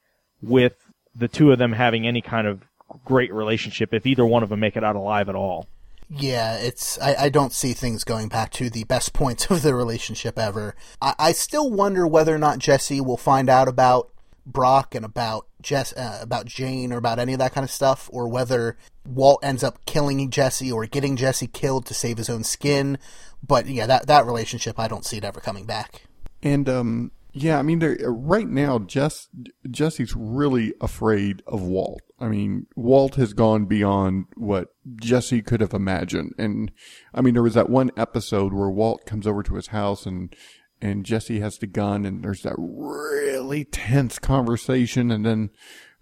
[0.43, 0.75] with
[1.15, 2.63] the two of them having any kind of
[3.05, 5.69] great relationship if either one of them make it out alive at all.
[6.13, 6.99] Yeah, it's.
[6.99, 10.75] I, I don't see things going back to the best points of the relationship ever.
[11.01, 14.11] I, I still wonder whether or not Jesse will find out about
[14.45, 18.09] Brock and about Jess, uh, about Jane, or about any of that kind of stuff,
[18.13, 18.77] or whether
[19.07, 22.99] Walt ends up killing Jesse or getting Jesse killed to save his own skin.
[23.47, 26.03] But yeah, that that relationship, I don't see it ever coming back.
[26.43, 29.29] And um, yeah, I mean, right now, Jess
[29.71, 32.03] Jesse's really afraid of Walt.
[32.19, 36.35] I mean, Walt has gone beyond what Jesse could have imagined.
[36.39, 36.73] And
[37.15, 40.35] I mean, there was that one episode where Walt comes over to his house and
[40.81, 45.51] and Jesse has the gun, and there's that really tense conversation, and then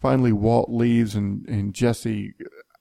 [0.00, 2.34] finally Walt leaves, and and Jesse.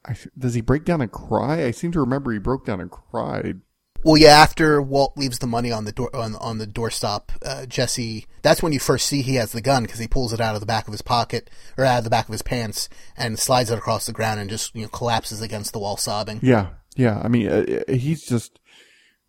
[0.05, 1.65] I, does he break down and cry?
[1.65, 3.61] I seem to remember he broke down and cried.
[4.03, 7.65] Well, yeah, after Walt leaves the money on the door on, on the doorstop, uh,
[7.65, 8.25] Jesse.
[8.41, 10.61] That's when you first see he has the gun because he pulls it out of
[10.61, 13.71] the back of his pocket or out of the back of his pants and slides
[13.71, 16.39] it across the ground and just you know collapses against the wall sobbing.
[16.41, 17.19] Yeah, yeah.
[17.23, 18.59] I mean, uh, uh, he's just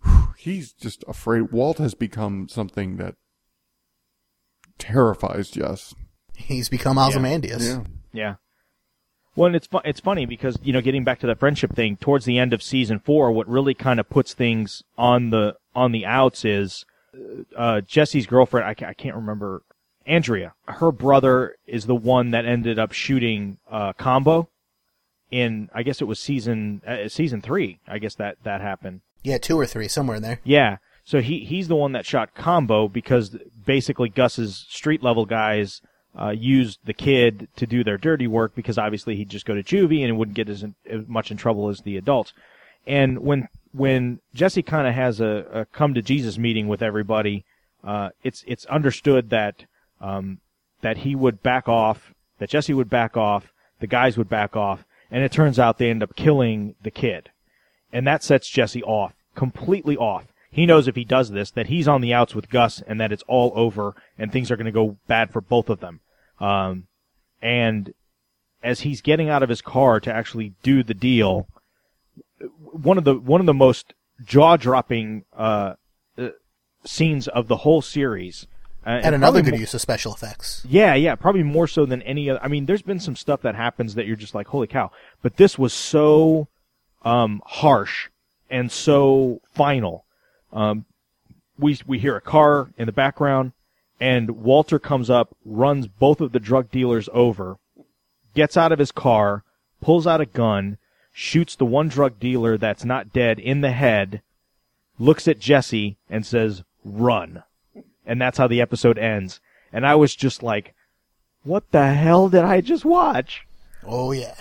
[0.39, 1.53] he's just afraid.
[1.53, 3.15] Walt has become something that
[4.79, 5.95] terrifies Jess.
[6.35, 7.66] He's become Ozymandias.
[7.66, 7.83] Yeah.
[8.12, 8.35] Yeah.
[9.35, 11.97] Well, and it's fu- it's funny because you know, getting back to that friendship thing,
[11.97, 15.93] towards the end of season four, what really kind of puts things on the on
[15.93, 16.85] the outs is
[17.57, 18.66] uh, Jesse's girlfriend.
[18.66, 19.62] I, ca- I can't remember
[20.07, 20.55] Andrea.
[20.66, 24.49] Her brother is the one that ended up shooting uh, Combo
[25.31, 25.70] in.
[25.73, 27.79] I guess it was season uh, season three.
[27.87, 29.03] I guess that that happened.
[29.23, 30.40] Yeah, two or three, somewhere in there.
[30.45, 30.78] Yeah.
[31.05, 35.81] So he he's the one that shot Combo because basically Gus's street level guys
[36.19, 39.62] uh, used the kid to do their dirty work because obviously he'd just go to
[39.62, 42.35] juvie and wouldn't get as, as much in trouble as the adults.
[42.86, 47.45] And when when Jesse kind of has a, a come to Jesus meeting with everybody,
[47.82, 49.65] uh, it's it's understood that
[50.01, 50.40] um,
[50.82, 54.85] that he would back off, that Jesse would back off, the guys would back off,
[55.11, 57.31] and it turns out they end up killing the kid
[57.93, 60.24] and that sets Jesse off, completely off.
[60.51, 63.12] He knows if he does this that he's on the outs with Gus and that
[63.12, 66.01] it's all over and things are going to go bad for both of them.
[66.40, 66.86] Um,
[67.43, 67.93] and
[68.62, 71.47] as he's getting out of his car to actually do the deal,
[72.73, 73.94] one of the one of the most
[74.24, 75.74] jaw-dropping uh,
[76.16, 76.28] uh,
[76.85, 78.47] scenes of the whole series.
[78.86, 80.65] Uh, And another good use of special effects.
[80.69, 82.43] yeah, yeah, probably more so than any other.
[82.43, 84.90] I mean, there's been some stuff that happens that you're just like, holy cow.
[85.23, 86.48] But this was so
[87.09, 88.09] um, harsh
[88.51, 90.05] and so final.
[90.52, 90.85] Um,
[91.59, 93.52] we we hear a car in the background,
[93.98, 97.56] and Walter comes up, runs both of the drug dealers over,
[98.35, 99.43] gets out of his car,
[99.80, 100.78] pulls out a gun,
[101.12, 104.22] shoots the one drug dealer that's not dead in the head,
[104.98, 107.43] looks at Jesse and says, "Run."
[108.06, 109.40] And that's how the episode ends.
[109.72, 110.74] And I was just like,
[111.43, 113.47] "What the hell did I just watch?"
[113.85, 114.35] Oh yeah,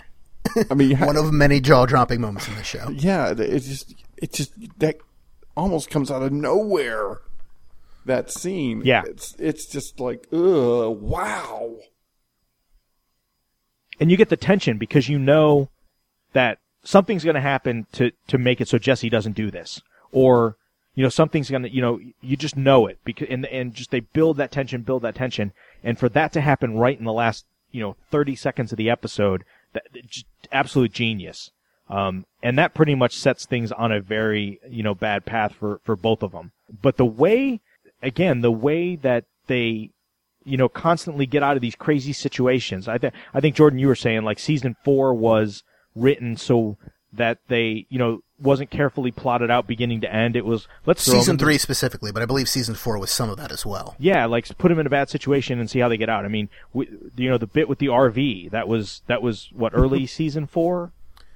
[0.69, 2.89] I mean, ha- one of many jaw-dropping moments in the show.
[2.89, 4.97] yeah, it just it just that
[5.55, 7.17] almost comes out of nowhere.
[8.05, 9.03] That scene, Yeah.
[9.05, 11.75] it's it's just like, ugh, wow.
[13.99, 15.69] and you get the tension because you know
[16.33, 20.55] that something's going to happen to to make it so Jesse doesn't do this, or
[20.95, 23.91] you know something's going to you know you just know it because and and just
[23.91, 25.51] they build that tension, build that tension,
[25.83, 28.89] and for that to happen right in the last you know 30 seconds of the
[28.89, 29.43] episode, that just
[30.51, 31.51] absolute genius.
[31.89, 35.79] Um, and that pretty much sets things on a very you know bad path for
[35.83, 36.51] for both of them.
[36.81, 37.61] But the way,
[38.01, 39.91] again, the way that they
[40.47, 42.87] you know, constantly get out of these crazy situations.
[42.87, 45.61] I think I think Jordan, you were saying like season four was
[45.93, 46.77] written so
[47.11, 50.35] that they, you know, wasn't carefully plotted out beginning to end.
[50.35, 53.09] It was let's throw 'em Season into- three specifically, but I believe season four was
[53.11, 53.95] some of that as well.
[53.97, 56.23] Yeah, like put them in a bad situation and see how they get out.
[56.25, 59.73] I mean, we, you know, the bit with the RV that was that was what
[59.75, 60.91] early season four.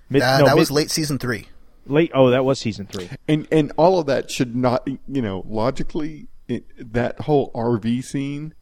[0.09, 1.47] Mid, Uh, no, that mid- was late season three.
[1.87, 2.11] late.
[2.13, 3.09] Oh, that was season three.
[3.27, 8.53] And and all of that should not, you know, logically, it, that whole RV scene.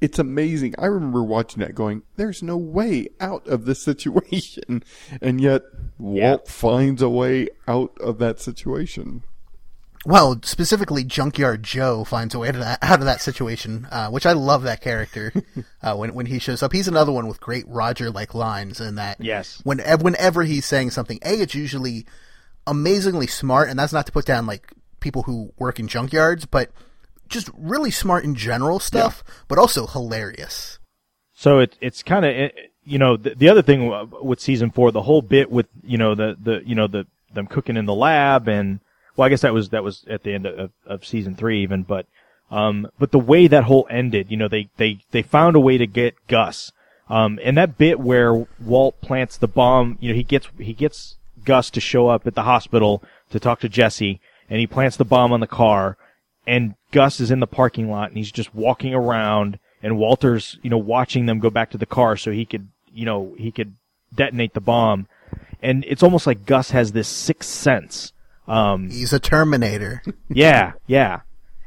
[0.00, 0.74] It's amazing.
[0.78, 4.82] I remember watching that, going, "There's no way out of this situation,"
[5.22, 5.62] and yet
[5.98, 9.22] Walt finds a way out of that situation.
[10.04, 14.24] Well, specifically, Junkyard Joe finds a way to that, out of that situation, uh, which
[14.24, 15.32] I love that character
[15.82, 16.72] uh, when when he shows up.
[16.72, 19.60] He's another one with great Roger like lines, in that Yes.
[19.64, 22.06] when whenever he's saying something, a it's usually
[22.66, 24.70] amazingly smart, and that's not to put down like
[25.00, 26.70] people who work in junkyards, but
[27.28, 30.78] just really smart in general stuff, but also hilarious.
[31.34, 32.50] So it, it's kind of
[32.84, 36.14] you know the, the other thing with season four, the whole bit with you know
[36.14, 38.80] the the you know the them cooking in the lab and
[39.16, 41.82] well, I guess that was that was at the end of, of season three even,
[41.82, 42.06] but
[42.50, 45.78] um, but the way that whole ended, you know, they they they found a way
[45.78, 46.70] to get Gus,
[47.08, 51.16] um, and that bit where Walt plants the bomb, you know, he gets he gets
[51.44, 55.04] Gus to show up at the hospital to talk to Jesse, and he plants the
[55.04, 55.96] bomb on the car,
[56.46, 60.70] and Gus is in the parking lot and he's just walking around and Walter's, you
[60.70, 63.74] know, watching them go back to the car so he could, you know, he could
[64.14, 65.06] detonate the bomb.
[65.62, 68.12] And it's almost like Gus has this sixth sense.
[68.46, 70.02] Um, He's a Terminator.
[70.28, 71.20] yeah, yeah.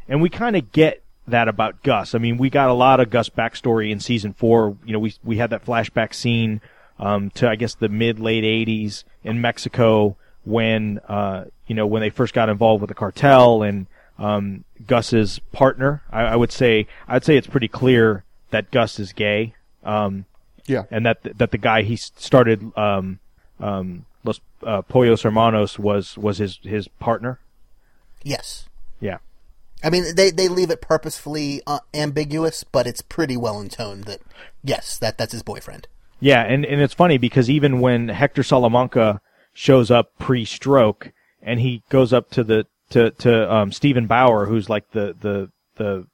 [0.07, 2.15] And we kind of get that about Gus.
[2.15, 4.77] I mean, we got a lot of Gus backstory in season four.
[4.85, 6.61] You know, we we had that flashback scene
[6.97, 12.01] um, to I guess the mid late '80s in Mexico when uh, you know when
[12.01, 13.87] they first got involved with the cartel and
[14.19, 16.03] um, Gus's partner.
[16.11, 19.55] I, I would say I'd say it's pretty clear that Gus is gay.
[19.83, 20.25] Um,
[20.67, 20.83] Yeah.
[20.91, 23.19] and that that the guy he started um,
[23.59, 27.39] um, Los uh, Pollos Hermanos was was his his partner.
[28.23, 28.67] yes.
[29.01, 29.19] Yeah.
[29.81, 34.19] I mean, they, they leave it purposefully uh, ambiguous, but it's pretty well intoned that,
[34.61, 35.87] yes, that that's his boyfriend.
[36.19, 39.21] Yeah, and, and it's funny because even when Hector Salamanca
[39.53, 44.69] shows up pre-stroke and he goes up to the to to um, Steven Bauer, who's
[44.69, 46.07] like the the the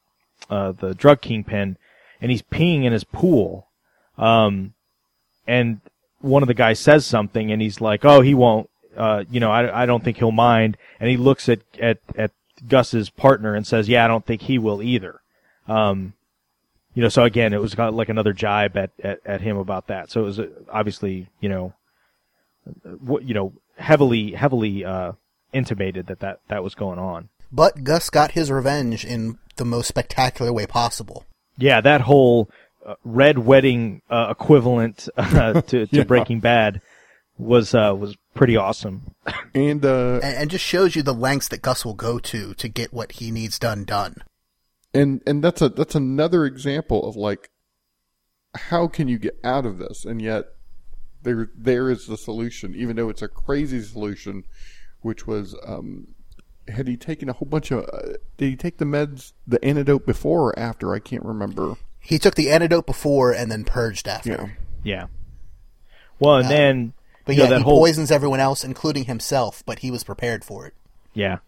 [0.49, 1.77] uh, the drug kingpin,
[2.21, 3.67] and he's peeing in his pool.
[4.17, 4.73] Um,
[5.47, 5.81] and
[6.21, 8.69] one of the guys says something and he's like, "Oh, he won't.
[8.95, 12.31] Uh, you know, I, I don't think he'll mind." And he looks at at at
[12.67, 15.21] Gus's partner and says, "Yeah, I don't think he will either."
[15.67, 16.13] Um,
[16.93, 20.09] you know, so again, it was like another jibe at, at, at him about that.
[20.09, 21.73] So it was uh, obviously, you know,
[22.99, 25.13] what you know, heavily heavily uh,
[25.55, 27.29] intimated that, that that was going on.
[27.51, 31.25] But Gus got his revenge in the most spectacular way possible.
[31.57, 32.49] Yeah, that whole
[32.85, 36.03] uh, red wedding uh, equivalent uh, to, to Yeah.
[36.03, 36.81] Breaking Bad
[37.37, 39.15] was uh, was pretty awesome.
[39.53, 42.67] And uh, And, and just shows you the lengths that Gus will go to to
[42.67, 44.15] get what he needs done done.
[44.93, 47.49] and and that's a that's another example of like
[48.55, 50.45] how can you get out of this and yet
[51.23, 54.43] there there is the solution even though it's a crazy solution
[55.05, 56.07] which was um
[56.67, 60.05] had he taken a whole bunch of uh, did he take the meds the antidote
[60.05, 64.57] before or after i can't remember He took the antidote before and then purged after.
[64.83, 65.07] yeah Yeah.
[66.19, 66.93] Well, and then
[67.25, 70.03] But you know, yeah, that he whole poisons everyone else, including himself, but he was
[70.03, 70.73] prepared for it.
[71.13, 71.39] Yeah.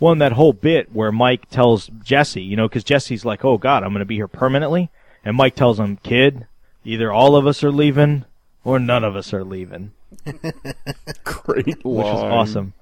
[0.00, 3.58] Well, and that whole bit where Mike tells Jesse, you know, because Jesse's like, "Oh
[3.58, 4.90] God, I'm going to be here permanently,"
[5.24, 6.46] and Mike tells him, "Kid,
[6.84, 8.24] either all of us are leaving
[8.64, 9.92] or none of us are leaving,"
[11.24, 12.14] great which line.
[12.14, 12.72] was awesome.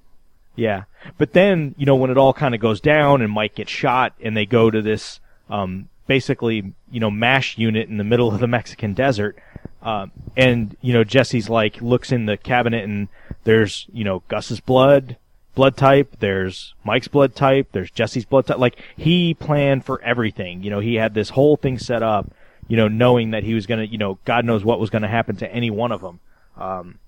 [0.57, 0.85] Yeah,
[1.19, 4.15] but then you know when it all kind of goes down and Mike gets shot,
[4.21, 5.21] and they go to this
[5.51, 9.37] um, basically you know mash unit in the middle of the Mexican desert,
[9.83, 13.09] um, and you know Jesse's like looks in the cabinet and
[13.45, 15.17] there's you know Gus's blood,
[15.55, 16.17] blood type.
[16.19, 17.69] There's Mike's blood type.
[17.73, 18.59] There's Jesse's blood type.
[18.59, 20.63] Like he planned for everything.
[20.63, 22.31] You know he had this whole thing set up.
[22.69, 25.37] You know knowing that he was gonna you know God knows what was gonna happen
[25.37, 26.21] to any one of them.
[26.57, 26.99] Um,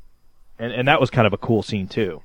[0.59, 2.23] and and that was kind of a cool scene too.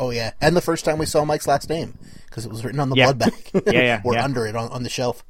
[0.00, 2.80] Oh yeah, and the first time we saw Mike's last name because it was written
[2.80, 3.12] on the Yeah.
[3.12, 4.24] blood bag, Yeah, yeah, or yeah.
[4.24, 5.22] under it on, on the shelf.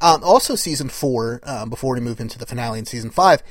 [0.00, 3.42] Um, also, season four, um, before we move into the finale in season five,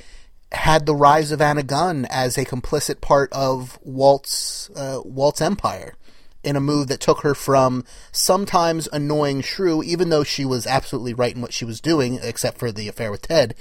[0.51, 5.93] had the rise of Anna Gunn as a complicit part of Walt's uh, Walt's empire
[6.43, 11.13] in a move that took her from sometimes annoying shrew, even though she was absolutely
[11.13, 13.53] right in what she was doing, except for the affair with Ted,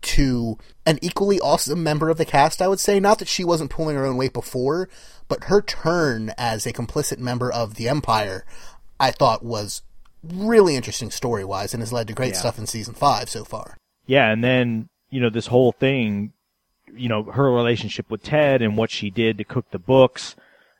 [0.00, 3.00] to an equally awesome member of the cast, I would say.
[3.00, 4.88] Not that she wasn't pulling her own weight before,
[5.28, 8.44] but her turn as a complicit member of the Empire,
[9.00, 9.82] I thought was
[10.22, 13.76] really interesting story wise and has led to great stuff in season five so far.
[14.06, 16.32] Yeah, and then you know this whole thing,
[16.92, 20.34] you know, her relationship with Ted and what she did to cook the books,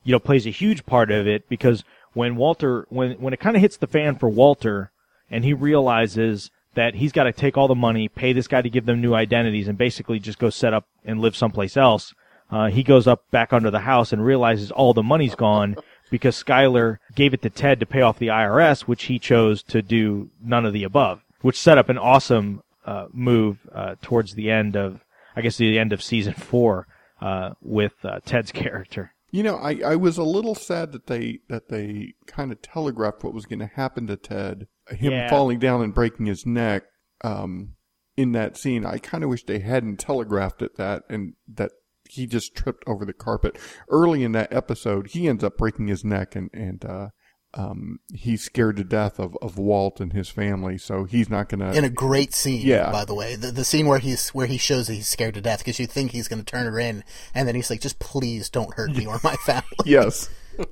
[0.05, 1.85] you know, plays a huge part of it because
[2.15, 4.90] when Walter, when when it kind of hits the fan for Walter,
[5.31, 8.70] and he realizes that he's got to take all the money, pay this guy to
[8.70, 12.14] give them new identities, and basically just go set up and live someplace else.
[12.52, 15.74] Uh, he goes up back under the house and realizes all the money's gone
[16.09, 19.82] because Skyler gave it to Ted to pay off the IRS, which he chose to
[19.82, 24.48] do none of the above, which set up an awesome uh, move uh, towards the
[24.48, 26.86] end of, I guess, the end of season four
[27.20, 29.14] uh, with uh, Ted's character.
[29.32, 33.24] You know, I, I was a little sad that they that they kind of telegraphed
[33.24, 35.31] what was going to happen to Ted, him Yeah.
[35.31, 36.85] falling down and breaking his neck.
[37.23, 37.74] Um,
[38.16, 41.73] in that scene, I kind of wish they hadn't telegraphed it that and that
[42.09, 43.59] he just tripped over the carpet
[43.90, 45.09] early in that episode.
[45.10, 47.09] He ends up breaking his neck and and uh,
[47.55, 51.60] um, he's scared to death of, of Walt and his family, so he's not going
[51.60, 51.73] to.
[51.77, 52.90] In a great scene, Yeah.
[52.90, 53.36] by the way.
[53.36, 55.86] The, the scene where he's where he shows that he's scared to death because you
[55.86, 57.05] think he's going to turn her in,
[57.35, 60.28] and then he's like, "Just please don't hurt me or my family." Yes.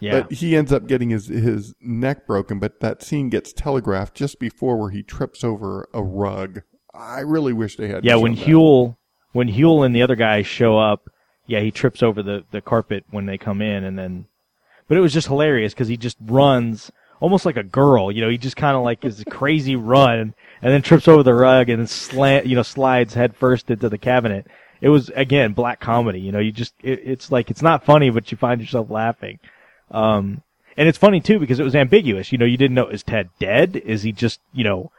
[0.00, 4.14] Yeah, But he ends up getting his his neck broken, but that scene gets telegraphed
[4.14, 6.62] just before where he trips over a rug.
[6.94, 8.04] I really wish they had.
[8.04, 8.16] yeah.
[8.16, 8.36] When.
[8.36, 8.96] Huell,
[9.32, 11.10] when Huell and the other guys show up,
[11.46, 14.26] yeah, he trips over the the carpet when they come in, and then,
[14.88, 16.90] but it was just hilarious because he just runs
[17.20, 18.10] almost like a girl.
[18.10, 21.22] You know, he just kind of like is a crazy run, and then trips over
[21.22, 24.46] the rug and then slant, you know, slides headfirst into the cabinet.
[24.80, 26.20] It was again black comedy.
[26.20, 29.38] You know, you just it, it's like it's not funny, but you find yourself laughing.
[29.90, 30.42] Um,
[30.76, 32.32] and it's funny too because it was ambiguous.
[32.32, 33.76] You know, you didn't know is Ted dead?
[33.76, 34.90] Is he just you know,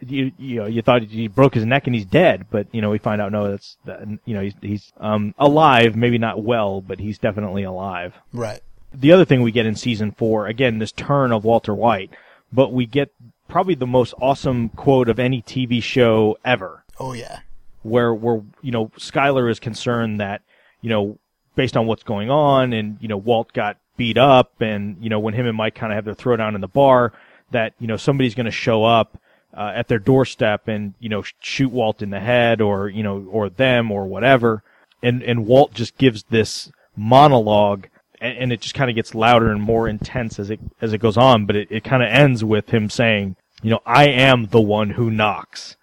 [0.00, 2.90] you you know you thought he broke his neck and he's dead, but you know
[2.90, 6.80] we find out no, that's that, you know he's he's um alive, maybe not well,
[6.80, 8.14] but he's definitely alive.
[8.32, 8.60] right.
[8.96, 12.10] The other thing we get in season four, again, this turn of Walter White,
[12.52, 13.10] but we get
[13.48, 17.40] probably the most awesome quote of any TV show ever Oh yeah.
[17.82, 20.42] where where you know Skyler is concerned that
[20.80, 21.18] you know
[21.56, 25.18] based on what's going on and you know Walt got beat up and you know
[25.18, 27.12] when him and Mike kind of have their throwdown in the bar
[27.50, 29.18] that you know somebody's going to show up
[29.56, 33.26] uh, at their doorstep and you know shoot Walt in the head or you know
[33.30, 34.62] or them or whatever
[35.02, 37.88] and and Walt just gives this monologue
[38.20, 40.98] and, and it just kind of gets louder and more intense as it as it
[40.98, 44.48] goes on but it, it kind of ends with him saying you know, I am
[44.48, 45.76] the one who knocks.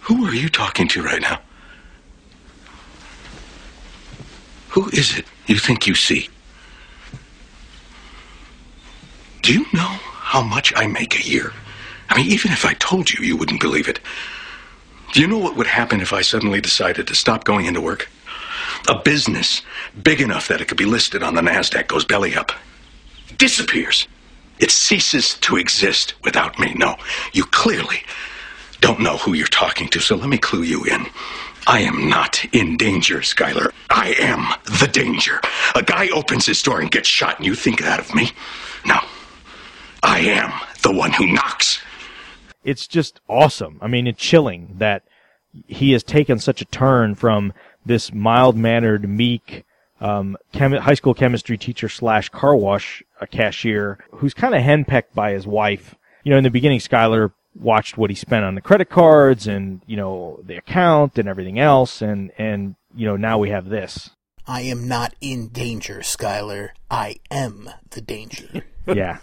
[0.00, 1.38] Who are you talking to right now?
[4.70, 6.30] Who is it you think you see?
[9.42, 11.52] Do you know how much I make a year?
[12.08, 14.00] I mean, even if I told you, you wouldn't believe it.
[15.12, 18.08] Do you know what would happen if I suddenly decided to stop going into work?
[18.88, 19.62] A business
[20.02, 22.52] big enough that it could be listed on the NASDAQ goes belly up.
[23.36, 24.06] Disappears.
[24.58, 26.74] It ceases to exist without me.
[26.74, 26.96] No,
[27.32, 28.02] you clearly
[28.80, 31.06] don't know who you're talking to, so let me clue you in.
[31.66, 33.72] I am not in danger, Skyler.
[33.90, 35.40] I am the danger.
[35.74, 38.30] A guy opens his door and gets shot, and you think that of me?
[38.86, 39.00] No.
[40.02, 40.52] I am
[40.82, 41.80] the one who knocks.
[42.64, 43.78] It's just awesome.
[43.80, 45.02] I mean, it's chilling that
[45.66, 47.52] he has taken such a turn from
[47.84, 49.64] this mild mannered, meek,
[50.00, 55.14] um, chem- high school chemistry teacher slash car wash uh, cashier who's kind of henpecked
[55.14, 55.94] by his wife.
[56.24, 59.80] You know, in the beginning, Skyler watched what he spent on the credit cards and,
[59.86, 62.00] you know, the account and everything else.
[62.02, 64.10] And, and, you know, now we have this.
[64.46, 66.70] I am not in danger, Skyler.
[66.90, 68.64] I am the danger.
[68.86, 69.18] Yeah.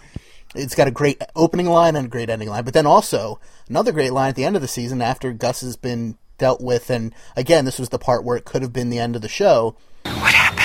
[0.54, 3.38] It's got a great opening line and a great ending line, but then also
[3.68, 6.90] another great line at the end of the season after Gus has been dealt with.
[6.90, 9.28] And again, this was the part where it could have been the end of the
[9.28, 9.76] show.
[10.04, 10.58] What happened?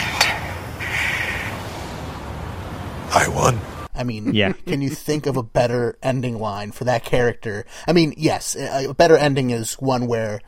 [3.16, 3.60] I won.
[3.94, 4.54] I mean, Yeah.
[4.66, 7.66] can you think of a better ending line for that character?
[7.88, 10.42] I mean, yes, a a better ending is one where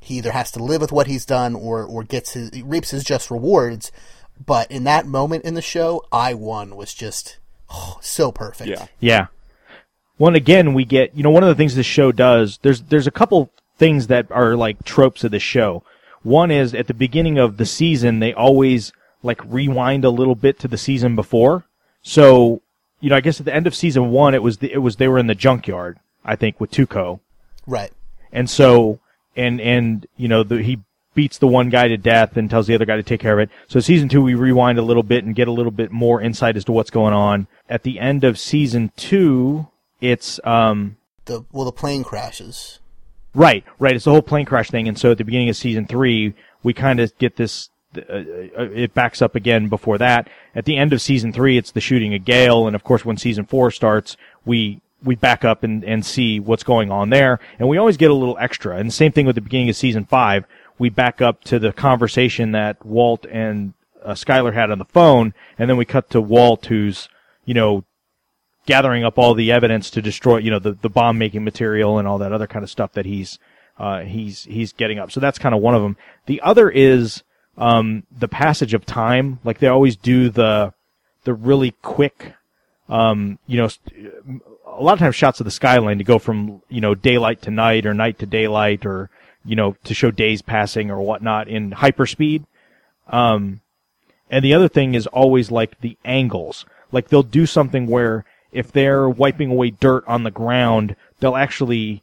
[0.00, 3.04] he either has to live with what he's done or or gets his reaps his
[3.04, 3.90] just rewards.
[4.44, 7.38] But in that moment in the show, I won was just
[7.70, 8.68] oh, so perfect.
[8.70, 8.86] Yeah.
[9.00, 9.26] Yeah.
[10.16, 12.58] One again, we get you know one of the things this show does.
[12.62, 15.82] There's there's a couple things that are like tropes of the show.
[16.22, 18.92] One is at the beginning of the season they always
[19.22, 21.64] like rewind a little bit to the season before.
[22.02, 22.60] So
[23.00, 24.96] you know I guess at the end of season one it was the, it was
[24.96, 27.20] they were in the junkyard I think with Tuco,
[27.66, 27.90] Right.
[28.30, 29.00] and so
[29.34, 30.80] and and you know the, he
[31.14, 33.40] beats the one guy to death and tells the other guy to take care of
[33.40, 33.50] it.
[33.68, 36.56] So season two we rewind a little bit and get a little bit more insight
[36.56, 37.46] as to what's going on.
[37.68, 39.68] At the end of season two,
[40.00, 42.78] it's um The well, the plane crashes.
[43.34, 43.94] Right, right.
[43.94, 46.72] It's the whole plane crash thing, and so at the beginning of season three, we
[46.74, 47.68] kind of get this.
[47.96, 50.28] Uh, uh, it backs up again before that.
[50.54, 53.16] At the end of season three, it's the shooting of Gale, and of course, when
[53.16, 57.68] season four starts, we we back up and and see what's going on there, and
[57.68, 58.76] we always get a little extra.
[58.76, 60.44] And the same thing with the beginning of season five,
[60.80, 65.32] we back up to the conversation that Walt and uh, Skyler had on the phone,
[65.56, 67.08] and then we cut to Walt, who's
[67.44, 67.84] you know
[68.66, 72.06] gathering up all the evidence to destroy, you know, the, the bomb making material and
[72.06, 73.38] all that other kind of stuff that he's,
[73.78, 75.10] uh, he's, he's getting up.
[75.10, 75.96] So that's kind of one of them.
[76.26, 77.22] The other is,
[77.56, 79.40] um, the passage of time.
[79.44, 80.72] Like they always do the,
[81.24, 82.34] the really quick,
[82.88, 83.68] um, you know,
[84.66, 87.50] a lot of times shots of the skyline to go from, you know, daylight to
[87.50, 89.10] night or night to daylight or,
[89.44, 92.44] you know, to show days passing or whatnot in hyperspeed.
[93.08, 93.60] Um,
[94.30, 96.64] and the other thing is always like the angles.
[96.92, 102.02] Like they'll do something where if they're wiping away dirt on the ground, they'll actually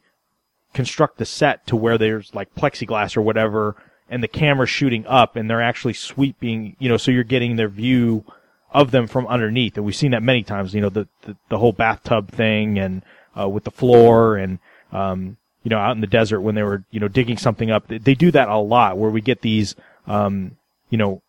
[0.74, 3.76] construct the set to where there's like plexiglass or whatever
[4.10, 7.68] and the camera's shooting up and they're actually sweeping, you know, so you're getting their
[7.68, 8.24] view
[8.70, 9.76] of them from underneath.
[9.76, 13.02] And we've seen that many times, you know, the, the, the whole bathtub thing and,
[13.38, 14.58] uh, with the floor and,
[14.92, 15.36] um,
[15.68, 17.88] you know, out in the desert when they were, you know, digging something up.
[17.88, 19.76] They, do that a lot where we get these,
[20.06, 20.56] um,
[20.88, 21.20] you know,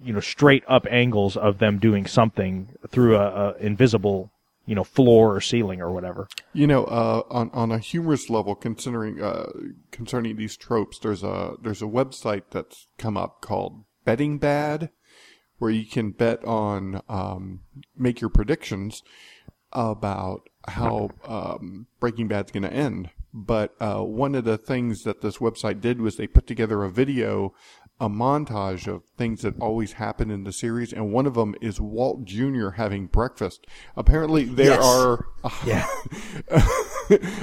[0.00, 4.30] you know, straight up angles of them doing something through a, a invisible,
[4.66, 6.28] you know, floor or ceiling or whatever.
[6.52, 9.50] You know, uh, on on a humorous level, considering uh,
[9.90, 14.90] concerning these tropes, there's a there's a website that's come up called Betting Bad,
[15.58, 17.62] where you can bet on um,
[17.96, 19.02] make your predictions
[19.72, 23.10] about how um, Breaking Bad's going to end.
[23.32, 26.90] But uh, one of the things that this website did was they put together a
[26.90, 27.54] video,
[28.00, 31.80] a montage of things that always happen in the series, and one of them is
[31.80, 32.70] Walt Jr.
[32.70, 33.66] having breakfast.
[33.96, 34.84] Apparently, there Yes.
[34.84, 35.26] are
[35.66, 35.86] Yeah.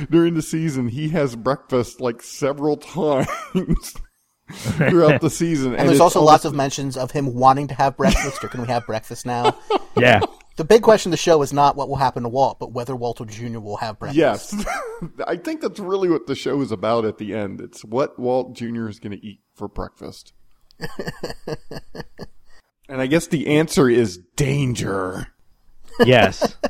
[0.09, 3.93] during the season he has breakfast like several times
[4.51, 7.95] throughout the season, And, there's also almost- lots of mentions of him wanting to have
[7.97, 9.57] breakfast, or can we have breakfast now?
[9.97, 10.19] Yeah.
[10.57, 12.95] The big question of the show is not what will happen to Walt, but whether
[12.95, 13.59] Walter Jr.
[13.59, 14.17] will have breakfast.
[14.17, 14.65] Yes.
[15.27, 17.61] I think that's really what the show is about at the end.
[17.61, 18.89] It's what Walt Jr.
[18.89, 20.33] is going to eat for breakfast.
[22.89, 25.27] and I guess the answer is danger.
[25.99, 26.57] yes.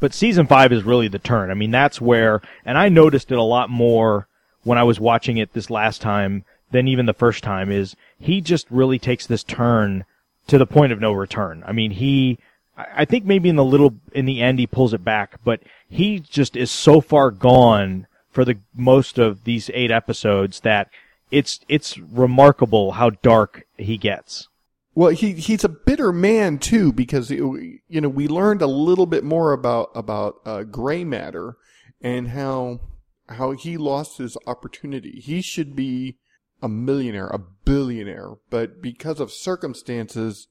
[0.00, 1.50] But season five is really the turn.
[1.50, 4.28] I mean, that's where, and I noticed it a lot more
[4.62, 8.40] when I was watching it this last time than even the first time, is he
[8.40, 10.04] just really takes this turn
[10.46, 11.64] to the point of no return.
[11.66, 12.38] I mean, he,
[12.78, 16.20] I think maybe in the little in the end he pulls it back, but he
[16.20, 20.88] just is so far gone for the most of these eight episodes that
[21.30, 24.48] it's it's remarkable how dark he gets.
[24.94, 29.24] Well, he he's a bitter man too because you know we learned a little bit
[29.24, 31.56] more about about uh, gray matter
[32.00, 32.80] and how
[33.28, 35.20] how he lost his opportunity.
[35.20, 36.18] He should be
[36.62, 40.48] a millionaire, a billionaire, but because of circumstances,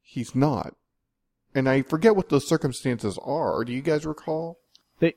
[0.00, 0.74] he's not.
[1.54, 3.64] And I forget what those circumstances are.
[3.64, 4.58] Do you guys recall?
[5.00, 5.14] They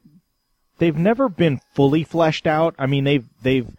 [0.79, 2.75] they've never been fully fleshed out.
[2.79, 3.69] I mean, they've they've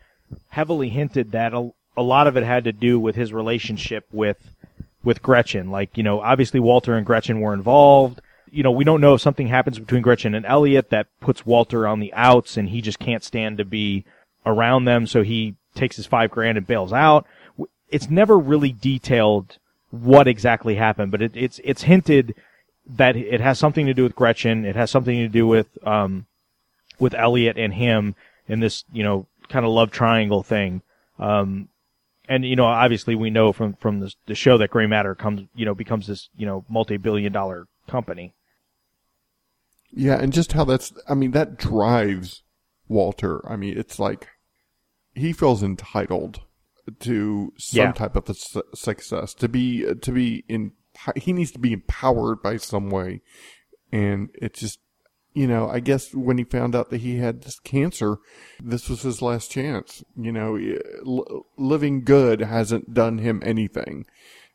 [0.51, 4.55] heavily hinted that a, a lot of it had to do with his relationship with
[5.02, 5.70] with Gretchen.
[5.70, 8.20] Like, you know, obviously Walter and Gretchen were involved.
[8.51, 11.86] You know, we don't know if something happens between Gretchen and Elliot that puts Walter
[11.86, 14.05] on the outs and he just can't stand to be
[14.47, 17.26] around them, so he takes his five grand and bails out.
[17.89, 19.59] It's never really detailed
[20.03, 22.35] what exactly happened, but it, it's it's hinted
[22.87, 24.65] that it has something to do with Gretchen.
[24.65, 26.27] It has something to do with um,
[26.99, 28.15] with Elliot and him
[28.49, 30.83] in this, you know, kind of love triangle thing.
[31.19, 31.69] Um,
[32.29, 35.43] and you know, obviously, we know from from the, the show that Gray Matter comes,
[35.55, 38.35] you know, becomes this, you know, multi-billion dollar company.
[39.97, 42.43] Yeah, and just how that's, I mean, that drives
[42.89, 43.49] Walter.
[43.49, 44.27] I mean, it's like
[45.15, 46.41] he feels entitled
[47.01, 47.93] to some Yeah.
[47.93, 50.73] type of su- success, to be, to be in,
[51.16, 53.20] he needs to be empowered by some way.
[53.93, 54.81] And it's just,
[55.32, 58.19] you know, I guess when he found out that he had this cancer,
[58.62, 60.05] this was his last chance.
[60.16, 60.78] You know, eh,
[61.56, 64.06] living good hasn't done him anything.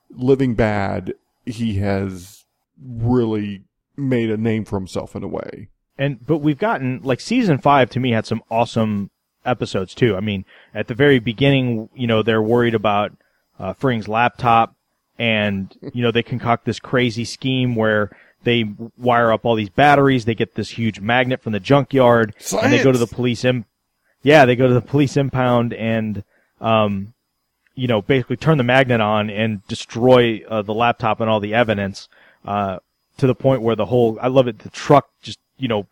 [0.09, 1.13] Living bad,
[1.45, 2.45] he has
[2.81, 3.63] really
[3.97, 5.67] made a name for himself in a way.
[5.97, 9.09] and but we've gotten like season five to me had some awesome
[9.45, 10.15] episodes too.
[10.15, 13.11] I mean, at the very beginning, you know, they're worried about
[13.59, 14.75] uh, Fring's laptop,
[15.17, 18.09] and you know they concoct this crazy scheme where
[18.43, 18.65] they
[18.97, 20.25] wire up all these batteries.
[20.25, 23.43] They get this huge magnet from the junkyard, and they go to the police.
[23.43, 23.65] Im-
[24.23, 26.23] yeah, they go to the police impound and
[26.61, 27.13] um,
[27.75, 31.53] you know, basically turn the magnet on and destroy uh, the laptop and all the
[31.53, 32.09] evidence
[32.43, 32.79] uh,
[33.17, 34.59] to the point where the whole I love it.
[34.59, 35.87] The truck just you know,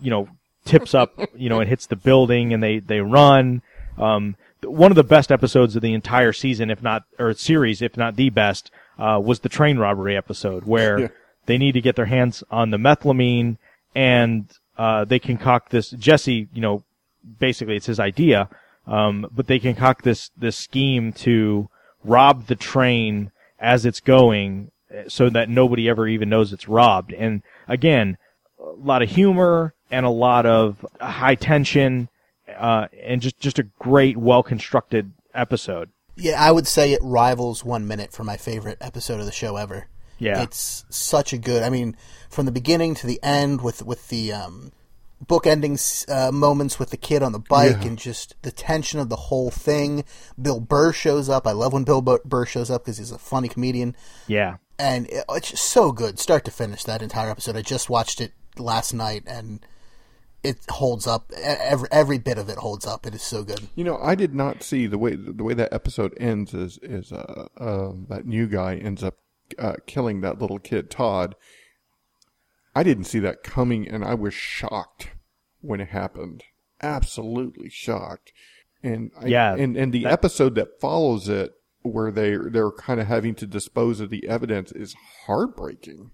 [0.00, 0.28] you know,
[0.66, 3.62] tips up, you know, and hits the building, and they they run.
[3.98, 7.96] Um, one of the best episodes of the entire season, if not or series, if
[7.96, 11.08] not the best, uh, was the train robbery episode where Yeah.
[11.46, 13.56] they need to get their hands on the methylamine,
[13.94, 15.90] and uh, they concoct this.
[15.90, 16.82] Jesse, you know,
[17.38, 18.48] basically it's his idea,
[18.86, 21.68] um, but they concoct this this scheme to
[22.04, 27.12] rob the train as it's going, eh, so that nobody ever even knows it's robbed.
[27.14, 28.18] And again,
[28.58, 32.08] a lot of humor and a lot of high tension,
[32.56, 35.90] uh, and just just a great, well constructed episode.
[36.16, 39.56] Yeah, I would say it rivals one minute for my favorite episode of the show
[39.56, 39.88] ever.
[40.18, 40.42] Yeah.
[40.42, 41.62] it's such a good.
[41.62, 41.94] I mean,
[42.30, 44.72] from the beginning to the end, with with the um,
[45.20, 45.78] book ending
[46.08, 47.88] uh, moments with the kid on the bike, Yeah.
[47.88, 50.04] and just the tension of the whole thing.
[50.40, 51.46] Bill Burr shows up.
[51.46, 53.94] I love when Bill Burr shows up because he's a funny comedian,
[54.26, 54.56] Yeah.
[54.78, 56.82] and it, it's just so good, start to finish.
[56.84, 57.54] That entire episode.
[57.56, 59.64] I just watched it last night, and
[60.42, 61.30] it holds up.
[61.36, 63.06] Every every bit of it holds up.
[63.06, 63.68] It is so good.
[63.74, 67.12] You know, I did not see the way the way that episode ends is is
[67.12, 69.16] uh, uh that new guy ends up
[69.58, 71.34] uh, killing that little kid Todd.
[72.74, 75.10] I didn't see that coming, and I was shocked
[75.60, 76.44] when it happened.
[76.82, 78.32] Absolutely shocked.
[78.82, 81.52] And I, Yeah, and and the that- episode that follows it,
[81.82, 84.94] where they they're kind of having to dispose of the evidence, is
[85.26, 86.10] heartbreaking.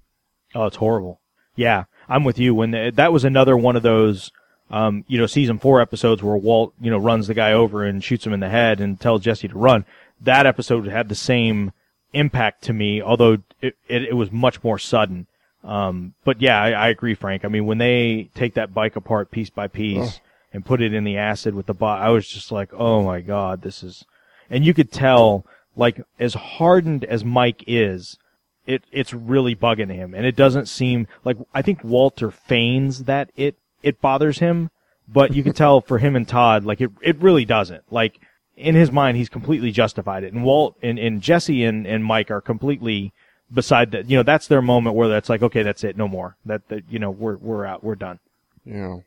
[0.54, 1.20] Oh, it's horrible.
[1.56, 2.54] Yeah, I'm with you.
[2.54, 4.30] When the, that was another one of those,
[4.70, 8.04] um, you know, season four episodes where Walt, you know, runs the guy over and
[8.04, 9.86] shoots him in the head and tells Jesse to run.
[10.20, 11.72] That episode had the same
[12.12, 15.26] impact to me, although it, it, it was much more sudden.
[15.64, 17.44] Um, but yeah, I, I agree, Frank.
[17.44, 20.20] I mean, when they take that bike apart piece by piece
[20.52, 23.20] and put it in the acid with the bot, I was just like, oh my
[23.20, 24.04] god, this is,
[24.50, 28.18] and you could tell, like, as hardened as Mike is,
[28.66, 33.30] it it's really bugging him, and it doesn't seem like I think Walter feigns that
[33.36, 34.70] it it bothers him,
[35.08, 37.82] but you can tell for him and Todd, like it it really doesn't.
[37.90, 38.20] Like
[38.56, 42.30] in his mind, he's completely justified it, and Walt and, and Jesse and, and Mike
[42.30, 43.12] are completely
[43.52, 44.08] beside that.
[44.08, 46.36] You know, that's their moment where that's like, okay, that's it, no more.
[46.44, 48.18] That that you know, we're we're out, we're done.
[48.64, 48.98] Yeah.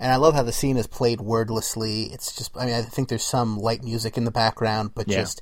[0.00, 2.12] And I love how the scene is played wordlessly.
[2.12, 5.20] It's just, I mean, I think there's some light music in the background, but Yeah.
[5.20, 5.40] just,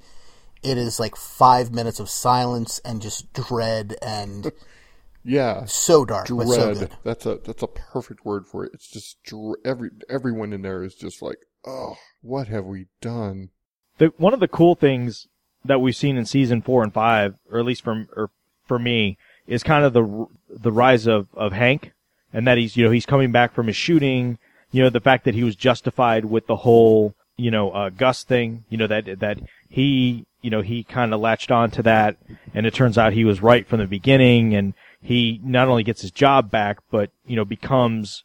[0.63, 4.53] it is like five minutes of silence and just dread and
[5.25, 5.65] Yeah.
[5.67, 6.79] so dark, but so dread.
[6.79, 6.97] good.
[7.05, 8.73] That's a that's a perfect word for it.
[8.75, 13.51] It's just dr- every everyone in there is just like, oh, what have we done?
[13.99, 15.29] the one of the cool things
[15.65, 18.31] that we've seen in season four and five, or at least from or
[18.67, 19.17] for me,
[19.47, 21.93] is kind of the the rise of of Hank,
[22.33, 24.39] and that he's you know he's coming back from his shooting.
[24.73, 28.25] You know the fact that he was justified with the whole you know uh, Gus
[28.25, 28.65] thing.
[28.71, 29.39] You know that that
[29.73, 32.19] he you know he kind of latched on to that,
[32.53, 36.03] and it turns out he was right from the beginning, and he not only gets
[36.03, 38.23] his job back, but you know becomes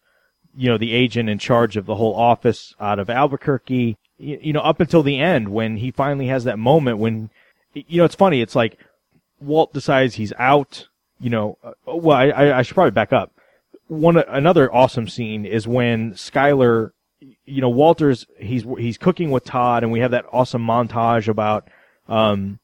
[0.58, 3.98] you know the agent in charge of the whole office out of Albuquerque.
[4.18, 7.30] You, know up until the end when he finally has that moment when
[7.74, 8.42] you know it's funny.
[8.42, 8.78] It's like
[9.40, 10.90] Walt decides he's out.
[11.22, 13.32] You know, uh, well, I, I, I should probably back up.
[13.88, 19.84] One another awesome scene is when Skyler, you know, Walter's he's he's cooking with Todd,
[19.84, 21.68] and we have that awesome montage about,
[22.08, 22.60] um,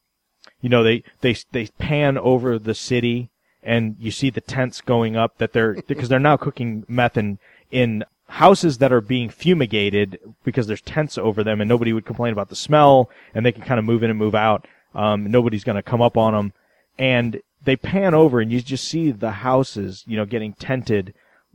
[0.60, 3.30] you know, they they they pan over the city,
[3.62, 7.38] and you see the tents going up that they're because they're now cooking meth in
[7.70, 12.32] in houses that are being fumigated because there's tents over them, and nobody would complain
[12.32, 14.66] about the smell, and they can kind of move in and move out.
[14.94, 16.52] Um, nobody's going to come up on them
[16.98, 21.14] and they pan over and you just see the houses, you know, getting tented,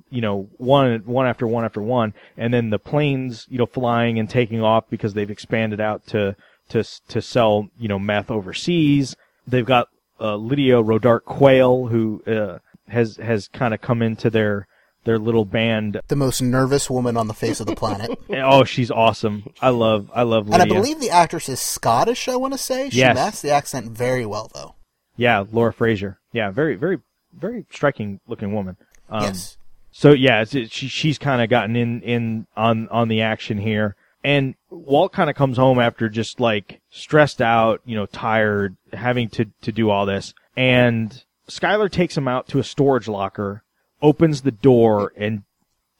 [0.10, 4.20] you know, one one after one after one, and then the planes, you know, flying
[4.20, 6.36] and taking off because they've expanded out to
[6.70, 9.16] to to sell, you know, meth overseas.
[9.48, 9.88] They've got
[10.20, 14.68] uh, Lydia Rodarte Quayle, who uh, has has kind of come into their
[15.06, 16.00] their little band.
[16.08, 18.18] The most nervous woman on the face of the planet.
[18.30, 19.44] oh, she's awesome.
[19.62, 20.64] I love I love Lydia.
[20.64, 22.28] And I believe the actress is Scottish.
[22.28, 23.16] I want to say she Yes.
[23.16, 24.76] masks the accent very well, though.
[25.16, 26.20] Yeah, Laura Fraser.
[26.34, 27.00] Yeah, very very
[27.34, 28.78] very striking looking woman.
[29.10, 29.58] Um, yes.
[29.92, 34.56] So yeah, she she's kind of gotten in in on on the action here, and
[34.70, 39.46] Walt kind of comes home after just like stressed out, you know, tired, having to
[39.62, 43.64] to do all this, and Skyler takes him out to a storage locker,
[44.02, 45.44] opens the door, and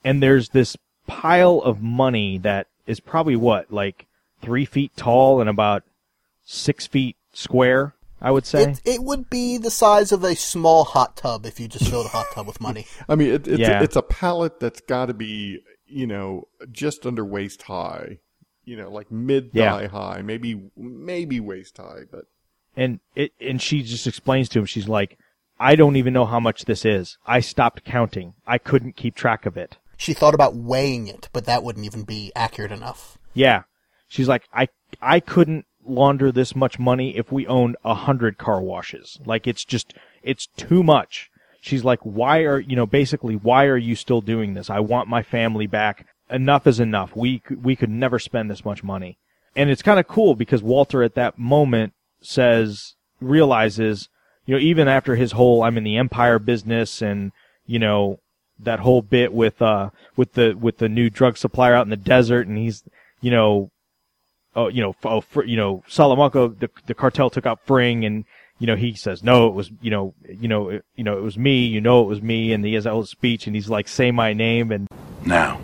[0.04, 0.76] and there's this
[1.06, 4.06] pile of money that is probably what like
[4.40, 5.82] three feet tall and about
[6.44, 7.94] six feet square.
[8.20, 8.62] I would say.
[8.64, 12.06] It, it would be the size of a small hot tub if you just filled
[12.06, 12.86] a hot tub with money.
[13.08, 13.80] I mean, it, it's Yeah.
[13.80, 18.18] a, it's a pallet that's got to be you know just under waist high,
[18.64, 19.88] you know, like mid thigh Yeah.
[19.88, 22.26] high, maybe maybe waist high, but
[22.76, 25.18] and it and she just explains to him she's like
[25.58, 29.44] i don't even know how much this is i stopped counting i couldn't keep track
[29.44, 33.18] of it She thought about weighing it, but that wouldn't even be accurate enough.
[33.34, 33.64] yeah
[34.06, 34.68] she's like i
[35.02, 39.18] i couldn't launder this much money if we owned a hundred car washes.
[39.24, 41.30] Like it's just it's too much.
[41.60, 44.70] She's like why are you know basically why are you still doing this?
[44.70, 46.06] I want my family back.
[46.28, 47.16] Enough is enough.
[47.16, 49.18] We we could never spend this much money.
[49.56, 51.92] And it's kind of cool because Walter at that moment
[52.22, 54.08] says realizes
[54.46, 57.32] you know even after his whole I'm in the empire business and
[57.66, 58.20] you know
[58.58, 61.96] that whole bit with uh with the with the new drug supplier out in the
[61.96, 62.84] desert and he's
[63.20, 63.70] you know
[64.56, 68.24] oh you know oh fr- you know Salamanca the the cartel took out Fring and
[68.58, 71.22] you know he says no it was you know you know it, you know it
[71.22, 73.68] was me you know it was me and he has that whole speech and he's
[73.70, 74.88] like say my name and
[75.24, 75.60] Now,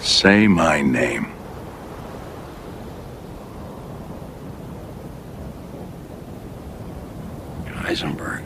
[0.00, 1.26] say my name.
[7.66, 8.42] Heisenberg.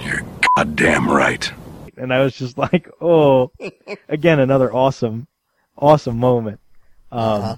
[0.00, 0.22] You're
[0.56, 1.52] goddamn right.
[1.96, 3.52] and I was just like, oh,
[4.08, 5.26] again another awesome,
[5.78, 6.60] awesome moment.
[7.10, 7.56] Um, Uh-huh.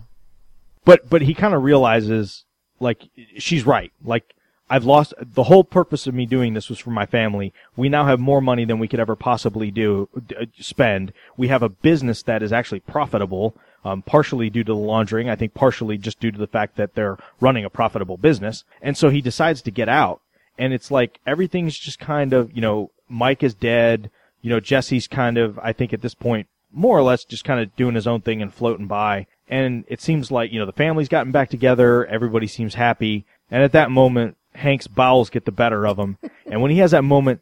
[0.84, 2.44] but but he kind of realizes
[2.80, 3.08] like
[3.38, 3.92] she's right.
[4.04, 4.34] Like
[4.70, 7.52] I've lost the whole purpose of me doing this was for my family.
[7.76, 11.12] We now have more money than we could ever possibly do d- uh, spend.
[11.36, 13.54] We have a business that is actually profitable.
[13.86, 16.94] Um, partially due to the laundering, I think partially just due to the fact that
[16.94, 18.64] they're running a profitable business.
[18.80, 20.22] And so he decides to get out.
[20.58, 24.10] And it's like everything's just kind of, you know, Mike is dead.
[24.40, 27.60] You know, Jesse's kind of, I think at this point, more or less just kind
[27.60, 29.26] of doing his own thing and floating by.
[29.48, 32.05] And it seems like, you know, the family's gotten back together.
[32.06, 33.24] Everybody seems happy.
[33.51, 36.18] And at that moment, Hank's bowels get the better of him.
[36.46, 37.40] and when he has that moment,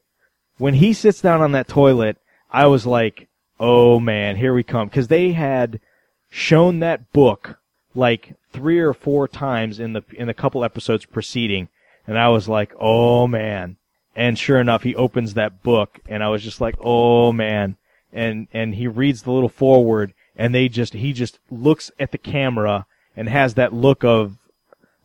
[0.59, 2.19] when he sits down on that toilet,
[2.51, 3.29] I was like,
[3.59, 4.89] oh man, here we come.
[4.91, 5.81] Cause they had
[6.29, 7.59] shown that book
[7.95, 11.69] like three or four times in the, in the couple episodes preceding.
[12.07, 13.77] And I was like, oh man.
[14.15, 17.77] And sure enough, he opens that book and I was just like, oh man.
[18.13, 22.19] And, and he reads the little forward and they just, he just looks at the
[22.19, 22.87] camera
[23.17, 24.37] and has that look of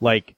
[0.02, 0.36] like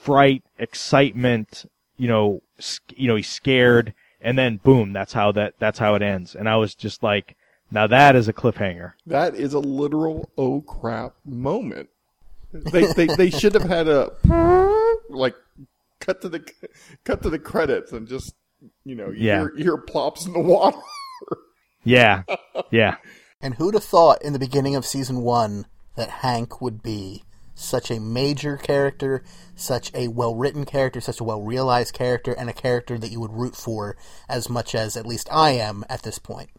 [0.00, 1.64] fright, excitement,
[1.96, 5.94] you know, sc- you know, he's scared and then boom, that's how that, that's how
[5.96, 6.34] it ends.
[6.34, 7.36] And I was just like,
[7.70, 8.92] now that is a cliffhanger.
[9.06, 11.88] that is a literal oh crap moment.
[12.52, 14.12] They they they should have had a
[15.08, 15.34] like
[15.98, 16.46] cut to the
[17.04, 18.34] cut to the credits and just
[18.84, 19.40] you know Yeah.
[19.40, 20.76] your ear plops in the water.
[21.84, 22.22] Yeah.
[22.70, 22.96] Yeah.
[23.40, 27.90] And who'd have thought in the beginning of season one that Hank would be such
[27.90, 29.22] a major character,
[29.54, 33.20] such a well written character, such a well realized character, and a character that you
[33.20, 33.96] would root for
[34.28, 36.50] as much as at least I am at this point.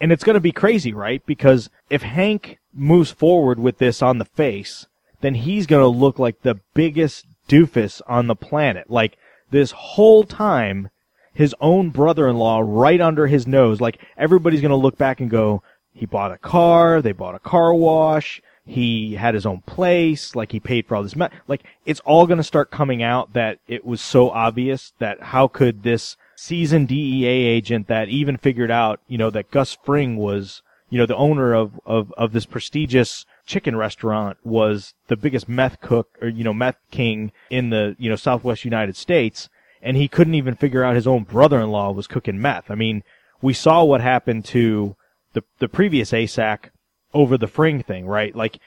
[0.00, 1.24] And it's going to be crazy, right?
[1.26, 4.86] Because if Hank moves forward with this on the face,
[5.20, 8.90] then he's going to look like the biggest doofus on the planet.
[8.90, 9.16] Like
[9.50, 10.90] this whole time,
[11.32, 13.80] his own brother-in-law right under his nose.
[13.80, 15.62] Like everybody's going to look back and go,
[15.94, 20.52] he bought a car, they bought a car wash, he had his own place, like
[20.52, 21.16] he paid for all this.
[21.16, 25.20] Me- like it's all going to start coming out that it was so obvious that
[25.20, 30.16] how could this seasoned DEA agent that even figured out, you know, that Gus Fring
[30.16, 35.48] was, you know, the owner of, of, of this prestigious chicken restaurant was the biggest
[35.48, 39.48] meth cook or, you know, meth king in the, you know, Southwest United States.
[39.82, 42.70] And he couldn't even figure out his own brother-in-law was cooking meth.
[42.70, 43.02] I mean,
[43.40, 44.94] we saw what happened to
[45.32, 46.70] the, the previous ASAC
[47.12, 48.34] over the Fring thing, right?
[48.34, 48.58] Like,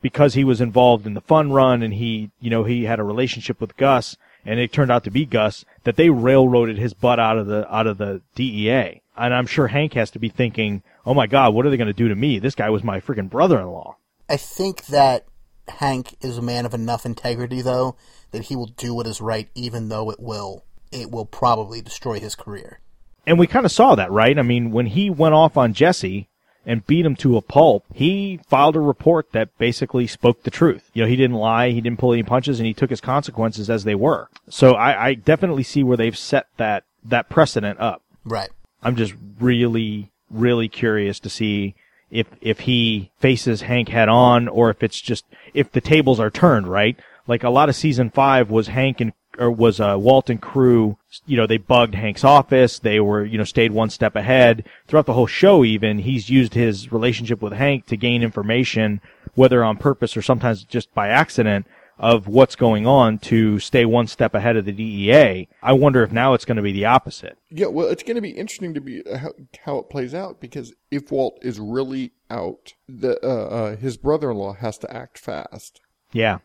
[0.00, 3.04] because he was involved in the fun run and he, you know, he had a
[3.04, 7.20] relationship with Gus and it turned out to be Gus that they railroaded his butt
[7.20, 9.02] out of the, out of the DEA.
[9.16, 11.86] And I'm sure Hank has to be thinking, oh my God, what are they going
[11.86, 12.38] to do to me?
[12.38, 13.96] This guy was my freaking brother-in-law.
[14.28, 15.26] I think that
[15.68, 17.96] Hank is a man of enough integrity, though,
[18.30, 22.20] that he will do what is right, even though it will it will probably destroy
[22.20, 22.80] his career.
[23.26, 24.38] And we kind of saw that, right?
[24.38, 26.28] I mean, when he went off on Jesse
[26.66, 30.90] and beat him to a pulp, he filed a report that basically spoke the truth.
[30.92, 33.70] You know, he didn't lie, he didn't pull any punches, and he took his consequences
[33.70, 34.28] as they were.
[34.48, 38.02] So I, I definitely see where they've set that that precedent up.
[38.24, 38.50] Right.
[38.82, 41.74] I'm just really, really curious to see
[42.12, 45.24] if if he faces Hank head on or if it's just
[45.54, 46.96] if the tables are turned, right?
[47.26, 50.98] Like a lot of season five was Hank and or was uh, Walt and crew.
[51.26, 52.78] You know, they bugged Hank's office.
[52.78, 55.64] They were you know stayed one step ahead throughout the whole show.
[55.64, 59.00] Even he's used his relationship with Hank to gain information,
[59.34, 61.66] whether on purpose or sometimes just by accident
[62.02, 65.48] of what's going on to stay one step ahead of the DEA.
[65.62, 67.38] I wonder if now it's going to be the opposite.
[67.48, 69.30] Yeah, well, it's going to be interesting to be uh, how,
[69.64, 74.54] how it plays out because if Walt is really out, the uh, uh, his brother-in-law
[74.54, 75.80] has to act fast
[76.12, 76.38] Yeah.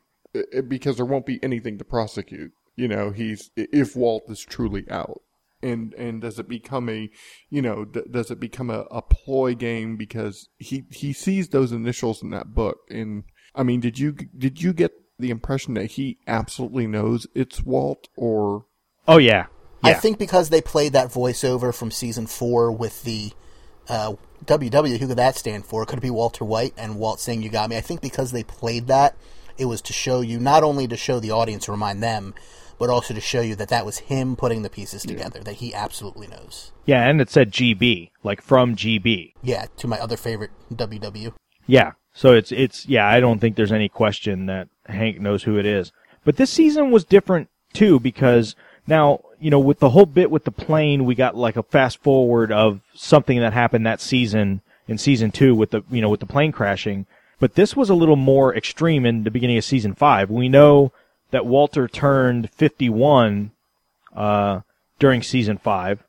[0.68, 2.52] because there won't be anything to prosecute.
[2.76, 5.22] You know, he's if Walt is truly out.
[5.64, 7.10] And and does it become a,
[7.50, 11.72] you know, d- does it become a, a ploy game because he he sees those
[11.72, 13.24] initials in that book and
[13.56, 18.08] I mean, did you did you get the impression that he absolutely knows it's Walt
[18.16, 18.66] or
[19.08, 19.48] Oh yeah.
[19.84, 23.32] I think because they played that voiceover from season four with the
[23.88, 24.14] uh,
[24.46, 25.86] WW, who could that stand for?
[25.86, 27.78] Could it be Walter White and Walt saying "You got me"?
[27.78, 29.16] I think because they played that,
[29.58, 32.34] it was to show you not only to show the audience, remind them,
[32.80, 35.40] but also to show you that that was him putting the pieces together.
[35.40, 36.72] That he absolutely knows.
[36.86, 39.34] Yeah, and it said GB, like from GB.
[39.42, 41.34] Yeah, to my other favorite WW.
[41.66, 41.94] Yeah.
[42.18, 45.68] So it's it's yeah, I don't think there's any question that Hank knows who it
[45.68, 45.92] is.
[46.26, 48.56] But this season was different too because
[48.88, 52.02] now, you know, with the whole bit with the plane, we got like a fast
[52.02, 56.20] forward of something that happened that season in season 2 with the, you know, with
[56.20, 57.06] the plane crashing.
[57.40, 60.32] But this was a little more extreme in the beginning of season 5.
[60.32, 60.92] We know
[61.30, 63.52] that Walter turned 51
[64.16, 64.62] uh
[64.98, 66.04] during season 5.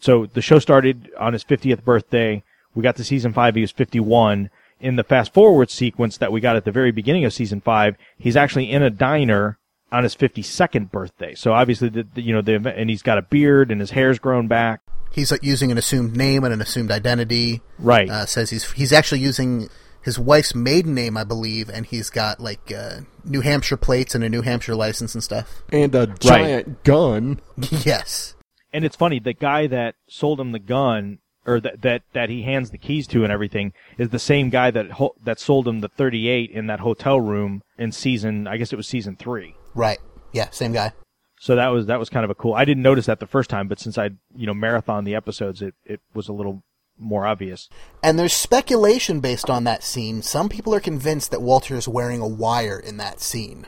[0.00, 2.42] So the show started on his 50th birthday.
[2.74, 4.50] We got to season 5 he was 51
[4.80, 7.96] in the fast forward sequence that we got at the very beginning of season five,
[8.16, 9.58] he's actually in a diner
[9.90, 11.34] on his 52nd birthday.
[11.34, 13.90] So obviously, the, the you know, the event, and he's got a beard and his
[13.90, 14.80] hair's grown back.
[15.10, 17.62] He's uh, using an assumed name and an assumed identity.
[17.78, 18.08] Right.
[18.08, 19.68] Uh, says he's he's actually using
[20.02, 24.22] his wife's maiden name, I believe, and he's got like uh, New Hampshire plates and
[24.22, 25.62] a New Hampshire license and stuff.
[25.72, 27.40] and a giant gun.
[27.70, 28.34] yes.
[28.72, 31.18] and it's funny, the guy that sold him the gun,
[31.48, 34.70] or that, that, that he hands the keys to and everything, is the same guy
[34.70, 38.72] that, ho- that sold him the 38 in that hotel room in season, I guess
[38.72, 39.54] it was season three.
[39.74, 39.98] Right.
[40.32, 40.92] Yeah, same guy.
[41.40, 43.48] So that was, that was kind of a cool, I didn't notice that the first
[43.48, 46.62] time, but since I, you know, marathon the episodes, it, it was a little
[46.98, 47.68] more obvious.
[48.02, 50.22] And there's speculation based on that scene.
[50.22, 53.66] Some people are convinced that Walter is wearing a wire in that scene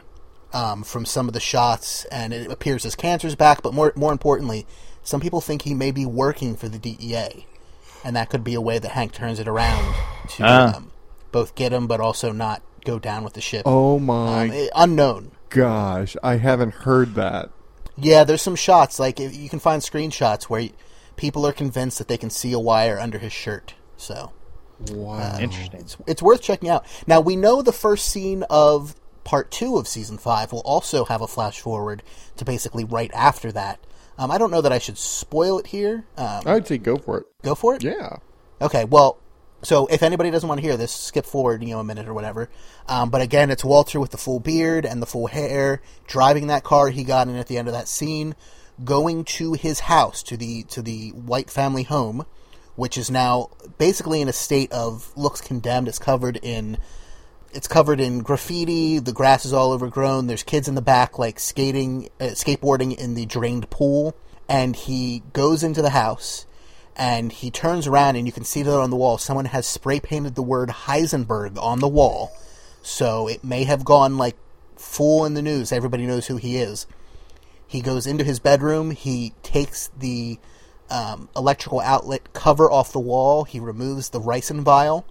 [0.53, 3.63] um, from some of the shots, and it appears his cancer's back.
[3.63, 4.67] But more more importantly,
[5.03, 7.47] some people think he may be working for the DEA,
[8.05, 9.95] and that could be a way that Hank turns it around
[10.31, 10.77] to Ah.
[10.77, 10.91] um,
[11.33, 13.63] both get him, but also not go down with the ship.
[13.67, 15.33] Oh my Um, eh, unknown.
[15.51, 17.51] gosh, I haven't heard that.
[17.97, 20.73] Yeah, there's some shots like if- you can find screenshots where y-
[21.17, 23.75] people are convinced that they can see a wire under his shirt.
[23.97, 24.31] So
[24.91, 25.37] Wow.
[25.39, 25.81] Interesting.
[25.81, 26.87] it's it's worth checking out.
[27.07, 28.95] Now we know the first scene of
[29.25, 32.03] part two of season five will also have a flash forward
[32.39, 33.79] to basically right after that.
[34.21, 36.05] Um, I don't know that I should spoil it here.
[36.19, 37.27] Um, I'd say go for it.
[37.43, 37.83] go for it.
[37.83, 38.19] Yeah.
[38.61, 38.85] Okay.
[38.85, 39.19] Well,
[39.63, 42.13] So if anybody doesn't want to hear this, skip forward, you know, a minute or
[42.15, 42.51] whatever.
[42.87, 46.65] Um, but again, it's Walter with the full beard and the full hair, driving that
[46.65, 48.35] car he got in at the end of that scene,
[48.85, 52.27] going to his house, to the to the White family home,
[52.77, 53.49] which is now
[53.79, 55.89] basically in a state of looks condemned.
[55.89, 56.77] It's covered in
[57.53, 58.99] it's covered in graffiti.
[58.99, 60.27] The grass is all overgrown.
[60.27, 64.17] There's kids in the back, like skating, uh, skateboarding in the drained pool.
[64.49, 66.47] And he goes into the house,
[66.97, 69.19] and he turns around, and you can see that on the wall.
[69.19, 72.33] Someone has spray painted the word Heisenberg on the wall,
[72.83, 74.37] so it may have gone like
[74.77, 75.71] full in the news.
[75.71, 76.87] Everybody knows who he is.
[77.67, 78.91] He goes into his bedroom.
[78.91, 80.41] He takes the
[80.91, 83.45] um, electrical outlet cover off the wall.
[83.45, 85.07] He removes the ricin vial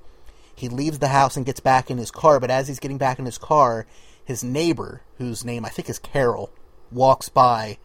[0.59, 3.17] he leaves the house and gets back in his car, but as he's getting back
[3.17, 3.87] in his car,
[4.23, 6.51] his neighbor, whose name I think is Carol,
[6.91, 7.77] walks by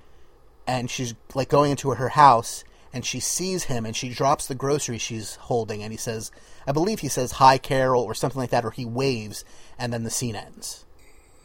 [0.66, 4.54] and she's like going into her house and she sees him and she drops the
[4.54, 6.32] grocery she's holding and he says
[6.66, 9.44] I believe he says hi Carol or something like that or he waves
[9.78, 10.84] and then the scene ends.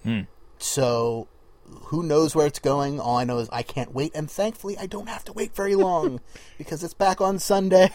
[0.04, 0.22] Hmm.
[0.58, 1.28] So
[1.86, 3.00] who knows where it's going?
[3.00, 5.76] All I know is I can't wait and thankfully I don't have to wait very
[5.76, 6.22] long
[6.58, 7.92] because it's back on Sunday.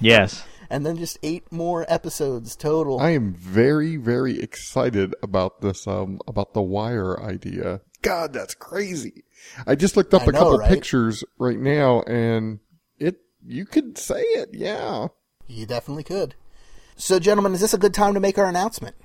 [0.00, 0.42] Yes.
[0.70, 2.98] And then just eight more episodes total.
[3.00, 7.80] I am very, very excited about this, um, about the wire idea.
[8.02, 9.24] God, that's crazy.
[9.66, 10.68] I just looked up I a know, couple right?
[10.68, 12.60] pictures right now and
[12.98, 15.08] it, you could say it, yeah.
[15.46, 16.34] You definitely could.
[16.96, 18.96] So, gentlemen, is this a good time to make our announcement?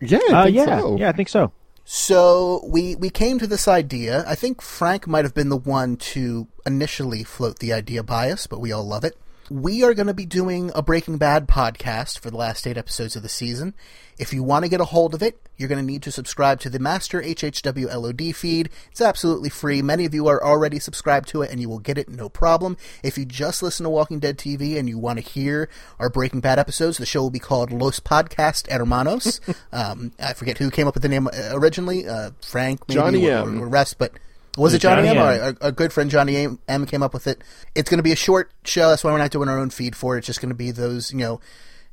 [0.00, 0.80] Yeah, I Uh, yeah.
[0.80, 0.96] so.
[0.98, 1.52] Yeah, I think so.
[1.84, 4.24] So we we came to this idea.
[4.26, 8.46] I think Frank might have been the one to initially float the idea by us,
[8.46, 9.18] but we all love it.
[9.52, 13.16] We are going to be doing a Breaking Bad podcast for the last eight episodes
[13.16, 13.74] of the season.
[14.18, 16.58] If you want to get a hold of it, you're going to need to subscribe
[16.60, 18.70] to the Master HHW LOD feed.
[18.90, 19.82] It's absolutely free.
[19.82, 22.78] Many of you are already subscribed to it, and you will get it no problem.
[23.02, 25.68] If you just listen to Walking Dead TV and you want to hear
[25.98, 29.38] our Breaking Bad episodes, the show will be called Los Podcast Hermanos.
[29.72, 32.08] um, I forget who came up with the name uh, originally.
[32.08, 33.60] Uh, Frank, maybe, Johnny or, M.
[33.60, 34.12] or rest, but
[34.56, 35.16] was it Johnny Johnny, M?
[35.16, 35.22] M.
[35.22, 36.58] All right, our, our good friend Johnny M.
[36.68, 37.42] M came up with it.
[37.74, 38.90] It's going to be a short show.
[38.90, 40.18] That's why we're not doing our own feed for it.
[40.18, 41.40] It's just going to be those, you know,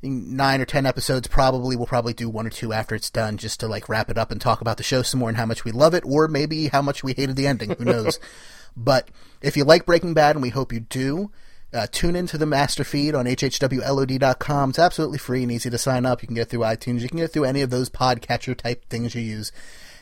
[0.01, 1.27] nine or ten episodes.
[1.27, 4.17] Probably we'll probably do one or two after it's done, just to like wrap it
[4.17, 6.27] up and talk about the show some more and how much we love it, or
[6.27, 7.75] maybe how much we hated the ending.
[7.77, 8.19] Who knows?
[8.77, 9.09] but
[9.41, 11.31] if you like Breaking Bad, and we hope you do.
[11.71, 14.69] Uh, tune into the master feed on hhwlod.com.
[14.71, 16.23] It's absolutely free and easy to sign up.
[16.23, 17.01] You can get it through iTunes.
[17.01, 19.51] You can get it through any of those podcatcher type things you use.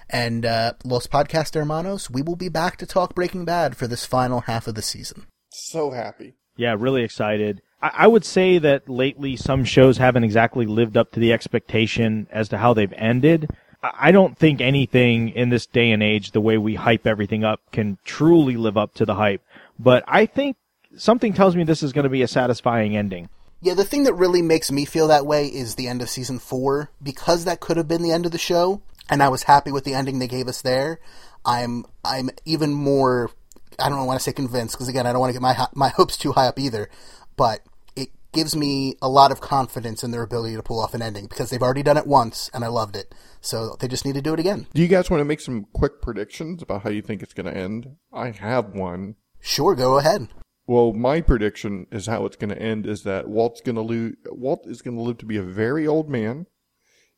[0.09, 4.05] And uh, Los Podcast Hermanos, we will be back to talk Breaking Bad for this
[4.05, 5.27] final half of the season.
[5.49, 6.35] So happy.
[6.55, 7.61] Yeah, really excited.
[7.81, 12.27] I, I would say that lately some shows haven't exactly lived up to the expectation
[12.31, 13.49] as to how they've ended.
[13.83, 17.43] I I don't think anything in this day and age, the way we hype everything
[17.43, 19.41] up, can truly live up to the hype.
[19.77, 20.57] But I think
[20.95, 23.29] something tells me this is going to be a satisfying ending.
[23.61, 26.39] Yeah, the thing that really makes me feel that way is the end of season
[26.39, 26.91] four.
[27.01, 29.83] Because that could have been the end of the show, and I was happy with
[29.83, 30.99] the ending they gave us there,
[31.45, 33.31] I'm I'm even more
[33.79, 35.89] I don't want to say convinced because again I don't want to get my my
[35.89, 36.89] hopes too high up either,
[37.35, 37.61] but
[37.95, 41.27] it gives me a lot of confidence in their ability to pull off an ending
[41.27, 44.21] because they've already done it once and I loved it, so they just need to
[44.21, 44.67] do it again.
[44.73, 47.51] Do you guys want to make some quick predictions about how you think it's going
[47.51, 47.95] to end?
[48.13, 49.15] I have one.
[49.39, 50.27] Sure, go ahead.
[50.67, 54.17] Well, my prediction is how it's going to end is that Walt's going to lose.
[54.25, 56.45] Walt is going to live to be a very old man,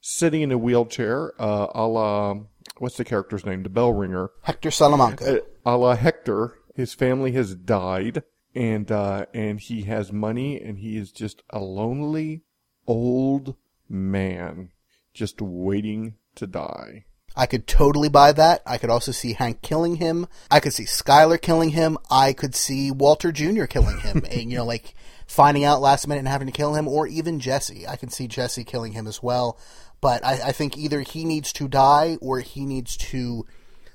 [0.01, 2.35] sitting in a wheelchair, uh, a la
[2.77, 3.63] what's the character's name?
[3.63, 5.37] The bell ringer, Hector Salamanca.
[5.37, 6.55] uh, a la Hector.
[6.75, 8.23] His family has died,
[8.55, 12.43] and uh, and he has money, and he is just a lonely
[12.87, 13.55] old
[13.87, 14.71] man,
[15.13, 17.05] just waiting to die.
[17.35, 18.61] I could totally buy that.
[18.65, 20.27] I could also see Hank killing him.
[20.49, 21.97] I could see Skyler killing him.
[22.09, 23.65] I could see Walter Jr.
[23.65, 24.25] killing him.
[24.31, 24.95] and, you know, like
[25.27, 27.87] finding out last minute and having to kill him, or even Jesse.
[27.87, 29.59] I can see Jesse killing him as well.
[30.01, 33.45] But I, I think either he needs to die or he needs to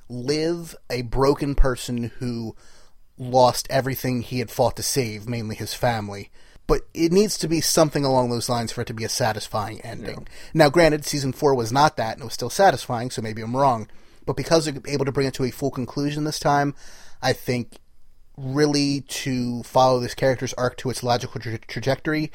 [0.09, 2.55] live a broken person who
[3.17, 6.31] lost everything he had fought to save, mainly his family.
[6.67, 9.81] But it needs to be something along those lines for it to be a satisfying
[9.83, 10.27] ending.
[10.55, 13.57] Now, granted, season four was not that, and it was still satisfying, so maybe I'm
[13.57, 13.89] wrong.
[14.25, 16.75] But because they're able to bring it to a full conclusion this time,
[17.21, 17.79] I think
[18.37, 22.33] really to follow this character's arc to its logical tra- trajectory,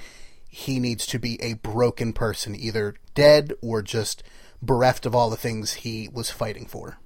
[0.50, 4.24] he needs to be a broken person, either dead or just
[4.62, 6.98] bereft of all the things he was fighting for.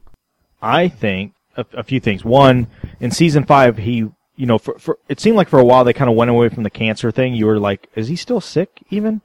[0.62, 2.24] I think a, a few things.
[2.24, 2.68] One,
[3.00, 5.94] in season five, he, you know, for, for it seemed like for a while they
[5.94, 7.36] kind of went away from the cancer thing.
[7.36, 9.22] You were like, is he still sick even?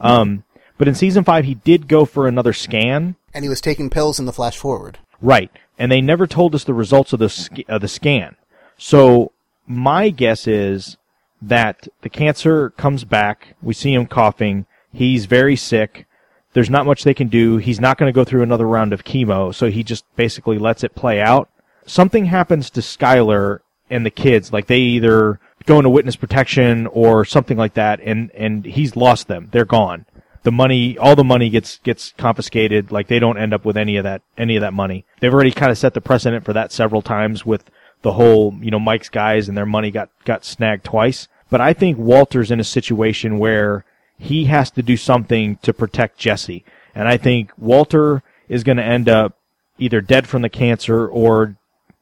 [0.00, 0.44] Um,
[0.76, 3.14] but in season five, he did go for another scan.
[3.32, 4.98] And he was taking pills in the flash forward.
[5.20, 5.50] Right.
[5.78, 8.36] And they never told us the results of the, sc- of the scan.
[8.76, 9.32] So
[9.66, 10.96] my guess is
[11.42, 13.56] that the cancer comes back.
[13.62, 14.66] We see him coughing.
[14.92, 16.06] He's very sick.
[16.52, 17.58] There's not much they can do.
[17.58, 20.82] He's not going to go through another round of chemo, so he just basically lets
[20.82, 21.48] it play out.
[21.86, 27.24] Something happens to Skyler and the kids, like they either go into witness protection or
[27.24, 29.48] something like that, and and he's lost them.
[29.50, 30.06] They're gone.
[30.42, 32.90] The money, all the money gets gets confiscated.
[32.92, 35.04] Like they don't end up with any of that any of that money.
[35.20, 37.64] They've already kind of set the precedent for that several times with
[38.02, 41.28] the whole, you know, Mike's guys and their money got got snagged twice.
[41.50, 43.84] But I think Walter's in a situation where
[44.18, 46.64] he has to do something to protect Jesse.
[46.94, 49.36] And I think Walter is going to end up
[49.78, 51.56] either dead from the cancer or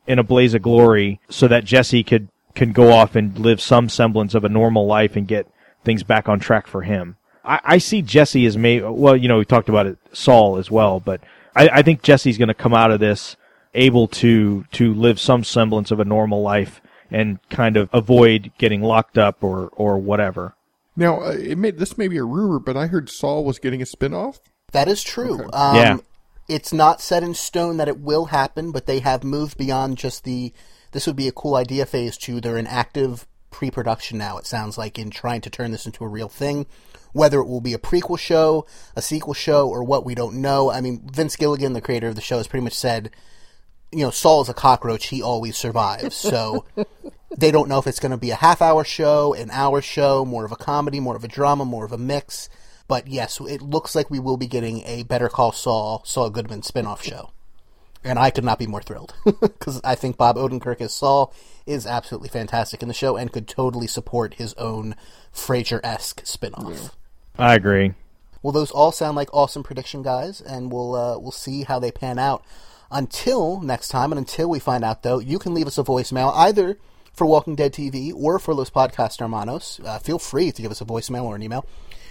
[0.07, 3.89] in a blaze of glory so that Jesse could can go off and live some
[3.89, 5.47] semblance of a normal life and get
[5.85, 7.17] things back on track for him.
[7.45, 10.71] I, I see Jesse as may well, you know, we talked about it, Saul as
[10.71, 11.21] well, but
[11.55, 13.37] I, I think Jesse's going to come out of this
[13.75, 16.81] able to to live some semblance of a normal life
[17.11, 20.55] and kind of avoid getting locked up or or whatever.
[20.97, 23.81] Now, uh, it may, this may be a rumor, but I heard Saul was getting
[23.81, 24.41] a spinoff.
[24.73, 25.49] That is true.
[25.53, 25.97] Um, Yeah.
[26.49, 30.25] It's not set in stone that it will happen, but they have moved beyond just
[30.25, 30.53] the.
[30.93, 32.41] This would be a cool idea phase two.
[32.41, 36.05] They're in active pre production now, it sounds like, in trying to turn this into
[36.05, 36.67] a real thing.
[37.13, 38.67] Whether it will be a prequel show,
[38.97, 40.71] a sequel show, or what, we don't know.
[40.71, 43.11] I mean, Vince Gilligan, the creator of the show, has pretty much said,
[43.93, 46.17] you know, Saul is a cockroach, he always survives.
[46.17, 46.65] So
[47.37, 50.25] they don't know if it's going to be a half hour show, an hour show,
[50.25, 52.49] more of a comedy, more of a drama, more of a mix.
[52.87, 56.63] But yes, it looks like we will be getting a Better Call Saul, Saul Goodman
[56.63, 57.33] spin-off show.
[58.05, 61.35] And I could not be more thrilled because I think Bob Odenkirk as Saul
[61.67, 64.95] is absolutely fantastic in the show and could totally support his own
[65.35, 66.97] Frasier-esque spin-off.
[67.39, 67.95] I agree.
[68.43, 71.91] Well, those all sound like awesome prediction guys, and we'll uh, we'll see how they
[71.91, 72.45] pan out.
[72.91, 76.33] Until next time, and until we find out, though, you can leave us a voicemail
[76.35, 76.79] either
[77.13, 79.81] for Walking Dead TV or for Los Podcast Hermanos.
[79.85, 81.67] Uh, feel free to give us a voicemail or an email.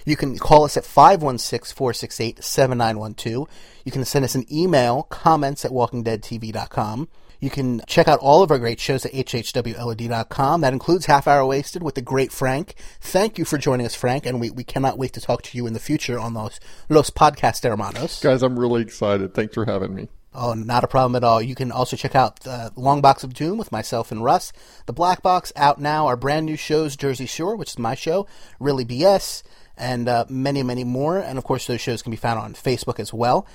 [0.06, 3.48] You can call us at 516-468-7912.
[3.84, 7.10] You can send us an email, comments at walkingdeadtv.com.
[7.40, 10.62] You can check out all of our great shows at hhwlod.com.
[10.62, 12.76] That includes Half Hour Wasted with the great Frank.
[13.00, 15.68] Thank you for joining us, Frank, and we, we cannot wait to talk to you
[15.68, 16.60] in the future on those
[16.90, 18.22] Los Podcast Hermanos.
[18.22, 19.34] Guys, I'm really excited.
[19.34, 20.08] Thanks for having me.
[20.40, 21.42] Oh, not a problem at all.
[21.42, 24.54] You can also check out uh, Long Box of Doom with myself and Russ.
[24.86, 26.06] The Black Box out now.
[26.06, 28.28] Our brand new shows, Jersey Shore, which is my show,
[28.60, 29.42] Really BS,
[29.76, 31.18] and uh, many, many more.
[31.18, 33.48] And of course, those shows can be found on Facebook as well.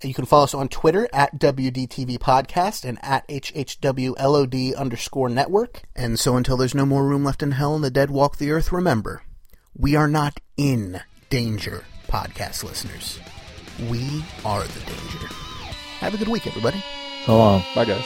[0.00, 5.82] You can follow us on Twitter at WDTV Podcast and at HHWLOD underscore network.
[5.96, 8.52] And so until there's no more room left in hell and the dead walk the
[8.52, 9.22] earth, remember,
[9.76, 11.00] we are not in
[11.30, 13.18] danger, podcast listeners.
[13.90, 15.47] We are the danger.
[16.00, 16.82] Have a good week, everybody.
[17.26, 17.64] So long.
[17.74, 18.04] Bye, guys.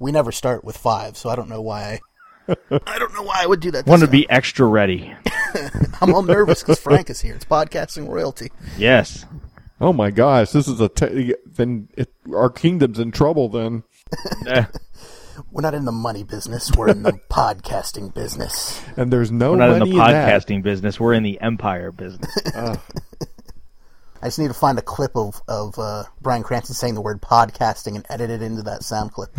[0.00, 2.00] We never start with five, so I don't know why.
[2.48, 3.84] I, I don't know why I would do that.
[3.84, 5.14] this Wanted to be extra ready.
[6.00, 7.34] I'm all nervous because Frank is here.
[7.36, 8.50] It's podcasting royalty.
[8.76, 9.24] Yes.
[9.84, 13.50] Oh my gosh, this is a te- then it, our kingdom's in trouble.
[13.50, 13.82] Then
[15.50, 16.72] We're not in the money business.
[16.74, 18.80] We're in the podcasting business.
[18.96, 20.30] and there's no we're not in the that.
[20.46, 20.98] podcasting business.
[20.98, 22.34] We're in the empire business.
[22.56, 22.78] I
[24.28, 27.94] just need to find a clip of of uh, Bryan Cranston saying the word podcasting
[27.94, 29.36] and edit it into that sound clip.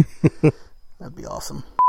[1.00, 1.64] That'd be awesome.